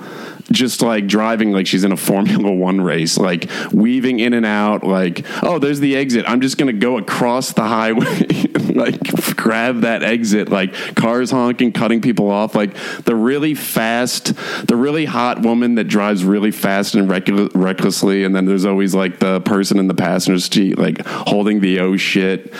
just 0.51 0.81
like 0.81 1.07
driving 1.07 1.51
like 1.51 1.67
she's 1.67 1.83
in 1.83 1.91
a 1.91 1.97
Formula 1.97 2.51
One 2.51 2.81
race, 2.81 3.17
like 3.17 3.49
weaving 3.71 4.19
in 4.19 4.33
and 4.33 4.45
out, 4.45 4.83
like, 4.83 5.25
oh, 5.43 5.59
there's 5.59 5.79
the 5.79 5.95
exit. 5.95 6.25
I'm 6.27 6.41
just 6.41 6.57
going 6.57 6.73
to 6.73 6.79
go 6.79 6.97
across 6.97 7.53
the 7.53 7.63
highway, 7.63 8.19
like 8.73 9.35
grab 9.35 9.81
that 9.81 10.03
exit, 10.03 10.49
like 10.49 10.73
cars 10.95 11.31
honking, 11.31 11.71
cutting 11.71 12.01
people 12.01 12.29
off, 12.29 12.55
like 12.55 12.73
the 13.03 13.15
really 13.15 13.53
fast, 13.53 14.35
the 14.67 14.75
really 14.75 15.05
hot 15.05 15.41
woman 15.41 15.75
that 15.75 15.85
drives 15.85 16.23
really 16.23 16.51
fast 16.51 16.95
and 16.95 17.09
reck- 17.09 17.27
recklessly. 17.55 18.23
And 18.23 18.35
then 18.35 18.45
there's 18.45 18.65
always 18.65 18.95
like 18.95 19.19
the 19.19 19.41
person 19.41 19.79
in 19.79 19.87
the 19.87 19.93
passenger 19.93 20.39
seat, 20.39 20.77
like 20.77 21.05
holding 21.05 21.59
the 21.59 21.79
oh 21.79 21.97
shit 21.97 22.53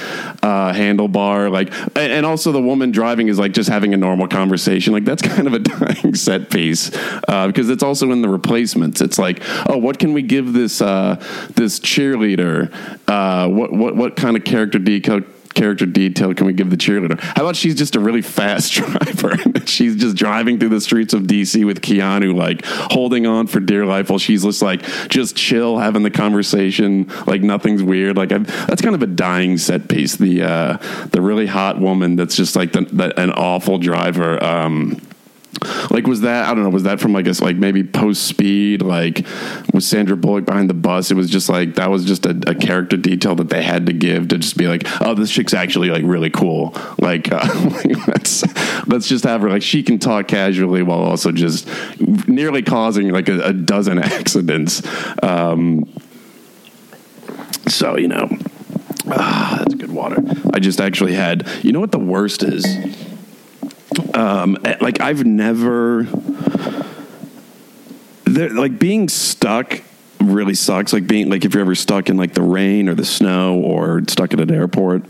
uh, 0.43 0.73
handlebar, 0.73 1.52
like, 1.52 1.73
and, 1.97 2.12
and 2.12 2.26
also 2.26 2.52
the 2.52 2.62
woman 2.62 2.91
driving 2.91 3.28
is 3.28 3.39
like 3.39 3.54
just 3.54 3.69
having 3.69 3.93
a 3.93 3.97
normal 3.97 4.28
conversation. 4.28 4.93
Like 4.93 5.06
that's 5.06 5.21
kind 5.21 5.47
of 5.47 5.54
a 5.54 5.60
dying 5.67 6.15
set 6.15 6.50
piece 6.50 6.91
uh, 7.28 7.47
because 7.47 7.69
it's 7.78 7.84
also 7.84 8.12
in 8.12 8.24
the 8.24 8.30
replacements. 8.30 9.02
It's 9.02 9.20
like, 9.20 9.40
oh, 9.70 9.78
what 9.78 10.00
can 10.00 10.13
we 10.13 10.24
give 10.24 10.52
this 10.52 10.82
uh, 10.82 11.24
this 11.54 11.80
cheerleader? 11.80 12.74
Uh, 13.08 13.48
what 13.50 13.72
what 13.72 13.96
what 13.96 14.16
kind 14.16 14.36
of 14.36 14.44
character? 14.44 14.80
Character 15.54 15.88
detail 15.88 16.36
can 16.36 16.46
we 16.46 16.54
give 16.54 16.70
the 16.70 16.76
cheerleader? 16.76 17.20
How 17.20 17.44
about 17.44 17.56
she's 17.56 17.74
just 17.74 17.96
a 17.96 18.00
really 18.00 18.22
fast 18.22 18.74
driver? 18.74 19.36
she's 19.66 19.96
just 19.96 20.16
driving 20.16 20.60
through 20.60 20.70
the 20.70 20.82
streets 20.82 21.13
of 21.13 21.24
DC 21.24 21.66
with 21.66 21.82
Keanu, 21.82 22.36
like 22.36 22.63
holding 22.66 23.26
on 23.26 23.48
for 23.48 23.60
dear 23.60 23.86
life 23.86 24.10
while 24.10 24.20
she's 24.20 24.44
just 24.44 24.62
like 24.62 24.82
just 25.10 25.36
chill, 25.36 25.80
having 25.80 26.04
the 26.04 26.12
conversation, 26.12 27.12
like 27.26 27.42
nothing's 27.42 27.82
weird. 27.82 28.18
Like 28.18 28.32
I've, 28.32 28.46
that's 28.68 28.82
kind 28.82 28.96
of 28.96 29.04
a 29.04 29.08
dying 29.08 29.58
set 29.58 29.88
piece. 29.88 30.16
The 30.16 30.44
uh, 30.44 31.08
the 31.12 31.22
really 31.22 31.48
hot 31.48 31.80
woman 31.80 32.16
that's 32.16 32.36
just 32.36 32.56
like 32.56 32.72
the, 32.72 32.82
the, 32.82 33.20
an 33.20 33.32
awful 33.32 33.78
driver. 33.78 34.44
Um, 34.44 35.02
like 35.89 36.06
was 36.06 36.22
that 36.22 36.46
I 36.46 36.54
don't 36.54 36.63
know 36.63 36.70
was 36.70 36.84
that 36.84 37.00
from 37.00 37.13
like 37.13 37.28
a 37.28 37.34
like 37.43 37.56
maybe 37.56 37.84
post 37.84 38.24
speed 38.24 38.82
like 38.82 39.26
was 39.74 39.88
Sandra 39.88 40.15
Bullock 40.15 40.46
behind 40.46 40.70
the 40.70 40.74
bus? 40.74 41.12
It 41.12 41.15
was 41.15 41.30
just 41.30 41.50
like 41.50 41.76
that 41.76 41.89
was 41.89 42.06
just 42.06 42.26
a, 42.26 42.32
a, 42.48 42.56
character 42.56 42.98
detail 42.98 43.36
that 43.36 43.50
they 43.50 43.63
had 43.63 43.86
to 43.86 43.93
give 43.93 44.28
to 44.30 44.38
just 44.38 44.58
be 44.58 44.67
like 44.67 44.84
oh 45.02 45.13
this 45.13 45.32
chick's 45.32 45.54
actually 45.54 45.89
like 45.89 46.04
really 46.06 46.30
cool. 46.30 46.76
Like, 47.00 47.32
uh, 47.32 47.48
let's 48.08 48.43
let's 48.88 49.08
just 49.08 49.24
have 49.24 49.41
her 49.41 49.50
like 49.50 49.63
she 49.63 49.84
can 49.84 50.00
talk 50.00 50.28
casually 50.28 50.84
while 50.84 51.00
also 51.00 51.32
just 51.32 51.67
nearly 52.28 52.62
causing 52.62 53.10
like 53.10 53.30
a, 53.30 53.39
a 53.41 53.54
dozen 53.54 54.00
accidents. 54.04 54.82
Um, 55.24 55.89
so 57.67 57.98
you 57.98 58.08
know 58.08 58.30
ah, 59.08 59.58
that's 59.60 59.76
good 59.76 59.91
water. 59.91 60.17
I 60.54 60.60
just 60.60 60.82
actually 60.82 61.13
had 61.13 61.48
you 61.63 61.72
know 61.72 61.80
what 61.80 61.91
the 61.91 62.00
worst 62.00 62.43
is 62.43 62.65
um, 64.16 64.58
eh, 64.64 64.78
like 64.82 65.02
I've 65.02 65.26
never, 65.26 66.08
like 68.26 68.80
being 68.80 69.10
stuck 69.10 69.82
really 70.20 70.56
sucks. 70.56 70.94
Like 70.94 71.08
being 71.08 71.30
like 71.30 71.46
if 71.46 71.54
you're 71.54 71.62
ever 71.62 71.76
stuck 71.76 72.10
in 72.10 72.18
like 72.18 72.34
the 72.34 72.42
rain 72.42 72.90
or 72.90 72.96
the 72.96 73.06
snow 73.06 73.60
or 73.60 74.02
stuck 74.08 74.34
at 74.34 74.40
an 74.40 74.52
airport. 74.52 75.04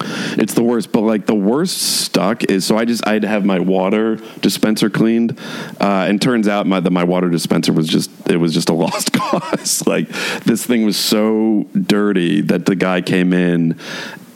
It's 0.00 0.54
the 0.54 0.62
worst, 0.62 0.92
but 0.92 1.00
like 1.00 1.26
the 1.26 1.34
worst 1.34 1.76
stuck 1.78 2.44
is 2.44 2.64
so 2.64 2.76
I 2.76 2.84
just 2.84 3.06
I 3.06 3.14
had 3.14 3.22
to 3.22 3.28
have 3.28 3.44
my 3.44 3.58
water 3.58 4.16
dispenser 4.40 4.90
cleaned, 4.90 5.36
uh, 5.80 6.06
and 6.08 6.22
turns 6.22 6.46
out 6.46 6.66
my 6.66 6.78
the, 6.78 6.90
my 6.90 7.02
water 7.02 7.28
dispenser 7.28 7.72
was 7.72 7.88
just 7.88 8.10
it 8.28 8.36
was 8.36 8.54
just 8.54 8.68
a 8.68 8.72
lost 8.74 9.12
cause. 9.12 9.86
like 9.86 10.08
this 10.44 10.64
thing 10.64 10.84
was 10.84 10.96
so 10.96 11.66
dirty 11.74 12.42
that 12.42 12.66
the 12.66 12.76
guy 12.76 13.00
came 13.00 13.32
in 13.32 13.76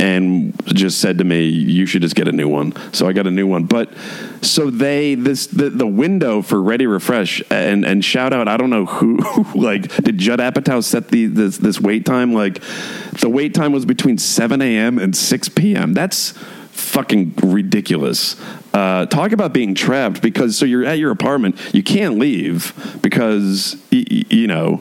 and 0.02 0.52
just 0.66 1.00
said 1.00 1.18
to 1.18 1.24
me, 1.24 1.46
"You 1.46 1.86
should 1.86 2.02
just 2.02 2.16
get 2.16 2.26
a 2.26 2.32
new 2.32 2.48
one." 2.48 2.74
So 2.92 3.06
I 3.06 3.12
got 3.12 3.26
a 3.28 3.30
new 3.30 3.46
one. 3.46 3.64
But 3.64 3.88
so 4.42 4.68
they 4.68 5.14
this 5.14 5.46
the, 5.46 5.70
the 5.70 5.86
window 5.86 6.42
for 6.42 6.60
Ready 6.60 6.86
Refresh 6.86 7.40
and 7.50 7.84
and 7.84 8.04
shout 8.04 8.32
out. 8.32 8.48
I 8.48 8.56
don't 8.56 8.70
know 8.70 8.84
who 8.86 9.18
like 9.54 9.94
did 10.02 10.18
Judd 10.18 10.40
Apatow 10.40 10.82
set 10.82 11.08
the 11.08 11.26
this 11.26 11.58
this 11.58 11.80
wait 11.80 12.04
time? 12.04 12.34
Like 12.34 12.60
the 13.20 13.28
wait 13.28 13.54
time 13.54 13.72
was 13.72 13.86
between 13.86 14.18
seven 14.18 14.60
a.m. 14.60 14.98
and 14.98 15.16
six 15.16 15.48
p.m. 15.48 15.94
That's 15.94 16.32
fucking 16.72 17.34
ridiculous. 17.42 18.40
Uh, 18.74 19.06
talk 19.06 19.30
about 19.30 19.52
being 19.52 19.74
trapped 19.74 20.20
because 20.20 20.58
so 20.58 20.64
you're 20.64 20.84
at 20.84 20.98
your 20.98 21.12
apartment, 21.12 21.56
you 21.72 21.82
can't 21.82 22.18
leave 22.18 22.72
because 23.02 23.76
y- 23.92 24.04
y- 24.10 24.24
you 24.30 24.46
know 24.48 24.80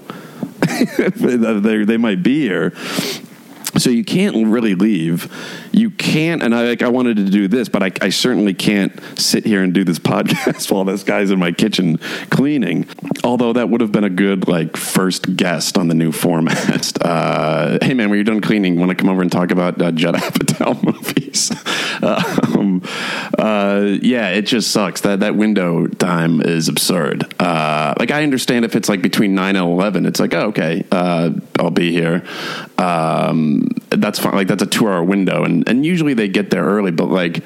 they 1.17 1.83
they 1.83 1.97
might 1.97 2.23
be 2.23 2.41
here 2.41 2.73
so 3.77 3.89
you 3.89 4.03
can't 4.03 4.47
really 4.47 4.75
leave 4.75 5.31
you 5.71 5.89
can't 5.89 6.43
and 6.43 6.53
i 6.53 6.63
like 6.63 6.81
i 6.81 6.87
wanted 6.87 7.15
to 7.15 7.25
do 7.25 7.47
this 7.47 7.69
but 7.69 7.83
I, 7.83 7.91
I, 8.01 8.09
certainly 8.09 8.53
can't 8.53 8.93
sit 9.17 9.45
here 9.45 9.63
and 9.63 9.73
do 9.73 9.83
this 9.83 9.99
podcast 10.11 10.71
while 10.71 10.83
this 10.83 11.03
guy's 11.03 11.31
in 11.31 11.39
my 11.39 11.51
kitchen 11.51 11.97
cleaning. 12.29 12.87
Although 13.23 13.53
that 13.53 13.69
would 13.69 13.81
have 13.81 13.91
been 13.91 14.03
a 14.03 14.09
good 14.09 14.47
like 14.47 14.77
first 14.77 15.35
guest 15.35 15.77
on 15.77 15.87
the 15.87 15.93
new 15.93 16.11
format. 16.11 16.91
Uh, 17.01 17.77
hey 17.81 17.93
man 17.93 18.09
when 18.09 18.17
you're 18.17 18.23
done 18.23 18.41
cleaning 18.41 18.79
want 18.79 18.89
to 18.89 18.95
come 18.95 19.09
over 19.09 19.21
and 19.21 19.31
talk 19.31 19.51
about 19.51 19.81
uh, 19.81 19.91
judd 19.91 20.15
apatow 20.15 20.81
movies? 20.83 21.51
Um, 22.03 22.81
uh, 23.37 23.97
yeah 24.01 24.29
it 24.29 24.43
just 24.43 24.71
sucks. 24.71 25.01
That 25.01 25.21
that 25.21 25.35
window 25.35 25.87
time 25.87 26.41
is 26.41 26.67
absurd. 26.67 27.33
Uh, 27.39 27.93
like 27.99 28.11
i 28.11 28.23
understand 28.23 28.65
if 28.65 28.75
it's 28.75 28.87
like 28.89 29.01
between 29.01 29.35
9 29.35 29.55
and 29.55 29.65
11 29.65 30.05
it's 30.05 30.19
like 30.19 30.33
oh, 30.33 30.47
okay 30.47 30.85
uh, 30.91 31.31
i'll 31.59 31.71
be 31.71 31.91
here. 31.91 32.23
Um, 32.77 33.67
that's 33.89 34.19
fine. 34.19 34.33
Like 34.33 34.47
that's 34.47 34.63
a 34.63 34.67
two 34.67 34.87
hour 34.87 35.03
window, 35.03 35.43
and 35.43 35.60
and 35.67 35.85
usually 35.85 36.13
they 36.13 36.27
get 36.27 36.49
there 36.49 36.63
early, 36.63 36.91
but 36.91 37.09
like 37.09 37.43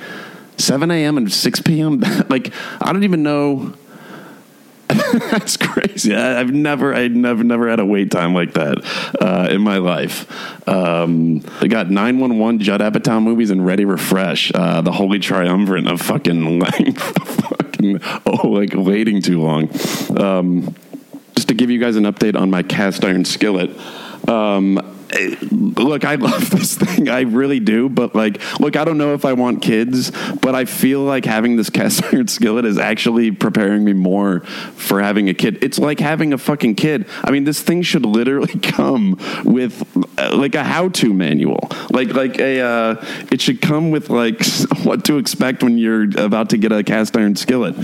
seven 0.57 0.91
a.m. 0.91 1.17
and 1.17 1.31
six 1.31 1.61
p.m. 1.61 1.99
like 2.29 2.53
I 2.81 2.93
don't 2.93 3.03
even 3.03 3.23
know. 3.23 3.73
that's 5.31 5.57
crazy. 5.57 6.15
I, 6.15 6.37
have 6.37 6.51
never, 6.51 6.93
I 6.93 7.07
never, 7.07 7.43
never 7.43 7.69
had 7.69 7.79
a 7.79 7.85
wait 7.85 8.11
time 8.11 8.35
like 8.35 8.53
that 8.53 8.77
uh, 9.19 9.47
in 9.49 9.61
my 9.61 9.77
life. 9.77 10.29
Um, 10.69 11.39
they 11.59 11.67
got 11.67 11.89
nine 11.89 12.19
one 12.19 12.37
one 12.37 12.59
Judd 12.59 12.81
Apatow 12.81 13.21
movies 13.21 13.49
and 13.49 13.65
Ready 13.65 13.83
Refresh, 13.83 14.51
uh, 14.53 14.81
the 14.81 14.91
holy 14.91 15.17
triumvirate 15.17 15.87
of 15.87 16.01
fucking 16.01 16.59
length, 16.59 17.01
fucking 17.01 17.99
oh, 18.27 18.47
like 18.47 18.73
waiting 18.75 19.21
too 19.21 19.41
long. 19.41 19.69
Um, 20.17 20.75
just 21.35 21.47
to 21.47 21.55
give 21.55 21.71
you 21.71 21.79
guys 21.79 21.95
an 21.95 22.03
update 22.03 22.39
on 22.39 22.51
my 22.51 22.61
cast 22.61 23.03
iron 23.03 23.25
skillet. 23.25 23.71
Um, 24.29 24.94
look, 25.15 26.05
I 26.05 26.15
love 26.15 26.49
this 26.51 26.75
thing. 26.75 27.09
I 27.09 27.21
really 27.21 27.59
do. 27.59 27.89
But 27.89 28.15
like, 28.15 28.41
look, 28.59 28.75
I 28.75 28.85
don't 28.85 28.97
know 28.97 29.13
if 29.13 29.25
I 29.25 29.33
want 29.33 29.61
kids, 29.61 30.11
but 30.41 30.55
I 30.55 30.65
feel 30.65 31.01
like 31.01 31.25
having 31.25 31.55
this 31.55 31.69
cast 31.69 32.03
iron 32.13 32.27
skillet 32.27 32.65
is 32.65 32.77
actually 32.77 33.31
preparing 33.31 33.83
me 33.83 33.93
more 33.93 34.41
for 34.41 35.01
having 35.01 35.29
a 35.29 35.33
kid. 35.33 35.63
It's 35.63 35.79
like 35.79 35.99
having 35.99 36.33
a 36.33 36.37
fucking 36.37 36.75
kid. 36.75 37.07
I 37.23 37.31
mean, 37.31 37.43
this 37.43 37.61
thing 37.61 37.81
should 37.81 38.05
literally 38.05 38.59
come 38.61 39.19
with 39.43 39.85
uh, 40.17 40.35
like 40.35 40.55
a 40.55 40.63
how-to 40.63 41.13
manual. 41.13 41.69
Like 41.89 42.13
like 42.13 42.39
a 42.39 42.61
uh, 42.61 43.05
it 43.31 43.41
should 43.41 43.61
come 43.61 43.91
with 43.91 44.09
like 44.09 44.43
what 44.83 45.05
to 45.05 45.17
expect 45.17 45.63
when 45.63 45.77
you're 45.77 46.03
about 46.19 46.49
to 46.51 46.57
get 46.57 46.71
a 46.71 46.83
cast 46.83 47.15
iron 47.15 47.35
skillet. 47.35 47.75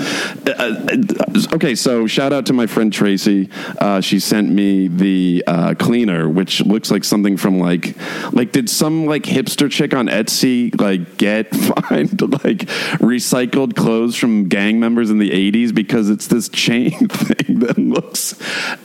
Uh, 0.48 0.52
uh 0.52 1.56
okay, 1.56 1.76
so 1.76 2.08
shout 2.08 2.34
out 2.34 2.46
to 2.48 2.54
my 2.54 2.68
friend 2.68 2.92
Tracy. 2.92 3.50
Uh, 3.80 4.02
she 4.02 4.20
sent 4.20 4.50
me 4.50 4.88
the 4.88 5.44
cleaner, 5.80 6.28
which 6.30 6.62
looks 6.62 6.92
like 6.92 7.04
something 7.22 7.38
from 7.38 7.60
like 7.60 7.96
like 8.34 8.52
did 8.52 8.68
some 8.68 9.06
like 9.06 9.24
hipster 9.24 9.70
chick 9.70 9.94
on 9.94 10.08
Etsy 10.08 10.80
like 10.82 11.18
get 11.18 11.56
find 11.56 12.20
like 12.44 12.66
recycled 12.98 13.76
clothes 13.76 14.16
from 14.16 14.48
gang 14.48 14.80
members 14.80 15.12
in 15.12 15.20
the 15.20 15.30
80s 15.30 15.74
because 15.74 16.10
it's 16.10 16.26
this 16.28 16.50
chain 16.50 16.92
thing 17.08 17.60
that 17.60 17.78
looks 17.78 18.42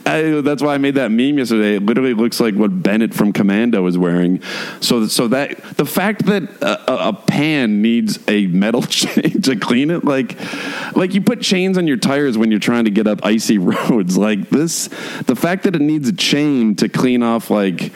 I, 0.07 0.41
that's 0.41 0.63
why 0.63 0.75
I 0.75 0.79
made 0.79 0.95
that 0.95 1.11
meme 1.11 1.39
yesterday. 1.39 1.77
It 1.77 1.85
literally 1.85 2.15
looks 2.15 2.39
like 2.39 2.55
what 2.55 2.83
Bennett 2.83 3.13
from 3.13 3.33
Commando 3.33 3.85
is 3.87 3.99
wearing. 3.99 4.41
So 4.81 5.07
so 5.07 5.29
that 5.29 5.61
the 5.77 5.85
fact 5.85 6.27
that 6.27 6.45
a, 6.63 7.09
a 7.09 7.13
pan 7.13 7.83
needs 7.83 8.19
a 8.29 8.47
metal 8.47 8.83
chain 8.83 9.43
to 9.43 9.57
clean 9.57 9.91
it 9.91 10.05
like 10.05 10.37
like 10.95 11.15
you 11.15 11.21
put 11.21 11.41
chains 11.41 11.77
on 11.77 11.87
your 11.87 11.97
tires 11.97 12.39
when 12.39 12.51
you're 12.51 12.61
trying 12.61 12.85
to 12.85 12.91
get 12.91 13.07
up 13.07 13.25
icy 13.25 13.59
roads. 13.59 14.17
Like 14.17 14.49
this 14.51 14.89
the 15.27 15.37
fact 15.37 15.65
that 15.65 15.75
it 15.75 15.81
needs 15.81 16.09
a 16.09 16.15
chain 16.15 16.77
to 16.77 16.89
clean 16.89 17.23
off 17.23 17.51
like 17.51 17.93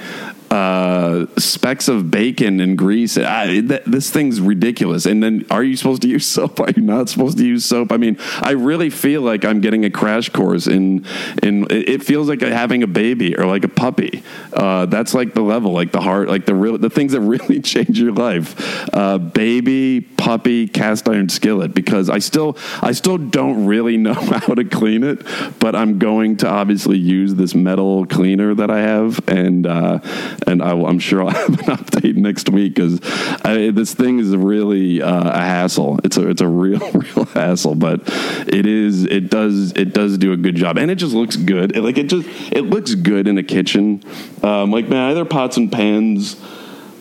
uh, 0.50 1.26
specks 1.38 1.86
of 1.86 2.10
bacon 2.10 2.60
and 2.60 2.76
grease. 2.76 3.16
I, 3.16 3.60
th- 3.60 3.84
this 3.86 4.10
thing's 4.10 4.40
ridiculous. 4.40 5.06
And 5.06 5.22
then, 5.22 5.46
are 5.48 5.62
you 5.62 5.76
supposed 5.76 6.02
to 6.02 6.08
use 6.08 6.26
soap? 6.26 6.58
Are 6.58 6.70
you 6.70 6.82
not 6.82 7.08
supposed 7.08 7.38
to 7.38 7.46
use 7.46 7.64
soap? 7.64 7.92
I 7.92 7.96
mean, 7.98 8.18
I 8.40 8.50
really 8.52 8.90
feel 8.90 9.22
like 9.22 9.44
I'm 9.44 9.60
getting 9.60 9.84
a 9.84 9.90
crash 9.90 10.28
course 10.28 10.66
in 10.66 11.06
in. 11.42 11.68
It 11.70 12.02
feels 12.02 12.28
like 12.28 12.40
having 12.40 12.82
a 12.82 12.88
baby 12.88 13.36
or 13.36 13.46
like 13.46 13.62
a 13.62 13.68
puppy. 13.68 14.24
Uh, 14.52 14.86
that's 14.86 15.14
like 15.14 15.34
the 15.34 15.40
level, 15.40 15.72
like 15.72 15.92
the 15.92 16.00
heart, 16.00 16.28
like 16.28 16.46
the 16.46 16.54
real 16.54 16.78
the 16.78 16.90
things 16.90 17.12
that 17.12 17.20
really 17.30 17.60
change 17.60 18.00
your 18.00 18.12
life. 18.12 18.56
Uh, 18.92 19.18
baby, 19.18 20.00
puppy, 20.00 20.66
cast 20.66 21.08
iron 21.08 21.28
skillet. 21.28 21.74
Because 21.74 22.10
I 22.10 22.18
still 22.18 22.58
I 22.82 22.90
still 22.90 23.18
don't 23.18 23.66
really 23.66 23.96
know 23.96 24.14
how 24.14 24.54
to 24.54 24.64
clean 24.64 25.04
it, 25.04 25.24
but 25.60 25.76
I'm 25.76 26.00
going 26.00 26.38
to 26.38 26.48
obviously 26.48 26.98
use 26.98 27.36
this 27.36 27.54
metal 27.54 28.04
cleaner 28.06 28.52
that 28.54 28.70
I 28.70 28.80
have 28.80 29.20
and. 29.28 29.64
Uh, 29.64 30.00
and 30.46 30.62
I, 30.62 30.72
am 30.72 30.98
sure 30.98 31.22
I'll 31.22 31.30
have 31.30 31.48
an 31.48 31.76
update 31.76 32.16
next 32.16 32.48
week 32.48 32.74
because 32.74 33.00
this 33.00 33.94
thing 33.94 34.18
is 34.18 34.36
really 34.36 35.02
uh, 35.02 35.30
a 35.30 35.40
hassle. 35.40 35.98
It's 36.04 36.16
a 36.16 36.28
it's 36.28 36.40
a 36.40 36.48
real 36.48 36.78
real 36.92 37.24
hassle, 37.26 37.74
but 37.74 38.02
it 38.48 38.66
is 38.66 39.04
it 39.04 39.30
does 39.30 39.72
it 39.72 39.92
does 39.92 40.18
do 40.18 40.32
a 40.32 40.36
good 40.36 40.56
job, 40.56 40.78
and 40.78 40.90
it 40.90 40.96
just 40.96 41.14
looks 41.14 41.36
good. 41.36 41.76
It, 41.76 41.82
like 41.82 41.98
it 41.98 42.08
just 42.08 42.28
it 42.52 42.62
looks 42.62 42.94
good 42.94 43.28
in 43.28 43.38
a 43.38 43.42
kitchen. 43.42 44.02
Um, 44.42 44.70
like 44.70 44.88
man, 44.88 45.10
either 45.10 45.24
pots 45.24 45.56
and 45.56 45.70
pans. 45.70 46.36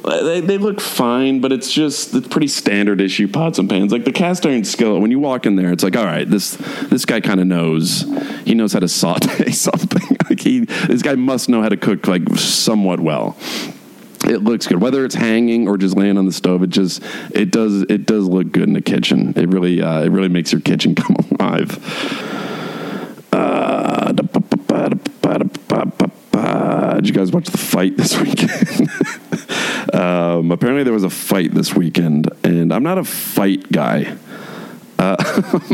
They, 0.09 0.41
they 0.41 0.57
look 0.57 0.81
fine, 0.81 1.39
but 1.39 1.51
it's 1.51 1.71
just 1.71 2.13
it's 2.13 2.27
pretty 2.27 2.47
standard 2.47 2.99
issue 3.01 3.27
pots 3.27 3.59
and 3.59 3.69
pans. 3.69 3.91
Like 3.91 4.05
the 4.05 4.11
cast 4.11 4.45
iron 4.45 4.63
skillet, 4.63 5.01
when 5.01 5.11
you 5.11 5.19
walk 5.19 5.45
in 5.45 5.55
there, 5.55 5.71
it's 5.71 5.83
like, 5.83 5.95
all 5.95 6.05
right, 6.05 6.29
this 6.29 6.55
this 6.89 7.05
guy 7.05 7.21
kind 7.21 7.39
of 7.39 7.47
knows. 7.47 8.01
He 8.45 8.55
knows 8.55 8.73
how 8.73 8.79
to 8.79 8.87
saute 8.87 9.51
something. 9.51 10.17
like 10.29 10.39
he, 10.39 10.61
this 10.61 11.01
guy 11.01 11.15
must 11.15 11.49
know 11.49 11.61
how 11.61 11.69
to 11.69 11.77
cook 11.77 12.07
like 12.07 12.27
somewhat 12.35 12.99
well 12.99 13.37
it 14.25 14.43
looks 14.43 14.67
good 14.67 14.81
whether 14.81 15.05
it's 15.05 15.15
hanging 15.15 15.67
or 15.67 15.77
just 15.77 15.95
laying 15.95 16.17
on 16.17 16.25
the 16.25 16.31
stove 16.31 16.61
it 16.61 16.69
just 16.69 17.01
it 17.31 17.51
does 17.51 17.83
it 17.83 18.05
does 18.05 18.25
look 18.25 18.51
good 18.51 18.63
in 18.63 18.73
the 18.73 18.81
kitchen 18.81 19.33
it 19.35 19.47
really 19.49 19.81
uh, 19.81 20.01
it 20.01 20.09
really 20.09 20.27
makes 20.27 20.51
your 20.51 20.61
kitchen 20.61 20.93
come 20.95 21.15
alive 21.39 21.77
uh, 23.31 24.11
did 26.95 27.07
you 27.07 27.13
guys 27.13 27.31
watch 27.31 27.47
the 27.47 27.57
fight 27.57 27.95
this 27.95 28.19
weekend 28.21 29.19
um, 30.39 30.51
apparently 30.51 30.83
there 30.83 30.93
was 30.93 31.03
a 31.03 31.09
fight 31.09 31.53
this 31.53 31.75
weekend 31.75 32.29
and 32.43 32.73
i'm 32.73 32.83
not 32.83 32.97
a 32.97 33.03
fight 33.03 33.71
guy 33.71 34.17
uh, 34.99 35.15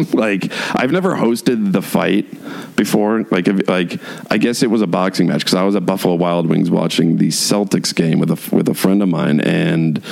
like 0.14 0.52
I've 0.76 0.92
never 0.92 1.16
hosted 1.16 1.72
the 1.72 1.82
fight 1.82 2.30
before. 2.76 3.24
Like, 3.32 3.48
if, 3.48 3.68
like 3.68 4.00
I 4.30 4.38
guess 4.38 4.62
it 4.62 4.70
was 4.70 4.84
a 4.84 4.88
boxing 4.88 5.28
match 5.28 5.40
because 5.40 5.56
I 5.56 5.64
was 5.64 5.76
at 5.76 5.84
Buffalo 5.84 6.14
Wild 6.14 6.48
Wings 6.48 6.70
watching 6.70 7.18
the 7.18 7.30
Celtics 7.30 7.94
game 7.94 8.20
with 8.20 8.30
a 8.30 8.56
with 8.56 8.70
a 8.70 8.76
friend 8.76 9.02
of 9.02 9.10
mine, 9.10 9.42
and 9.42 10.04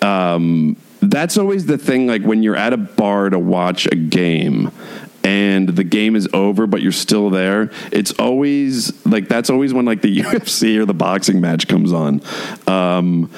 um, 0.00 0.76
that's 1.00 1.36
always 1.36 1.66
the 1.66 1.76
thing. 1.76 2.06
Like 2.06 2.22
when 2.22 2.44
you're 2.44 2.56
at 2.56 2.72
a 2.72 2.76
bar 2.76 3.30
to 3.30 3.38
watch 3.38 3.86
a 3.86 3.96
game. 3.96 4.70
And 5.30 5.68
the 5.68 5.84
game 5.84 6.16
is 6.16 6.28
over, 6.32 6.66
but 6.66 6.82
you're 6.82 6.90
still 6.90 7.30
there. 7.30 7.70
It's 7.92 8.10
always 8.18 9.06
like 9.06 9.28
that's 9.28 9.48
always 9.48 9.72
when 9.72 9.84
like 9.84 10.02
the 10.02 10.18
UFC 10.22 10.76
or 10.76 10.86
the 10.86 10.94
boxing 10.94 11.40
match 11.40 11.68
comes 11.68 11.92
on. 11.92 12.20
Um, 12.66 13.30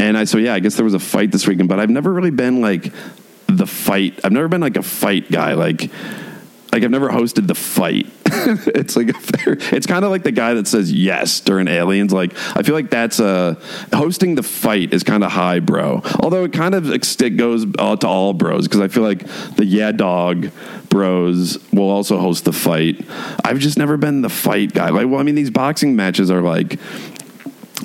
and 0.00 0.18
I 0.18 0.24
so 0.24 0.38
yeah, 0.38 0.54
I 0.54 0.58
guess 0.58 0.74
there 0.74 0.84
was 0.84 0.94
a 0.94 0.98
fight 0.98 1.30
this 1.30 1.46
weekend, 1.46 1.68
but 1.68 1.78
I've 1.78 1.90
never 1.90 2.12
really 2.12 2.32
been 2.32 2.60
like 2.60 2.92
the 3.46 3.68
fight. 3.68 4.18
I've 4.24 4.32
never 4.32 4.48
been 4.48 4.60
like 4.60 4.76
a 4.76 4.82
fight 4.82 5.30
guy. 5.30 5.54
Like, 5.54 5.92
like 6.78 6.84
I've 6.84 6.90
never 6.92 7.08
hosted 7.08 7.48
the 7.48 7.54
fight. 7.56 8.06
it's 8.68 8.94
like 8.94 9.08
it's 9.72 9.86
kind 9.86 10.04
of 10.04 10.12
like 10.12 10.22
the 10.22 10.30
guy 10.30 10.54
that 10.54 10.68
says 10.68 10.92
yes 10.92 11.40
during 11.40 11.66
aliens. 11.66 12.12
Like 12.12 12.32
I 12.56 12.62
feel 12.62 12.74
like 12.74 12.88
that's 12.88 13.18
a 13.18 13.56
hosting 13.92 14.36
the 14.36 14.44
fight 14.44 14.92
is 14.92 15.02
kind 15.02 15.24
of 15.24 15.32
high, 15.32 15.58
bro. 15.58 16.02
Although 16.20 16.44
it 16.44 16.52
kind 16.52 16.74
of 16.74 16.90
it 16.92 17.36
goes 17.36 17.66
uh, 17.78 17.96
to 17.96 18.06
all 18.06 18.32
bros 18.32 18.68
because 18.68 18.80
I 18.80 18.86
feel 18.86 19.02
like 19.02 19.26
the 19.56 19.64
yeah 19.64 19.90
dog 19.90 20.50
bros 20.88 21.58
will 21.72 21.90
also 21.90 22.18
host 22.18 22.44
the 22.44 22.52
fight. 22.52 23.04
I've 23.44 23.58
just 23.58 23.76
never 23.76 23.96
been 23.96 24.22
the 24.22 24.28
fight 24.28 24.72
guy. 24.72 24.90
Like, 24.90 25.08
well, 25.08 25.18
I 25.18 25.24
mean, 25.24 25.34
these 25.34 25.50
boxing 25.50 25.96
matches 25.96 26.30
are 26.30 26.42
like 26.42 26.78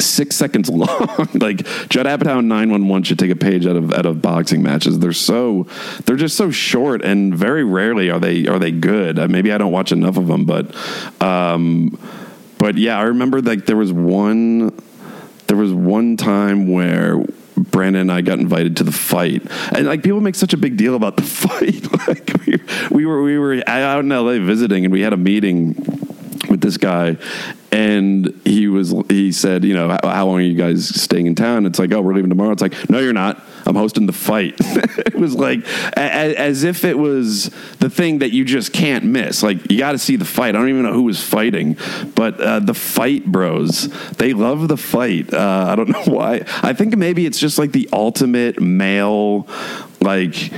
six 0.02 0.36
seconds 0.36 0.70
long. 0.70 0.88
like 1.34 1.66
Judd 1.90 2.06
Apatow 2.06 2.44
911 2.44 3.04
should 3.04 3.20
take 3.20 3.32
a 3.32 3.36
page 3.36 3.66
out 3.66 3.76
of 3.76 3.94
out 3.94 4.06
of 4.06 4.22
boxing 4.22 4.62
matches. 4.62 5.00
They're 5.00 5.14
so 5.14 5.68
they're 6.06 6.16
just 6.16 6.38
so 6.38 6.52
short, 6.52 7.04
and 7.04 7.36
very 7.36 7.64
rarely 7.64 8.10
are 8.10 8.20
they 8.20 8.48
are 8.48 8.60
they 8.60 8.72
good. 8.72 9.20
Uh, 9.20 9.28
maybe 9.28 9.52
I 9.52 9.58
don't 9.58 9.72
watch 9.72 9.92
enough 9.92 10.18
of 10.18 10.28
them, 10.28 10.46
but 10.46 10.74
um, 11.22 11.98
but 12.58 12.78
yeah, 12.78 12.98
I 12.98 13.04
remember 13.04 13.42
like 13.42 13.66
there 13.66 13.78
was 13.78 13.92
one 13.92 14.72
there 15.48 15.58
was 15.58 15.74
one 15.74 16.18
time 16.18 16.72
where 16.72 17.24
Brandon 17.56 18.02
and 18.02 18.12
I 18.12 18.22
got 18.22 18.40
invited 18.40 18.78
to 18.78 18.84
the 18.84 18.92
fight, 18.92 19.44
and 19.72 19.86
like 19.86 20.04
people 20.04 20.22
make 20.22 20.36
such 20.36 20.54
a 20.54 20.58
big 20.58 20.78
deal 20.78 20.96
about 20.96 21.18
the 21.18 21.24
fight. 21.24 22.08
like 22.08 22.32
we, 22.46 22.60
we 22.90 23.06
were 23.06 23.22
we 23.22 23.38
were 23.38 23.62
out 23.68 24.00
in 24.00 24.10
LA 24.10 24.40
visiting, 24.40 24.86
and 24.86 24.92
we 24.92 25.02
had 25.02 25.14
a 25.14 25.18
meeting 25.18 25.74
this 26.64 26.78
guy 26.78 27.18
and 27.74 28.40
he 28.46 28.68
was 28.68 28.94
he 29.10 29.32
said 29.32 29.64
you 29.64 29.74
know 29.74 29.98
how, 30.04 30.28
long 30.28 30.38
are 30.38 30.42
you 30.42 30.54
guys 30.54 30.88
staying 30.88 31.26
in 31.26 31.36
town? 31.36 31.66
It's 31.66 31.80
like 31.80 31.92
oh 31.92 32.02
we're 32.02 32.14
leaving 32.14 32.30
tomorrow. 32.30 32.52
It's 32.52 32.62
like 32.62 32.90
no 32.90 33.00
you're 33.00 33.14
not. 33.14 33.44
I'm 33.66 33.76
hosting 33.76 34.06
the 34.06 34.14
fight. 34.14 34.56
It 35.04 35.16
was 35.16 35.36
like 35.36 35.66
as, 35.96 36.36
as, 36.36 36.64
if 36.64 36.84
it 36.84 36.98
was 36.98 37.50
the 37.80 37.90
thing 37.90 38.20
that 38.20 38.32
you 38.32 38.46
just 38.46 38.74
can't 38.74 39.06
miss. 39.06 39.44
Like 39.44 39.72
you 39.72 39.78
got 39.78 39.94
to 39.94 39.98
see 39.98 40.16
the 40.16 40.26
fight. 40.26 40.50
I 40.50 40.60
don't 40.60 40.70
even 40.70 40.84
know 40.84 40.94
who 40.94 41.04
was 41.04 41.22
fighting 41.22 41.78
but 42.16 42.40
uh, 42.40 42.60
the 42.60 42.74
fight 42.74 43.26
bros 43.26 43.90
they 44.14 44.34
love 44.34 44.68
the 44.68 44.78
fight. 44.78 45.34
Uh, 45.34 45.66
i 45.70 45.76
don't 45.76 45.90
know 46.08 46.14
why. 46.14 46.46
I 46.62 46.74
think 46.74 46.96
maybe 46.96 47.26
it's 47.26 47.40
just 47.40 47.58
like 47.58 47.72
the 47.72 47.90
ultimate 47.92 48.62
male 48.62 49.48
like 50.02 50.52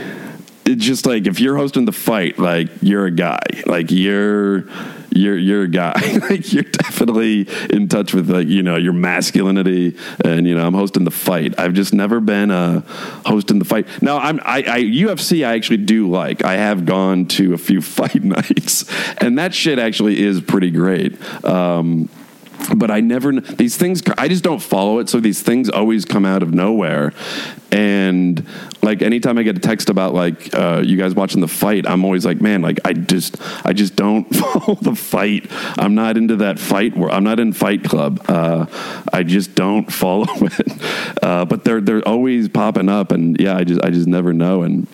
it's 0.65 0.83
just 0.83 1.05
like 1.05 1.27
if 1.27 1.39
you're 1.39 1.57
hosting 1.57 1.85
the 1.85 1.91
fight 1.91 2.39
like 2.39 2.69
you're 2.81 3.05
a 3.05 3.11
guy. 3.11 3.45
Like 3.65 3.91
you're 3.91 4.67
you're 5.15 5.37
you're 5.37 5.63
a 5.63 5.67
guy. 5.67 5.93
like 6.29 6.51
you're 6.53 6.63
definitely 6.63 7.47
in 7.69 7.87
touch 7.87 8.13
with 8.13 8.29
like 8.29 8.47
you 8.47 8.61
know 8.61 8.75
your 8.75 8.93
masculinity, 8.93 9.97
and 10.23 10.47
you 10.47 10.55
know 10.55 10.65
I'm 10.65 10.73
hosting 10.73 11.05
the 11.05 11.11
fight. 11.11 11.57
I've 11.59 11.73
just 11.73 11.93
never 11.93 12.19
been 12.19 12.51
uh, 12.51 12.81
hosting 13.25 13.59
the 13.59 13.65
fight. 13.65 13.87
Now 14.01 14.17
I'm 14.17 14.39
I, 14.43 14.57
I 14.67 14.81
UFC 14.81 15.45
I 15.45 15.55
actually 15.55 15.77
do 15.77 16.09
like. 16.09 16.43
I 16.43 16.53
have 16.53 16.85
gone 16.85 17.25
to 17.27 17.53
a 17.53 17.57
few 17.57 17.81
fight 17.95 18.23
nights, 18.23 18.85
and 19.17 19.37
that 19.37 19.53
shit 19.53 19.79
actually 19.79 20.21
is 20.21 20.41
pretty 20.41 20.71
great. 20.71 21.19
Um, 21.45 22.09
but 22.73 22.89
I 22.89 22.99
never 22.99 23.39
these 23.39 23.77
things 23.77 24.01
I 24.17 24.27
just 24.27 24.43
don't 24.43 24.61
follow 24.61 24.99
it 24.99 25.09
so 25.09 25.19
these 25.19 25.41
things 25.41 25.69
always 25.69 26.05
come 26.05 26.25
out 26.25 26.43
of 26.43 26.53
nowhere. 26.53 27.13
And 27.71 28.45
like 28.81 29.01
anytime 29.01 29.37
I 29.37 29.43
get 29.43 29.57
a 29.57 29.59
text 29.59 29.89
about 29.89 30.13
like 30.13 30.53
uh, 30.53 30.81
you 30.83 30.97
guys 30.97 31.13
watching 31.13 31.41
the 31.41 31.47
fight 31.47 31.85
I'm 31.85 32.05
always 32.05 32.25
like 32.25 32.41
man 32.41 32.61
like 32.61 32.79
I 32.85 32.93
just 32.93 33.37
I 33.65 33.73
just 33.73 33.95
don't 33.95 34.23
follow 34.35 34.75
the 34.75 34.95
fight. 34.95 35.47
I'm 35.77 35.95
not 35.95 36.17
into 36.17 36.37
that 36.37 36.59
fight 36.59 36.95
where 36.95 37.11
I'm 37.11 37.23
not 37.23 37.39
in 37.39 37.53
fight 37.53 37.83
club. 37.83 38.23
Uh, 38.27 38.65
I 39.11 39.23
just 39.23 39.55
don't 39.55 39.91
follow 39.91 40.27
it. 40.35 41.23
Uh, 41.23 41.45
but 41.45 41.63
they're 41.63 41.81
they're 41.81 42.07
always 42.07 42.49
popping 42.49 42.89
up 42.89 43.11
and 43.11 43.39
yeah 43.39 43.57
I 43.57 43.63
just 43.63 43.83
I 43.83 43.89
just 43.89 44.07
never 44.07 44.33
know 44.33 44.63
and 44.63 44.87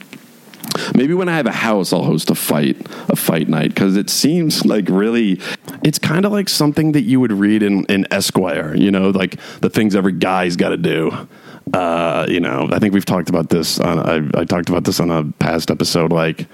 Maybe 0.96 1.14
when 1.14 1.30
I 1.30 1.36
have 1.38 1.48
a 1.48 1.52
house, 1.52 1.94
I'll 1.94 2.04
host 2.04 2.30
a 2.30 2.36
fight, 2.36 2.78
a 3.10 3.16
fight 3.16 3.48
night, 3.48 3.70
because 3.70 3.96
it 3.96 4.10
seems 4.10 4.66
like 4.66 4.90
really, 4.90 5.40
it's 5.84 6.00
kind 6.00 6.26
of 6.26 6.32
like 6.32 6.50
something 6.50 6.92
that 6.94 7.02
you 7.02 7.20
would 7.20 7.32
read 7.32 7.64
in, 7.64 7.86
in 7.86 8.06
Esquire, 8.12 8.76
you 8.76 8.92
know, 8.92 9.10
like 9.10 9.40
the 9.62 9.70
things 9.70 9.96
every 9.96 10.14
guy's 10.14 10.56
got 10.56 10.70
to 10.70 10.78
do. 10.78 11.28
Uh, 11.74 12.26
you 12.28 12.40
know, 12.40 12.68
I 12.72 12.80
think 12.80 12.94
we've 12.94 13.06
talked 13.06 13.30
about 13.30 13.50
this 13.50 13.80
on, 13.80 14.00
I, 14.00 14.42
I 14.42 14.46
talked 14.46 14.70
about 14.70 14.84
this 14.84 15.00
on 15.00 15.12
a 15.12 15.26
past 15.40 15.72
episode. 15.72 16.12
Like, 16.12 16.48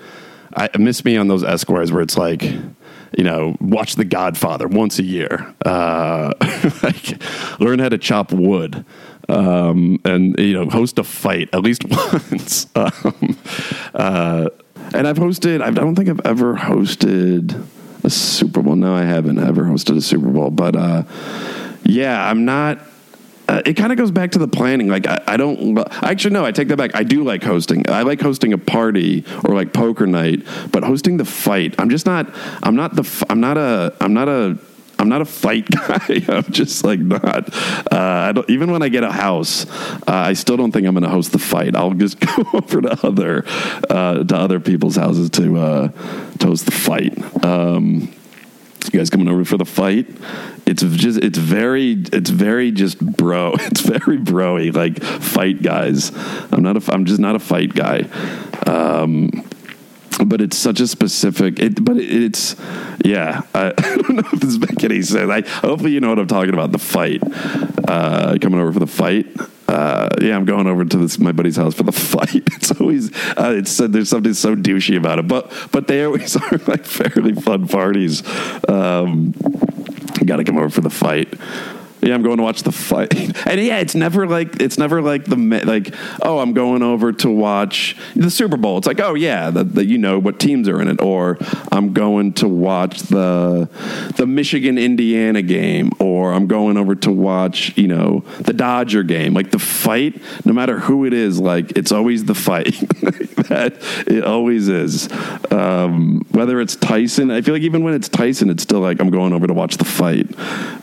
I 0.55 0.69
miss 0.77 1.05
me 1.05 1.17
on 1.17 1.27
those 1.27 1.43
Esquires 1.43 1.91
where 1.91 2.01
it's 2.01 2.17
like, 2.17 2.41
you 2.41 3.23
know, 3.23 3.55
watch 3.61 3.95
The 3.95 4.05
Godfather 4.05 4.67
once 4.67 4.99
a 4.99 5.03
year, 5.03 5.53
uh, 5.65 6.33
like 6.83 7.21
learn 7.59 7.79
how 7.79 7.89
to 7.89 7.97
chop 7.97 8.31
wood 8.31 8.85
um, 9.29 9.99
and 10.05 10.37
you 10.39 10.53
know 10.53 10.69
host 10.69 10.99
a 10.99 11.03
fight 11.03 11.49
at 11.53 11.61
least 11.61 11.83
once. 11.89 12.67
um, 12.75 13.37
uh, 13.93 14.49
and 14.93 15.07
I've 15.07 15.17
hosted. 15.17 15.61
I 15.61 15.69
don't 15.71 15.95
think 15.95 16.09
I've 16.09 16.25
ever 16.25 16.55
hosted 16.55 17.65
a 18.03 18.09
Super 18.09 18.61
Bowl. 18.61 18.75
No, 18.75 18.95
I 18.95 19.03
haven't 19.03 19.39
ever 19.39 19.63
hosted 19.63 19.97
a 19.97 20.01
Super 20.01 20.29
Bowl. 20.29 20.49
But 20.49 20.75
uh, 20.75 21.03
yeah, 21.83 22.29
I'm 22.29 22.45
not. 22.45 22.79
Uh, 23.49 23.61
it 23.65 23.75
kind 23.75 23.93
of 23.93 23.97
goes 23.97 24.11
back 24.11 24.31
to 24.31 24.39
the 24.39 24.47
planning. 24.47 24.89
Like 24.89 25.07
I, 25.07 25.23
I, 25.25 25.37
don't 25.37 25.77
actually 26.03 26.33
no, 26.33 26.45
I 26.45 26.51
take 26.51 26.67
that 26.67 26.77
back. 26.77 26.95
I 26.95 27.03
do 27.03 27.23
like 27.23 27.43
hosting. 27.43 27.89
I 27.89 28.01
like 28.01 28.19
hosting 28.19 28.51
a 28.51 28.57
party 28.57 29.23
or 29.45 29.55
like 29.55 29.71
poker 29.71 30.05
night, 30.05 30.43
but 30.71 30.83
hosting 30.83 31.15
the 31.15 31.23
fight, 31.23 31.73
I'm 31.79 31.89
just 31.89 32.05
not. 32.05 32.29
I'm 32.63 32.75
not 32.75 32.95
the. 32.95 33.25
I'm 33.29 33.39
not 33.39 33.57
a. 33.57 33.93
I'm 34.01 34.13
not 34.13 34.27
a 34.27 34.57
I'm 34.99 35.09
not 35.09 35.21
a 35.21 35.25
fight 35.25 35.69
guy. 35.69 36.23
I'm 36.27 36.51
just 36.51 36.83
like 36.83 36.99
not. 36.99 37.53
Uh, 37.91 37.97
I 37.97 38.31
don't, 38.31 38.49
even 38.49 38.71
when 38.71 38.81
I 38.81 38.89
get 38.89 39.03
a 39.03 39.11
house, 39.11 39.65
uh, 40.01 40.03
I 40.07 40.33
still 40.33 40.57
don't 40.57 40.71
think 40.71 40.87
I'm 40.87 40.93
going 40.93 41.03
to 41.03 41.09
host 41.09 41.31
the 41.31 41.39
fight. 41.39 41.75
I'll 41.75 41.93
just 41.93 42.19
go 42.35 42.43
over 42.53 42.81
to 42.81 43.05
other 43.05 43.45
uh, 43.89 44.23
to 44.23 44.35
other 44.35 44.59
people's 44.59 44.95
houses 44.95 45.29
to 45.31 45.57
uh, 45.57 45.87
to 46.39 46.47
host 46.47 46.65
the 46.65 46.71
fight. 46.71 47.17
Um, 47.45 48.13
You 48.85 48.99
guys 48.99 49.09
coming 49.09 49.27
over 49.27 49.43
for 49.45 49.57
the 49.57 49.65
fight? 49.65 50.07
It's 50.65 50.81
just 50.81 51.19
it's 51.19 51.37
very 51.37 51.91
it's 52.13 52.29
very 52.29 52.71
just 52.71 52.99
bro. 52.99 53.53
It's 53.59 53.81
very 53.81 54.17
broy 54.17 54.73
like 54.73 55.01
fight 55.03 55.61
guys. 55.61 56.11
I'm 56.51 56.63
not 56.63 56.77
a 56.77 56.93
I'm 56.93 57.05
just 57.05 57.19
not 57.19 57.35
a 57.35 57.39
fight 57.39 57.73
guy. 57.75 58.07
Um, 58.65 59.29
but 60.25 60.41
it's 60.41 60.57
such 60.57 60.79
a 60.79 60.87
specific 60.87 61.59
it, 61.59 61.83
but 61.83 61.97
it, 61.97 62.09
it's 62.09 62.55
yeah 63.03 63.41
I, 63.53 63.67
I, 63.77 63.95
don't 63.95 64.09
know 64.09 64.29
if 64.33 64.39
this 64.39 64.57
makes 64.57 64.83
any 64.83 65.01
sense. 65.01 65.29
I, 65.29 65.41
hopefully 65.65 65.91
you 65.91 65.99
know 65.99 66.09
what 66.09 66.19
i'm 66.19 66.27
talking 66.27 66.53
about 66.53 66.71
the 66.71 66.79
fight. 66.79 67.21
Uh, 67.87 68.37
coming 68.41 68.59
over 68.59 68.73
for 68.73 68.79
the 68.79 68.87
fight. 68.87 69.27
Uh, 69.67 70.07
yeah 70.21 70.35
i'm 70.35 70.45
going 70.45 70.65
over 70.65 70.85
to 70.85 70.97
this 70.97 71.19
my 71.19 71.33
buddy's 71.33 71.57
house 71.57 71.73
for 71.73 71.83
the 71.83 71.91
fight. 71.91 72.43
It's 72.55 72.71
always 72.79 73.15
uh, 73.37 73.53
it's 73.57 73.77
there's 73.77 74.09
something 74.09 74.33
so 74.33 74.55
douchey 74.55 74.97
about 74.97 75.19
it 75.19 75.27
but 75.27 75.51
but 75.71 75.87
they 75.87 76.03
always 76.03 76.35
are 76.51 76.57
like 76.67 76.85
fairly 76.85 77.33
fun 77.33 77.67
parties. 77.67 78.23
Um, 78.67 79.33
gotta 80.25 80.43
come 80.43 80.57
over 80.57 80.69
for 80.69 80.81
the 80.81 80.89
fight 80.89 81.33
yeah, 82.01 82.13
I'm 82.13 82.21
going 82.21 82.37
to 82.37 82.43
watch 82.43 82.63
the 82.63 82.71
fight, 82.71 83.13
and 83.47 83.61
yeah, 83.61 83.79
it's 83.79 83.95
never 83.95 84.27
like 84.27 84.61
it's 84.61 84.77
never 84.77 85.01
like 85.01 85.25
the 85.25 85.35
like 85.35 85.93
oh, 86.21 86.39
I'm 86.39 86.53
going 86.53 86.83
over 86.83 87.11
to 87.11 87.29
watch 87.29 87.95
the 88.15 88.29
Super 88.29 88.57
Bowl. 88.57 88.77
It's 88.77 88.87
like 88.87 88.99
oh 88.99 89.15
yeah, 89.15 89.49
that 89.49 89.85
you 89.85 89.97
know 89.97 90.19
what 90.19 90.39
teams 90.39 90.69
are 90.69 90.81
in 90.81 90.87
it, 90.87 91.01
or 91.01 91.37
I'm 91.71 91.93
going 91.93 92.33
to 92.33 92.47
watch 92.47 92.99
the 93.03 93.69
the 94.15 94.27
Michigan 94.27 94.77
Indiana 94.77 95.41
game, 95.41 95.91
or 95.99 96.33
I'm 96.33 96.47
going 96.47 96.77
over 96.77 96.95
to 96.95 97.11
watch 97.11 97.77
you 97.77 97.87
know 97.87 98.23
the 98.39 98.53
Dodger 98.53 99.03
game. 99.03 99.33
Like 99.33 99.51
the 99.51 99.59
fight, 99.59 100.21
no 100.45 100.53
matter 100.53 100.79
who 100.79 101.05
it 101.05 101.13
is, 101.13 101.39
like 101.39 101.71
it's 101.77 101.91
always 101.91 102.25
the 102.25 102.35
fight. 102.35 102.75
that 103.47 103.77
it 104.07 104.23
always 104.23 104.67
is. 104.67 105.09
Um, 105.51 106.25
whether 106.31 106.59
it's 106.59 106.75
Tyson, 106.75 107.31
I 107.31 107.41
feel 107.41 107.53
like 107.53 107.63
even 107.63 107.83
when 107.83 107.93
it's 107.93 108.09
Tyson, 108.09 108.49
it's 108.49 108.63
still 108.63 108.79
like 108.79 108.99
I'm 108.99 109.09
going 109.09 109.33
over 109.33 109.47
to 109.47 109.53
watch 109.53 109.77
the 109.77 109.85
fight. 109.85 110.27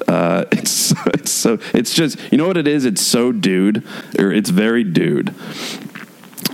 Uh, 0.09 0.45
it's 0.53 0.93
it's 1.21 1.31
so 1.31 1.59
it's 1.73 1.95
just 1.95 2.19
you 2.33 2.39
know 2.39 2.49
what 2.49 2.57
it 2.57 2.67
is. 2.67 2.85
It's 2.85 3.01
so 3.01 3.31
dude, 3.31 3.87
or 4.19 4.33
it's 4.33 4.51
very 4.51 4.83
dude. 4.85 5.35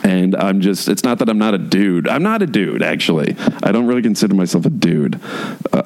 And 0.02 0.34
I'm 0.36 0.61
just, 0.61 0.88
it's 0.88 1.04
not 1.04 1.18
that 1.18 1.28
I'm 1.28 1.38
not 1.38 1.52
a 1.52 1.58
dude. 1.58 2.08
I'm 2.08 2.22
not 2.22 2.40
a 2.42 2.46
dude, 2.46 2.82
actually. 2.82 3.36
I 3.62 3.70
don't 3.70 3.86
really 3.86 4.00
consider 4.02 4.34
myself 4.34 4.64
a 4.64 4.70
dude. 4.70 5.20
Uh, 5.72 5.82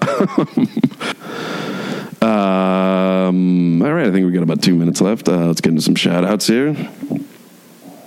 um, 2.24 3.82
all 3.82 3.92
right, 3.92 4.06
I 4.06 4.12
think 4.12 4.26
we 4.26 4.32
got 4.32 4.44
about 4.44 4.62
two 4.62 4.76
minutes 4.76 5.00
left. 5.00 5.28
Uh, 5.28 5.46
let's 5.46 5.60
get 5.60 5.70
into 5.70 5.82
some 5.82 5.96
shout 5.96 6.24
outs 6.24 6.46
here. 6.46 6.68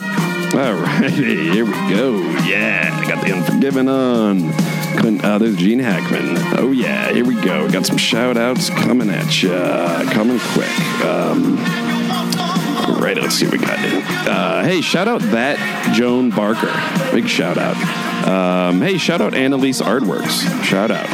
All 0.01 0.73
righty, 0.73 1.51
here 1.51 1.65
we 1.65 1.71
go. 1.71 2.15
Yeah, 2.45 2.89
I 3.03 3.07
got 3.07 3.25
the 3.25 3.33
Unforgiven 3.33 3.89
on. 3.89 4.76
Uh, 5.05 5.37
there's 5.37 5.55
Gene 5.55 5.79
Hackman. 5.79 6.37
Oh, 6.57 6.71
yeah, 6.71 7.11
here 7.11 7.25
we 7.25 7.35
go. 7.41 7.69
Got 7.69 7.85
some 7.85 7.97
shout 7.97 8.37
outs 8.37 8.69
coming 8.69 9.09
at 9.09 9.41
you. 9.43 9.49
Coming 10.11 10.39
quick. 10.39 10.69
Um, 11.05 11.57
right, 12.99 13.17
let's 13.17 13.35
see 13.35 13.45
what 13.45 13.53
we 13.53 13.65
got. 13.65 13.77
Uh, 14.27 14.63
hey, 14.63 14.81
shout 14.81 15.07
out 15.07 15.21
that 15.21 15.93
Joan 15.95 16.29
Barker. 16.29 16.71
Big 17.11 17.27
shout 17.27 17.57
out. 17.57 17.77
Um, 18.27 18.81
hey, 18.81 18.97
shout 18.97 19.21
out 19.21 19.33
Annalise 19.33 19.81
Artworks. 19.81 20.63
Shout 20.63 20.91
out. 20.91 21.07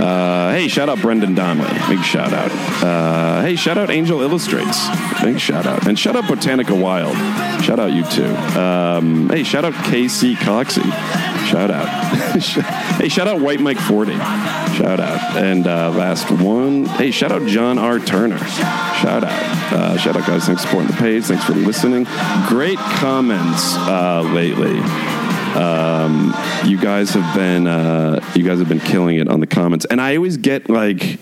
Uh, 0.00 0.52
hey, 0.52 0.68
shout 0.68 0.88
out 0.88 1.00
Brendan 1.00 1.34
Donnelly. 1.34 1.78
Big 1.88 2.04
shout 2.04 2.32
out. 2.32 2.50
Uh, 2.82 3.42
hey, 3.42 3.56
shout 3.56 3.78
out 3.78 3.90
Angel 3.90 4.20
Illustrates. 4.20 4.88
Big 5.22 5.40
shout 5.40 5.66
out. 5.66 5.86
And 5.86 5.98
shout 5.98 6.16
out 6.16 6.24
Botanica 6.24 6.78
Wild. 6.80 7.16
Shout 7.64 7.78
out 7.78 7.92
you 7.92 8.04
too. 8.04 8.34
Um, 8.58 9.28
hey, 9.30 9.42
shout 9.42 9.64
out 9.64 9.72
KC 9.72 10.34
Coxey. 10.36 11.35
Shout 11.46 11.70
out. 11.70 11.86
hey, 13.00 13.08
shout 13.08 13.28
out 13.28 13.40
White 13.40 13.60
Mike 13.60 13.78
40. 13.78 14.12
Shout 14.12 14.98
out. 14.98 15.36
And 15.36 15.66
uh, 15.66 15.90
last 15.90 16.30
one. 16.30 16.86
Hey, 16.86 17.12
shout 17.12 17.30
out 17.30 17.46
John 17.46 17.78
R. 17.78 18.00
Turner. 18.00 18.38
Shout 18.38 19.22
out. 19.22 19.72
Uh, 19.72 19.96
shout 19.96 20.16
out, 20.16 20.26
guys. 20.26 20.46
Thanks 20.46 20.62
for 20.62 20.68
supporting 20.68 20.90
the 20.90 20.96
page. 20.96 21.24
Thanks 21.24 21.44
for 21.44 21.54
listening. 21.54 22.04
Great 22.48 22.78
comments 22.78 23.76
uh, 23.76 24.22
lately. 24.34 24.78
Um, 25.56 26.34
you 26.64 26.78
guys 26.78 27.10
have 27.10 27.34
been 27.34 27.66
uh, 27.66 28.20
you 28.34 28.44
guys 28.44 28.58
have 28.58 28.68
been 28.68 28.80
killing 28.80 29.16
it 29.16 29.28
on 29.28 29.40
the 29.40 29.46
comments, 29.46 29.86
and 29.86 30.00
I 30.00 30.16
always 30.16 30.36
get 30.36 30.68
like 30.68 31.18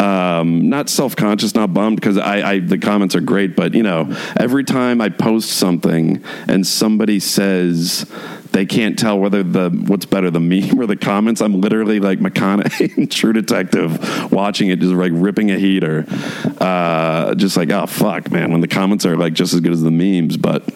um, 0.00 0.68
not 0.68 0.88
self 0.88 1.16
conscious, 1.16 1.54
not 1.54 1.72
bummed 1.72 1.96
because 1.96 2.18
I, 2.18 2.52
I, 2.52 2.58
the 2.60 2.78
comments 2.78 3.14
are 3.14 3.20
great, 3.20 3.56
but 3.56 3.74
you 3.74 3.82
know 3.82 4.16
every 4.38 4.64
time 4.64 5.00
I 5.00 5.08
post 5.08 5.50
something 5.50 6.22
and 6.48 6.66
somebody 6.66 7.20
says 7.20 8.10
they 8.56 8.66
can't 8.66 8.98
tell 8.98 9.18
whether 9.18 9.42
the 9.42 9.68
what's 9.70 10.06
better 10.06 10.30
the 10.30 10.40
meme 10.40 10.78
or 10.80 10.86
the 10.86 10.96
comments, 10.96 11.40
I'm 11.40 11.60
literally 11.60 12.00
like 12.00 12.18
McConaughey 12.18 12.96
in 12.96 13.08
True 13.08 13.32
Detective 13.32 14.32
watching 14.32 14.70
it, 14.70 14.80
just 14.80 14.92
like 14.92 15.12
ripping 15.14 15.50
a 15.50 15.58
heater, 15.58 16.06
uh, 16.58 17.34
just 17.34 17.56
like 17.56 17.70
oh 17.70 17.86
fuck 17.86 18.30
man, 18.30 18.52
when 18.52 18.60
the 18.60 18.68
comments 18.68 19.04
are 19.04 19.16
like 19.16 19.34
just 19.34 19.52
as 19.52 19.60
good 19.60 19.72
as 19.72 19.82
the 19.82 19.90
memes, 19.90 20.36
but 20.36 20.68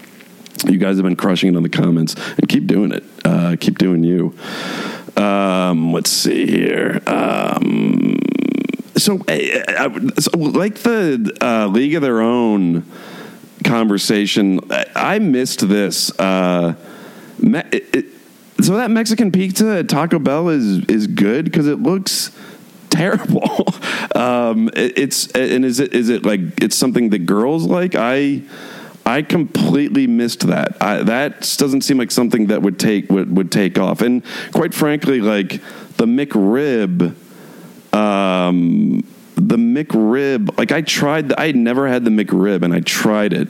you 0.67 0.77
guys 0.77 0.97
have 0.97 1.05
been 1.05 1.17
crushing 1.17 1.55
it 1.55 1.57
on 1.57 1.63
the 1.63 1.71
comments 1.71 2.15
and 2.37 2.49
keep 2.49 2.67
doing 2.67 2.93
it. 2.93 3.03
Uh, 3.25 3.57
keep 3.59 3.79
doing 3.79 4.05
you. 4.05 4.37
Um, 5.17 5.93
let's 5.93 6.11
see 6.11 6.47
here. 6.47 7.01
Um, 7.07 8.19
so, 8.97 9.21
uh, 9.27 10.11
so, 10.19 10.37
like 10.37 10.75
the 10.77 11.35
uh, 11.41 11.67
League 11.69 11.95
of 11.95 12.03
Their 12.03 12.21
Own 12.21 12.85
conversation, 13.65 14.61
I, 14.71 14.87
I 14.95 15.19
missed 15.19 15.67
this. 15.67 16.11
Uh, 16.21 16.75
me- 17.43 17.63
it, 17.73 17.97
it, 17.97 18.07
so 18.61 18.77
that 18.77 18.91
Mexican 18.91 19.33
pizza 19.33 19.79
at 19.79 19.89
Taco 19.89 20.19
Bell 20.19 20.49
is 20.49 20.85
is 20.87 21.07
good 21.07 21.47
because 21.47 21.67
it 21.67 21.81
looks 21.81 22.31
terrible. 22.91 23.67
um, 24.15 24.69
it, 24.75 24.99
it's 24.99 25.31
and 25.33 25.65
is 25.65 25.81
it 25.81 25.95
is 25.95 26.09
it 26.09 26.25
like 26.25 26.41
it's 26.61 26.77
something 26.77 27.11
that 27.11 27.21
girls 27.21 27.65
like? 27.65 27.95
I 27.95 28.43
I 29.07 29.23
completely 29.23 30.07
missed 30.07 30.47
that. 30.47 30.77
I, 30.81 31.03
that 31.03 31.55
doesn't 31.59 31.81
seem 31.83 31.99
like 31.99 32.11
something 32.11 32.47
that 32.47 32.63
would 32.63 32.79
take 32.79 33.11
would, 33.11 33.35
would 33.37 33.51
take 33.51 33.79
off. 33.79 34.03
And 34.03 34.23
quite 34.53 34.75
frankly, 34.75 35.21
like 35.21 35.61
the 35.97 36.07
McRib, 36.07 37.15
um, 37.95 39.01
the 39.37 39.57
McRib, 39.57 40.57
like 40.59 40.73
I 40.73 40.83
tried. 40.83 41.33
I 41.39 41.53
never 41.53 41.89
had 41.89 42.05
the 42.05 42.11
McRib, 42.11 42.63
and 42.63 42.75
I 42.75 42.81
tried 42.81 43.33
it. 43.33 43.49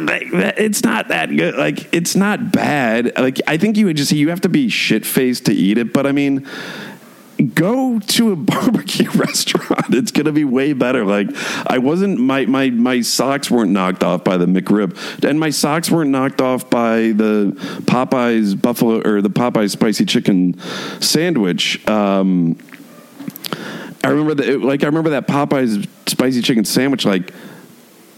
It's 0.00 0.82
not 0.82 1.08
that 1.08 1.26
good. 1.26 1.56
Like 1.56 1.92
it's 1.92 2.16
not 2.16 2.52
bad. 2.52 3.18
Like 3.18 3.40
I 3.46 3.56
think 3.56 3.76
you 3.76 3.86
would 3.86 3.96
just 3.96 4.12
you 4.12 4.30
have 4.30 4.40
to 4.42 4.48
be 4.48 4.68
shit 4.68 5.04
faced 5.06 5.46
to 5.46 5.52
eat 5.52 5.78
it. 5.78 5.92
But 5.92 6.06
I 6.06 6.12
mean 6.12 6.46
go 7.54 7.98
to 7.98 8.32
a 8.32 8.36
barbecue 8.36 9.10
restaurant. 9.14 9.94
It's 9.94 10.10
to 10.12 10.32
be 10.32 10.44
way 10.44 10.72
better. 10.72 11.04
Like 11.04 11.28
I 11.66 11.78
wasn't 11.78 12.18
my 12.18 12.46
my 12.46 12.70
my 12.70 13.00
socks 13.00 13.50
weren't 13.50 13.70
knocked 13.70 14.02
off 14.02 14.24
by 14.24 14.36
the 14.36 14.46
McRib, 14.46 15.24
and 15.28 15.38
my 15.38 15.50
socks 15.50 15.90
weren't 15.90 16.10
knocked 16.10 16.40
off 16.40 16.70
by 16.70 17.12
the 17.12 17.52
Popeyes 17.82 18.60
buffalo 18.60 19.02
or 19.04 19.20
the 19.20 19.30
Popeyes 19.30 19.70
spicy 19.70 20.04
chicken 20.04 20.58
sandwich. 21.00 21.86
Um, 21.88 22.56
I 24.02 24.08
remember 24.08 24.34
that. 24.34 24.62
Like 24.62 24.82
I 24.82 24.86
remember 24.86 25.10
that 25.10 25.26
Popeyes 25.26 25.86
spicy 26.06 26.42
chicken 26.42 26.64
sandwich. 26.64 27.04
Like 27.04 27.32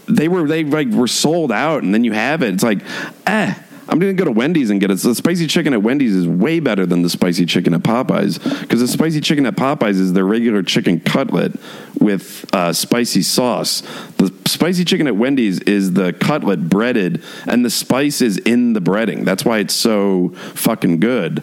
they 0.07 0.27
were 0.27 0.47
they 0.47 0.63
like 0.63 0.89
were 0.89 1.07
sold 1.07 1.51
out, 1.51 1.83
and 1.83 1.93
then 1.93 2.03
you 2.03 2.13
have 2.13 2.41
it. 2.41 2.53
It's 2.53 2.63
like 2.63 2.81
eh 3.25 3.53
I'm 3.89 3.99
to 3.99 4.13
go 4.13 4.25
to 4.25 4.31
Wendy's 4.31 4.69
and 4.69 4.81
get 4.81 4.91
it. 4.91 4.99
So 4.99 5.09
the 5.09 5.15
spicy 5.15 5.47
chicken 5.47 5.73
at 5.73 5.81
Wendy's 5.81 6.13
is 6.13 6.27
way 6.27 6.59
better 6.59 6.85
than 6.85 7.03
the 7.03 7.09
spicy 7.09 7.45
chicken 7.45 7.73
at 7.73 7.81
Popeyes 7.81 8.41
because 8.61 8.81
the 8.81 8.87
spicy 8.87 9.21
chicken 9.21 9.45
at 9.45 9.55
Popeyes 9.55 9.91
is 9.91 10.13
their 10.13 10.25
regular 10.25 10.61
chicken 10.61 10.99
cutlet 10.99 11.53
with 11.99 12.45
uh, 12.53 12.73
spicy 12.73 13.21
sauce. 13.21 13.81
The 14.17 14.33
spicy 14.45 14.83
chicken 14.83 15.07
at 15.07 15.15
Wendy's 15.15 15.59
is 15.61 15.93
the 15.93 16.11
cutlet 16.13 16.67
breaded 16.67 17.23
and 17.45 17.63
the 17.63 17.69
spice 17.69 18.21
is 18.21 18.37
in 18.37 18.73
the 18.73 18.81
breading. 18.81 19.23
That's 19.23 19.45
why 19.45 19.59
it's 19.59 19.73
so 19.73 20.29
fucking 20.55 20.99
good. 20.99 21.41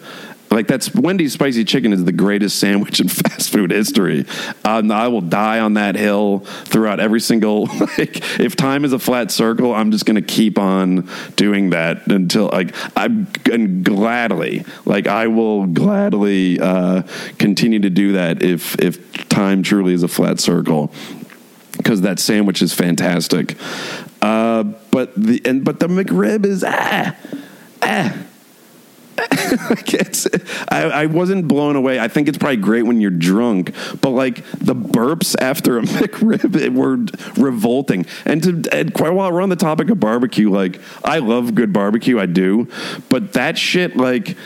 Like 0.54 0.68
that's 0.68 0.94
Wendy's 0.94 1.32
spicy 1.32 1.64
chicken 1.64 1.92
is 1.92 2.04
the 2.04 2.12
greatest 2.12 2.60
sandwich 2.60 3.00
in 3.00 3.08
fast 3.08 3.50
food 3.50 3.72
history. 3.72 4.24
Um, 4.64 4.90
I 4.92 5.08
will 5.08 5.20
die 5.20 5.58
on 5.58 5.74
that 5.74 5.96
hill 5.96 6.40
throughout 6.66 7.00
every 7.00 7.20
single. 7.20 7.68
Like, 7.98 8.40
if 8.40 8.56
time 8.56 8.84
is 8.84 8.92
a 8.92 8.98
flat 8.98 9.30
circle, 9.30 9.74
I'm 9.74 9.90
just 9.90 10.06
going 10.06 10.16
to 10.16 10.22
keep 10.22 10.58
on 10.58 11.08
doing 11.36 11.70
that 11.70 12.06
until 12.06 12.48
like 12.48 12.74
I'm 12.96 13.28
and 13.52 13.84
gladly, 13.84 14.64
like 14.84 15.06
I 15.06 15.26
will 15.26 15.66
gladly 15.66 16.58
uh, 16.58 17.02
continue 17.38 17.78
to 17.80 17.90
do 17.90 18.12
that 18.12 18.42
if 18.42 18.80
if 18.80 19.28
time 19.28 19.62
truly 19.62 19.92
is 19.92 20.02
a 20.02 20.08
flat 20.08 20.40
circle 20.40 20.92
because 21.76 22.00
that 22.00 22.18
sandwich 22.18 22.62
is 22.62 22.72
fantastic. 22.72 23.56
Uh, 24.22 24.64
but 24.90 25.14
the 25.14 25.40
and 25.44 25.64
but 25.64 25.78
the 25.78 25.86
McRib 25.86 26.44
is 26.46 26.64
ah 26.66 27.14
ah 27.82 28.16
I, 30.68 30.82
I, 30.82 31.06
wasn't 31.06 31.48
blown 31.48 31.76
away. 31.76 31.98
I 31.98 32.08
think 32.08 32.28
it's 32.28 32.38
probably 32.38 32.56
great 32.56 32.82
when 32.82 33.00
you're 33.00 33.10
drunk, 33.10 33.74
but 34.00 34.10
like 34.10 34.36
the 34.52 34.74
burps 34.74 35.34
after 35.40 35.78
a 35.78 35.82
McRib 35.82 36.74
were 36.74 36.98
revolting. 37.42 38.06
And 38.24 38.42
to 38.42 38.68
and 38.72 38.94
quite 38.94 39.10
while 39.10 39.32
we're 39.32 39.42
on 39.42 39.48
the 39.48 39.56
topic 39.56 39.90
of 39.90 40.00
barbecue, 40.00 40.50
like 40.50 40.80
I 41.04 41.18
love 41.18 41.54
good 41.54 41.72
barbecue, 41.72 42.18
I 42.18 42.26
do, 42.26 42.68
but 43.08 43.32
that 43.34 43.58
shit 43.58 43.96
like 43.96 44.36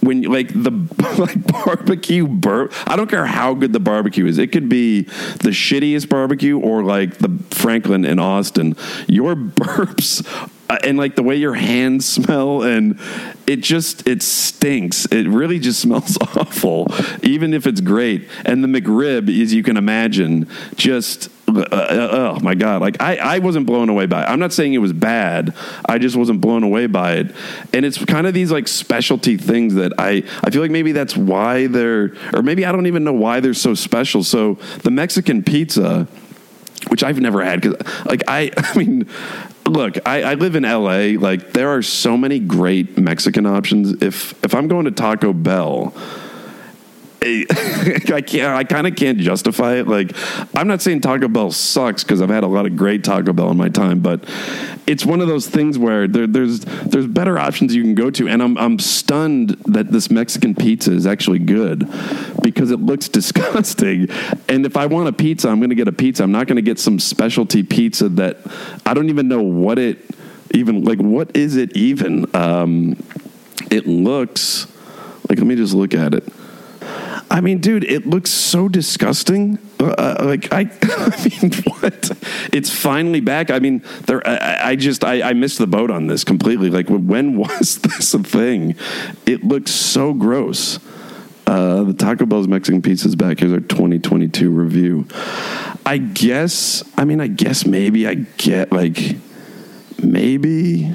when 0.00 0.22
like 0.22 0.48
the 0.48 0.70
like 1.18 1.46
barbecue 1.46 2.26
burp 2.26 2.72
i 2.88 2.96
don't 2.96 3.08
care 3.08 3.26
how 3.26 3.54
good 3.54 3.72
the 3.72 3.80
barbecue 3.80 4.26
is. 4.26 4.38
It 4.38 4.52
could 4.52 4.68
be 4.68 5.02
the 5.02 5.50
shittiest 5.50 6.08
barbecue 6.08 6.58
or 6.58 6.82
like 6.82 7.18
the 7.18 7.38
franklin 7.50 8.04
in 8.04 8.18
austin. 8.18 8.76
Your 9.06 9.34
burps 9.36 10.26
uh, 10.68 10.78
and 10.82 10.98
like 10.98 11.16
the 11.16 11.22
way 11.22 11.36
your 11.36 11.54
hands 11.54 12.06
smell 12.06 12.62
and 12.62 12.98
it 13.46 13.56
just 13.56 14.06
it 14.06 14.22
stinks. 14.22 15.06
It 15.06 15.28
really 15.28 15.58
just 15.58 15.80
smells 15.86 16.18
awful 16.20 16.88
even 17.22 17.54
if 17.54 17.66
it's 17.66 17.80
great. 17.80 18.28
And 18.44 18.62
the 18.62 18.68
mcrib 18.68 19.28
as 19.42 19.52
you 19.52 19.62
can 19.62 19.76
imagine 19.76 20.48
just 20.76 21.30
uh, 21.48 21.60
uh, 21.60 22.36
oh 22.36 22.40
my 22.40 22.54
god. 22.54 22.80
Like 22.80 23.00
I, 23.00 23.16
I 23.16 23.38
wasn't 23.38 23.66
blown 23.66 23.88
away 23.88 24.06
by 24.06 24.22
it. 24.22 24.26
I'm 24.26 24.38
not 24.38 24.52
saying 24.52 24.74
it 24.74 24.78
was 24.78 24.92
bad. 24.92 25.54
I 25.88 25.98
just 25.98 26.16
wasn't 26.16 26.40
blown 26.40 26.62
away 26.62 26.86
by 26.86 27.14
it. 27.14 27.34
And 27.72 27.84
it's 27.84 28.02
kind 28.04 28.26
of 28.26 28.34
these 28.34 28.50
like 28.50 28.68
specialty 28.68 29.36
things 29.36 29.74
that 29.74 29.92
i 29.98 30.22
i 30.42 30.50
feel 30.50 30.62
like 30.62 30.70
maybe 30.70 30.92
that's 30.92 31.16
why 31.16 31.66
they're 31.66 32.14
or 32.34 32.42
maybe 32.42 32.64
i 32.64 32.72
don't 32.72 32.86
even 32.86 33.04
know 33.04 33.12
why 33.12 33.40
they're 33.40 33.54
so 33.54 33.74
special. 33.74 34.24
So 34.24 34.54
the 34.82 34.90
mexican 34.90 35.42
pizza 35.42 36.08
which 36.88 37.02
I've 37.02 37.20
never 37.20 37.42
had 37.42 37.60
because, 37.60 38.04
like, 38.04 38.22
I, 38.28 38.52
I 38.56 38.78
mean, 38.78 39.08
look, 39.66 39.96
I, 40.06 40.22
I, 40.22 40.34
live 40.34 40.54
in 40.54 40.62
LA. 40.62 41.18
Like, 41.18 41.52
there 41.52 41.70
are 41.70 41.82
so 41.82 42.16
many 42.16 42.38
great 42.38 42.96
Mexican 42.96 43.46
options. 43.46 44.02
If 44.02 44.34
if 44.44 44.54
I'm 44.54 44.68
going 44.68 44.84
to 44.84 44.90
Taco 44.90 45.32
Bell, 45.32 45.92
I 47.22 48.22
can't. 48.24 48.54
I 48.54 48.62
kind 48.62 48.86
of 48.86 48.94
can't 48.94 49.18
justify 49.18 49.76
it. 49.76 49.88
Like, 49.88 50.12
I'm 50.54 50.68
not 50.68 50.82
saying 50.82 51.00
Taco 51.00 51.28
Bell 51.28 51.50
sucks 51.50 52.04
because 52.04 52.20
I've 52.20 52.28
had 52.28 52.44
a 52.44 52.46
lot 52.46 52.66
of 52.66 52.76
great 52.76 53.04
Taco 53.04 53.32
Bell 53.32 53.50
in 53.50 53.56
my 53.56 53.68
time, 53.68 54.00
but 54.00 54.22
it's 54.86 55.04
one 55.04 55.20
of 55.20 55.26
those 55.26 55.48
things 55.48 55.78
where 55.78 56.06
there, 56.06 56.26
there's 56.26 56.60
there's 56.60 57.06
better 57.06 57.38
options 57.38 57.74
you 57.74 57.82
can 57.82 57.94
go 57.94 58.10
to, 58.10 58.28
and 58.28 58.42
I'm 58.42 58.56
I'm 58.58 58.78
stunned 58.78 59.50
that 59.66 59.90
this 59.90 60.10
Mexican 60.10 60.54
pizza 60.54 60.92
is 60.92 61.06
actually 61.06 61.38
good 61.38 61.88
because 62.42 62.70
it 62.70 62.80
looks 62.80 63.08
disgusting. 63.16 64.08
And 64.48 64.66
if 64.66 64.76
I 64.76 64.86
want 64.86 65.08
a 65.08 65.12
pizza, 65.12 65.48
I'm 65.48 65.58
going 65.58 65.70
to 65.70 65.76
get 65.76 65.88
a 65.88 65.92
pizza. 65.92 66.22
I'm 66.22 66.32
not 66.32 66.46
going 66.46 66.56
to 66.56 66.62
get 66.62 66.78
some 66.78 66.98
specialty 66.98 67.62
pizza 67.62 68.08
that 68.10 68.38
I 68.84 68.94
don't 68.94 69.08
even 69.08 69.26
know 69.26 69.42
what 69.42 69.78
it 69.78 69.98
even 70.52 70.84
like. 70.84 70.98
What 70.98 71.34
is 71.34 71.56
it 71.56 71.76
even? 71.76 72.26
Um, 72.36 73.02
it 73.70 73.86
looks 73.86 74.66
like. 75.28 75.38
Let 75.38 75.46
me 75.46 75.56
just 75.56 75.74
look 75.74 75.94
at 75.94 76.14
it. 76.14 76.30
I 77.30 77.40
mean, 77.40 77.58
dude, 77.58 77.84
it 77.84 78.06
looks 78.06 78.30
so 78.30 78.68
disgusting. 78.68 79.58
Uh, 79.80 79.86
uh 79.86 80.16
like 80.24 80.52
I, 80.52 80.60
I 80.82 81.28
mean, 81.42 81.52
what? 81.64 82.10
It's 82.52 82.70
finally 82.70 83.20
back. 83.20 83.50
I 83.50 83.58
mean, 83.58 83.82
there. 84.06 84.26
I, 84.26 84.70
I 84.70 84.76
just 84.76 85.04
I, 85.04 85.22
I, 85.22 85.32
missed 85.32 85.58
the 85.58 85.66
boat 85.66 85.90
on 85.90 86.06
this 86.06 86.24
completely. 86.24 86.70
Like, 86.70 86.88
when 86.88 87.36
was 87.38 87.78
this 87.78 88.14
a 88.14 88.18
thing? 88.20 88.74
It 89.26 89.44
looks 89.44 89.70
so 89.70 90.12
gross. 90.12 90.78
Uh, 91.46 91.84
the 91.84 91.94
Taco 91.94 92.26
Bell's 92.26 92.48
Mexican 92.48 92.82
pizza 92.82 93.06
is 93.06 93.14
back. 93.14 93.38
Here's 93.38 93.52
our 93.52 93.60
2022 93.60 94.50
review. 94.50 95.06
I 95.84 95.98
guess. 95.98 96.82
I 96.96 97.04
mean, 97.04 97.20
I 97.20 97.28
guess 97.28 97.64
maybe 97.64 98.08
I 98.08 98.14
get 98.14 98.72
like 98.72 99.16
maybe 100.02 100.92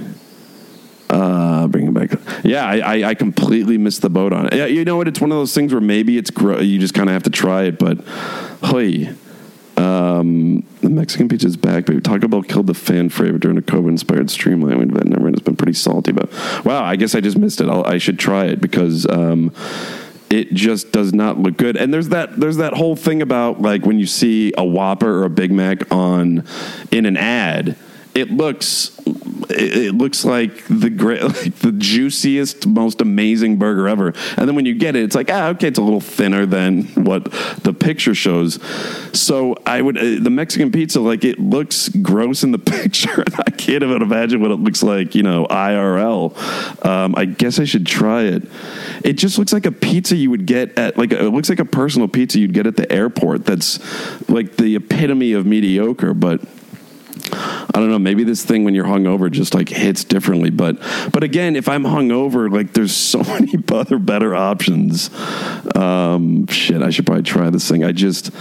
uh, 1.11 1.67
bring 1.67 1.87
it 1.87 1.93
back. 1.93 2.11
Yeah, 2.43 2.65
I, 2.65 2.77
I, 2.77 3.09
I, 3.09 3.15
completely 3.15 3.77
missed 3.77 4.01
the 4.01 4.09
boat 4.09 4.31
on 4.31 4.47
it. 4.47 4.53
Yeah, 4.53 4.65
you 4.65 4.85
know 4.85 4.95
what? 4.95 5.09
It's 5.09 5.19
one 5.19 5.29
of 5.31 5.37
those 5.37 5.53
things 5.53 5.73
where 5.73 5.81
maybe 5.81 6.17
it's 6.17 6.31
you 6.39 6.79
just 6.79 6.93
kind 6.93 7.09
of 7.09 7.13
have 7.13 7.23
to 7.23 7.29
try 7.29 7.63
it. 7.63 7.77
But, 7.77 7.99
hey, 8.63 9.13
um, 9.75 10.63
the 10.79 10.89
Mexican 10.89 11.27
pizza 11.27 11.47
is 11.47 11.57
back, 11.57 11.85
but 11.85 12.01
Taco 12.05 12.29
Bell 12.29 12.43
killed 12.43 12.67
the 12.67 12.73
fan 12.73 13.09
favorite 13.09 13.41
during 13.41 13.57
a 13.57 13.61
COVID-inspired 13.61 14.31
streamline 14.31 14.81
event. 14.81 15.07
Never 15.07 15.27
it's 15.27 15.41
been 15.41 15.57
pretty 15.57 15.73
salty, 15.73 16.13
but 16.13 16.31
wow, 16.63 16.81
I 16.83 16.95
guess 16.95 17.13
I 17.13 17.19
just 17.19 17.37
missed 17.37 17.59
it. 17.59 17.67
I'll, 17.67 17.83
i 17.85 17.97
should 17.97 18.17
try 18.17 18.45
it 18.45 18.61
because. 18.61 19.05
Um, 19.07 19.53
it 20.29 20.53
just 20.53 20.93
does 20.93 21.13
not 21.13 21.39
look 21.39 21.57
good. 21.57 21.75
And 21.75 21.93
there's 21.93 22.07
that 22.07 22.39
there's 22.39 22.55
that 22.55 22.71
whole 22.71 22.95
thing 22.95 23.21
about 23.21 23.61
like 23.61 23.85
when 23.85 23.99
you 23.99 24.05
see 24.05 24.53
a 24.57 24.63
Whopper 24.63 25.09
or 25.09 25.25
a 25.25 25.29
Big 25.29 25.51
Mac 25.51 25.91
on 25.91 26.45
in 26.89 27.05
an 27.05 27.17
ad, 27.17 27.75
it 28.13 28.31
looks 28.31 28.99
it, 29.49 29.95
looks 29.95 30.25
like 30.25 30.65
the 30.67 30.89
great, 30.89 31.21
like 31.23 31.55
the 31.55 31.71
juiciest, 31.71 32.67
most 32.67 33.01
amazing 33.01 33.57
burger 33.57 33.87
ever. 33.87 34.13
And 34.37 34.47
then 34.47 34.55
when 34.55 34.65
you 34.65 34.73
get 34.73 34.95
it, 34.95 35.03
it's 35.03 35.15
like, 35.15 35.29
ah, 35.31 35.49
okay, 35.49 35.67
it's 35.67 35.79
a 35.79 35.81
little 35.81 36.01
thinner 36.01 36.45
than 36.45 36.83
what 37.03 37.25
the 37.63 37.73
picture 37.73 38.15
shows. 38.15 38.59
So 39.17 39.55
I 39.65 39.81
would 39.81 39.97
uh, 39.97 40.21
the 40.21 40.29
Mexican 40.29 40.71
pizza, 40.71 40.99
like 40.99 41.23
it 41.23 41.39
looks 41.39 41.89
gross 41.89 42.43
in 42.43 42.51
the 42.51 42.59
picture. 42.59 43.23
I 43.37 43.51
can't 43.51 43.83
even 43.83 44.01
imagine 44.01 44.41
what 44.41 44.51
it 44.51 44.55
looks 44.55 44.83
like, 44.83 45.15
you 45.15 45.23
know, 45.23 45.45
IRL. 45.47 46.85
Um, 46.85 47.15
I 47.15 47.25
guess 47.25 47.59
I 47.59 47.65
should 47.65 47.85
try 47.85 48.23
it. 48.23 48.43
It 49.03 49.13
just 49.13 49.37
looks 49.37 49.53
like 49.53 49.65
a 49.65 49.71
pizza 49.71 50.15
you 50.15 50.29
would 50.29 50.45
get 50.45 50.77
at 50.77 50.97
like 50.97 51.11
it 51.11 51.29
looks 51.29 51.49
like 51.49 51.59
a 51.59 51.65
personal 51.65 52.07
pizza 52.07 52.39
you'd 52.39 52.53
get 52.53 52.67
at 52.67 52.75
the 52.75 52.91
airport. 52.91 53.45
That's 53.45 53.79
like 54.29 54.57
the 54.57 54.75
epitome 54.75 55.33
of 55.33 55.45
mediocre, 55.45 56.13
but 56.13 56.41
I 57.73 57.79
don't 57.79 57.89
know. 57.89 57.99
Maybe 57.99 58.23
this 58.23 58.43
thing 58.43 58.63
when 58.63 58.75
you're 58.75 58.85
hungover 58.85 59.31
just 59.31 59.53
like 59.53 59.69
hits 59.69 60.03
differently. 60.03 60.49
But 60.49 60.77
but 61.11 61.23
again, 61.23 61.55
if 61.55 61.69
I'm 61.69 61.83
hungover, 61.83 62.51
like 62.51 62.73
there's 62.73 62.95
so 62.95 63.19
many 63.23 63.53
other 63.71 63.97
better 63.97 64.35
options. 64.35 65.09
Um, 65.75 66.47
shit, 66.47 66.81
I 66.81 66.89
should 66.89 67.05
probably 67.05 67.23
try 67.23 67.49
this 67.49 67.67
thing. 67.69 67.83
I 67.83 67.91
just 67.91 68.31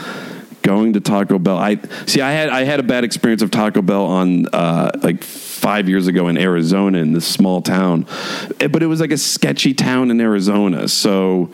going 0.63 0.93
to 0.95 1.01
Taco 1.01 1.39
Bell. 1.39 1.59
I 1.59 1.79
see. 2.07 2.21
I 2.21 2.33
had 2.33 2.49
I 2.49 2.65
had 2.65 2.81
a 2.81 2.83
bad 2.83 3.05
experience 3.05 3.43
of 3.43 3.51
Taco 3.51 3.83
Bell 3.83 4.05
on 4.07 4.47
uh, 4.53 4.91
like 5.03 5.23
five 5.23 5.89
years 5.89 6.07
ago 6.07 6.29
in 6.29 6.39
Arizona 6.39 6.99
in 6.99 7.13
this 7.13 7.27
small 7.27 7.63
town, 7.63 8.07
eh, 8.61 8.67
but 8.67 8.83
it 8.83 8.87
was 8.87 9.01
like 9.01 9.13
a 9.13 9.19
sketchy 9.19 9.75
town 9.75 10.11
in 10.11 10.21
Arizona. 10.21 10.89
So, 10.89 11.51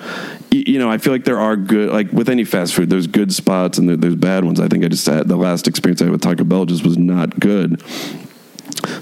you 0.67 0.79
know, 0.79 0.91
I 0.91 0.99
feel 0.99 1.13
like 1.13 1.25
there 1.25 1.39
are 1.39 1.57
good 1.57 1.91
like 1.91 2.13
with 2.13 2.29
any 2.29 2.45
fast 2.45 2.75
food, 2.75 2.91
there's 2.91 3.07
good 3.07 3.33
spots 3.33 3.79
and 3.79 3.89
there's 4.03 4.15
bad 4.15 4.45
ones. 4.45 4.61
I 4.61 4.69
think 4.69 4.85
I 4.85 4.89
just 4.89 5.07
had 5.07 5.29
the 5.29 5.37
last 5.37 5.69
experience 5.69 6.01
I 6.01 6.07
had 6.07 6.13
with 6.13 6.23
Taco 6.23 6.45
Bell 6.45 6.65
just 6.67 6.85
was 6.85 6.97
not 6.99 7.39
good. 7.39 7.83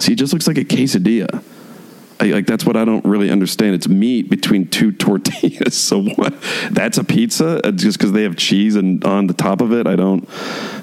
See, 0.00 0.12
it 0.12 0.16
just 0.16 0.32
looks 0.32 0.46
like 0.46 0.58
a 0.58 0.64
quesadilla. 0.64 1.42
I, 2.20 2.26
like 2.26 2.46
that's 2.46 2.64
what 2.64 2.76
I 2.76 2.84
don't 2.84 3.04
really 3.04 3.30
understand. 3.30 3.74
It's 3.74 3.88
meat 3.88 4.30
between 4.30 4.68
two 4.68 4.92
tortillas. 4.92 5.74
So 5.84 6.02
what? 6.02 6.34
That's 6.70 6.98
a 6.98 7.04
pizza 7.04 7.66
uh, 7.66 7.72
just 7.72 7.98
because 7.98 8.12
they 8.12 8.22
have 8.22 8.36
cheese 8.36 8.76
and 8.76 9.04
on 9.04 9.26
the 9.26 9.34
top 9.34 9.60
of 9.60 9.72
it. 9.72 9.86
I 9.86 9.96
don't. 9.96 10.28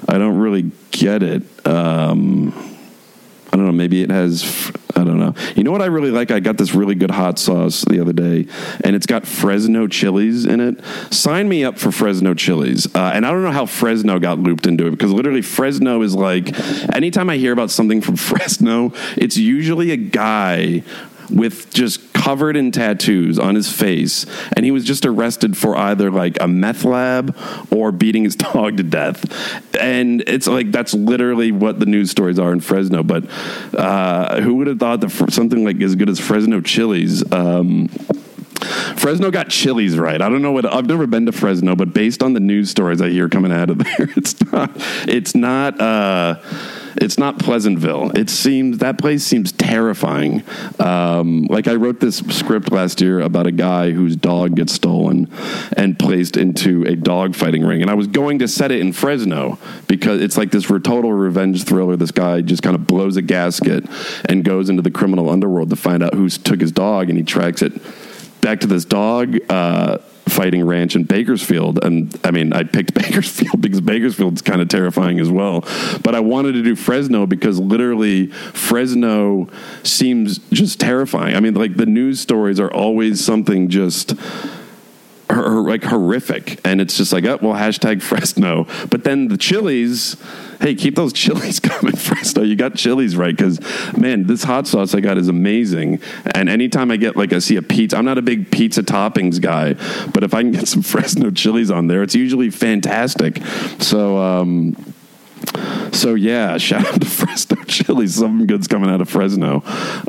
I 0.08 0.18
don't 0.18 0.38
really 0.38 0.70
get 0.90 1.22
it. 1.22 1.42
Um, 1.66 2.71
I 3.52 3.56
don't 3.56 3.66
know. 3.66 3.72
Maybe 3.72 4.02
it 4.02 4.10
has. 4.10 4.72
I 4.96 5.04
don't 5.04 5.18
know. 5.18 5.34
You 5.56 5.64
know 5.64 5.72
what 5.72 5.82
I 5.82 5.86
really 5.86 6.10
like? 6.10 6.30
I 6.30 6.40
got 6.40 6.56
this 6.56 6.74
really 6.74 6.94
good 6.94 7.10
hot 7.10 7.38
sauce 7.38 7.84
the 7.84 8.00
other 8.00 8.14
day, 8.14 8.46
and 8.82 8.96
it's 8.96 9.04
got 9.04 9.26
Fresno 9.26 9.86
chilies 9.86 10.46
in 10.46 10.60
it. 10.60 10.82
Sign 11.12 11.48
me 11.48 11.62
up 11.62 11.78
for 11.78 11.92
Fresno 11.92 12.32
chilies. 12.32 12.86
Uh, 12.94 13.10
and 13.14 13.26
I 13.26 13.30
don't 13.30 13.42
know 13.42 13.52
how 13.52 13.66
Fresno 13.66 14.18
got 14.18 14.38
looped 14.38 14.66
into 14.66 14.86
it 14.86 14.92
because 14.92 15.12
literally 15.12 15.42
Fresno 15.42 16.00
is 16.00 16.14
like 16.14 16.58
anytime 16.94 17.28
I 17.28 17.36
hear 17.36 17.52
about 17.52 17.70
something 17.70 18.00
from 18.00 18.16
Fresno, 18.32 18.92
it's 19.16 19.36
usually 19.36 19.90
a 19.90 19.96
guy 19.98 20.82
with 21.32 21.72
just 21.72 22.12
covered 22.12 22.56
in 22.56 22.70
tattoos 22.70 23.38
on 23.38 23.54
his 23.54 23.72
face, 23.72 24.26
and 24.54 24.64
he 24.64 24.70
was 24.70 24.84
just 24.84 25.04
arrested 25.04 25.56
for 25.56 25.76
either 25.76 26.10
like 26.10 26.40
a 26.40 26.48
meth 26.48 26.84
lab 26.84 27.36
or 27.70 27.92
beating 27.92 28.24
his 28.24 28.36
dog 28.52 28.76
to 28.76 28.82
death. 28.82 29.76
And 29.76 30.22
it's 30.26 30.46
like 30.46 30.70
that's 30.70 30.94
literally 30.94 31.52
what 31.52 31.80
the 31.80 31.86
news 31.86 32.10
stories 32.10 32.38
are 32.38 32.52
in 32.52 32.60
Fresno. 32.60 33.02
But 33.02 33.24
uh, 33.74 34.40
who 34.40 34.56
would 34.56 34.66
have 34.66 34.78
thought 34.78 35.00
that 35.00 35.10
something 35.32 35.64
like 35.64 35.80
as 35.80 35.94
good 35.94 36.08
as 36.08 36.20
Fresno 36.20 36.60
Chilies? 36.60 37.30
Um, 37.32 37.88
Fresno 38.64 39.30
got 39.30 39.48
chilies 39.48 39.98
right. 39.98 40.20
I 40.20 40.28
don't 40.28 40.42
know 40.42 40.52
what 40.52 40.66
I've 40.66 40.86
never 40.86 41.06
been 41.06 41.26
to 41.26 41.32
Fresno, 41.32 41.74
but 41.76 41.92
based 41.92 42.22
on 42.22 42.32
the 42.32 42.40
news 42.40 42.70
stories 42.70 43.00
I 43.00 43.08
hear 43.08 43.28
coming 43.28 43.52
out 43.52 43.70
of 43.70 43.78
there, 43.98 44.08
it's 44.16 44.40
not. 44.52 44.70
It's 45.08 45.34
not. 45.34 45.80
Uh, 45.80 46.40
it's 46.96 47.18
not 47.18 47.38
Pleasantville. 47.38 48.10
It 48.16 48.28
seems 48.28 48.78
that 48.78 48.98
place 48.98 49.24
seems 49.24 49.52
terrifying. 49.52 50.42
Um, 50.78 51.44
like 51.44 51.66
I 51.66 51.74
wrote 51.74 52.00
this 52.00 52.18
script 52.18 52.70
last 52.70 53.00
year 53.00 53.20
about 53.20 53.46
a 53.46 53.52
guy 53.52 53.90
whose 53.90 54.16
dog 54.16 54.56
gets 54.56 54.72
stolen 54.72 55.30
and 55.76 55.98
placed 55.98 56.36
into 56.36 56.84
a 56.84 56.94
dog 56.94 57.34
fighting 57.34 57.64
ring, 57.64 57.82
and 57.82 57.90
I 57.90 57.94
was 57.94 58.06
going 58.06 58.38
to 58.40 58.48
set 58.48 58.70
it 58.70 58.80
in 58.80 58.92
Fresno 58.92 59.58
because 59.88 60.20
it's 60.20 60.36
like 60.36 60.50
this 60.50 60.66
total 60.66 61.12
revenge 61.12 61.64
thriller. 61.64 61.96
This 61.96 62.10
guy 62.10 62.40
just 62.40 62.62
kind 62.62 62.74
of 62.74 62.86
blows 62.86 63.16
a 63.16 63.22
gasket 63.22 63.84
and 64.26 64.44
goes 64.44 64.68
into 64.68 64.82
the 64.82 64.90
criminal 64.90 65.30
underworld 65.30 65.70
to 65.70 65.76
find 65.76 66.02
out 66.02 66.14
who 66.14 66.28
took 66.28 66.60
his 66.60 66.72
dog, 66.72 67.08
and 67.08 67.18
he 67.18 67.24
tracks 67.24 67.62
it 67.62 67.72
back 68.42 68.60
to 68.60 68.66
this 68.66 68.84
dog. 68.84 69.38
Uh, 69.50 69.98
fighting 70.28 70.64
ranch 70.64 70.96
in 70.96 71.04
Bakersfield. 71.04 71.84
And 71.84 72.18
I 72.24 72.30
mean, 72.30 72.52
I 72.52 72.64
picked 72.64 72.94
Bakersfield 73.02 73.60
because 73.60 73.80
Bakersfield's 73.80 74.42
kind 74.42 74.60
of 74.60 74.68
terrifying 74.68 75.20
as 75.20 75.30
well. 75.30 75.64
But 76.02 76.14
I 76.14 76.20
wanted 76.20 76.52
to 76.52 76.62
do 76.62 76.74
Fresno 76.74 77.26
because 77.26 77.58
literally 77.58 78.26
Fresno 78.26 79.48
seems 79.82 80.38
just 80.50 80.80
terrifying. 80.80 81.36
I 81.36 81.40
mean, 81.40 81.54
like 81.54 81.76
the 81.76 81.86
news 81.86 82.20
stories 82.20 82.58
are 82.58 82.72
always 82.72 83.24
something 83.24 83.68
just 83.68 84.14
like 85.32 85.84
horrific, 85.84 86.60
and 86.64 86.80
it's 86.80 86.96
just 86.96 87.12
like, 87.12 87.24
oh 87.24 87.38
well, 87.40 87.54
hashtag 87.54 88.02
Fresno. 88.02 88.66
But 88.90 89.04
then 89.04 89.28
the 89.28 89.36
chilies, 89.36 90.16
hey, 90.60 90.74
keep 90.74 90.96
those 90.96 91.12
chilies 91.22 91.60
coming, 91.60 91.96
Fresno. 91.96 92.42
You 92.42 92.56
got 92.56 92.74
chilies 92.74 93.16
right 93.16 93.36
because 93.36 93.60
man, 93.96 94.26
this 94.26 94.44
hot 94.44 94.66
sauce 94.66 94.94
I 94.94 95.00
got 95.00 95.18
is 95.18 95.28
amazing. 95.28 96.00
And 96.34 96.48
anytime 96.48 96.90
I 96.90 96.96
get 96.96 97.16
like 97.16 97.32
I 97.32 97.38
see 97.38 97.56
a 97.56 97.62
pizza, 97.62 97.96
I'm 97.96 98.04
not 98.04 98.18
a 98.18 98.22
big 98.22 98.50
pizza 98.50 98.82
toppings 98.82 99.40
guy, 99.40 99.74
but 100.12 100.24
if 100.24 100.34
I 100.34 100.42
can 100.42 100.52
get 100.52 100.68
some 100.68 100.82
Fresno 100.92 101.30
chilies 101.30 101.70
on 101.70 101.86
there, 101.86 102.02
it's 102.02 102.14
usually 102.14 102.50
fantastic. 102.50 103.42
So. 103.78 104.18
um 104.18 104.91
so 105.92 106.14
yeah, 106.14 106.58
shout 106.58 106.86
out 106.86 107.00
to 107.00 107.06
Fresno 107.06 107.62
Chili. 107.64 108.06
Something 108.06 108.46
good's 108.46 108.68
coming 108.68 108.90
out 108.90 109.00
of 109.00 109.08
Fresno. 109.08 109.62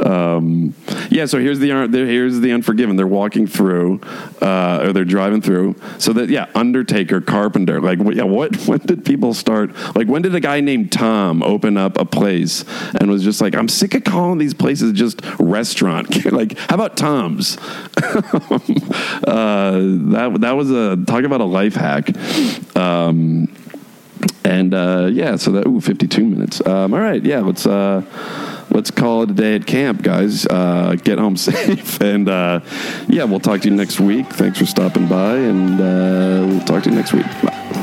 Um, 0.04 0.74
yeah, 1.10 1.26
so 1.26 1.40
here's 1.40 1.60
the 1.60 1.70
here's 1.92 2.40
the 2.40 2.52
Unforgiven. 2.52 2.96
They're 2.96 3.08
walking 3.08 3.48
through, 3.48 4.02
uh, 4.42 4.82
or 4.84 4.94
they're 4.94 5.06
driving 5.06 5.42
through. 5.42 5.76
So 6.00 6.14
that 6.14 6.30
yeah, 6.30 6.48
Undertaker, 6.56 7.22
Carpenter. 7.22 7.82
Like 7.82 8.00
yeah, 8.16 8.24
what? 8.24 8.54
When 8.74 8.80
did 8.80 9.04
people 9.04 9.34
start? 9.34 9.76
Like 9.96 10.08
when 10.08 10.22
did 10.22 10.34
a 10.34 10.40
guy 10.40 10.62
named 10.62 10.92
Tom 10.92 11.44
open 11.44 11.76
up 11.76 11.98
a 11.98 12.06
place 12.06 12.64
and 12.96 13.12
was 13.12 13.22
just 13.22 13.42
like, 13.42 13.56
I'm 13.56 13.68
sick 13.68 13.94
of 13.94 14.06
calling 14.06 14.40
these 14.40 14.54
places 14.54 14.94
just 14.94 15.22
restaurant. 15.38 16.26
like 16.32 16.58
how 16.58 16.76
about 16.76 16.96
Tom's? 16.96 17.58
uh, 17.58 18.62
that 19.28 20.38
that 20.40 20.52
was 20.54 20.72
a 20.72 20.96
talk 21.06 21.24
about 21.24 21.42
a 21.42 21.46
life 21.46 21.76
hack. 21.76 22.16
Um, 22.78 23.50
and 24.44 24.74
uh, 24.74 25.10
yeah, 25.12 25.36
so 25.36 25.52
that 25.52 25.68
ooh, 25.68 25.82
52 25.82 26.24
minutes. 26.24 26.66
Um, 26.66 26.94
all 26.94 27.00
right, 27.00 27.24
yeah, 27.24 27.40
let's 27.40 27.66
uh, 27.66 28.04
let's 28.70 28.92
call 28.92 29.24
it 29.24 29.32
a 29.32 29.34
day 29.34 29.56
at 29.56 29.66
camp, 29.66 30.02
guys. 30.02 30.46
Uh, 30.46 30.96
get 31.04 31.18
home 31.20 31.38
safe, 31.50 32.02
and 32.02 32.30
uh, 32.30 32.60
yeah, 33.08 33.24
we'll 33.24 33.40
talk 33.40 33.62
to 33.62 33.70
you 33.70 33.76
next 33.76 34.00
week. 34.00 34.28
Thanks 34.28 34.60
for 34.60 34.66
stopping 34.66 35.08
by, 35.08 35.36
and 35.36 35.80
uh, 35.80 36.48
we'll 36.48 36.66
talk 36.66 36.84
to 36.84 36.90
you 36.90 36.96
next 36.96 37.14
week. 37.14 37.26
Bye. 37.42 37.83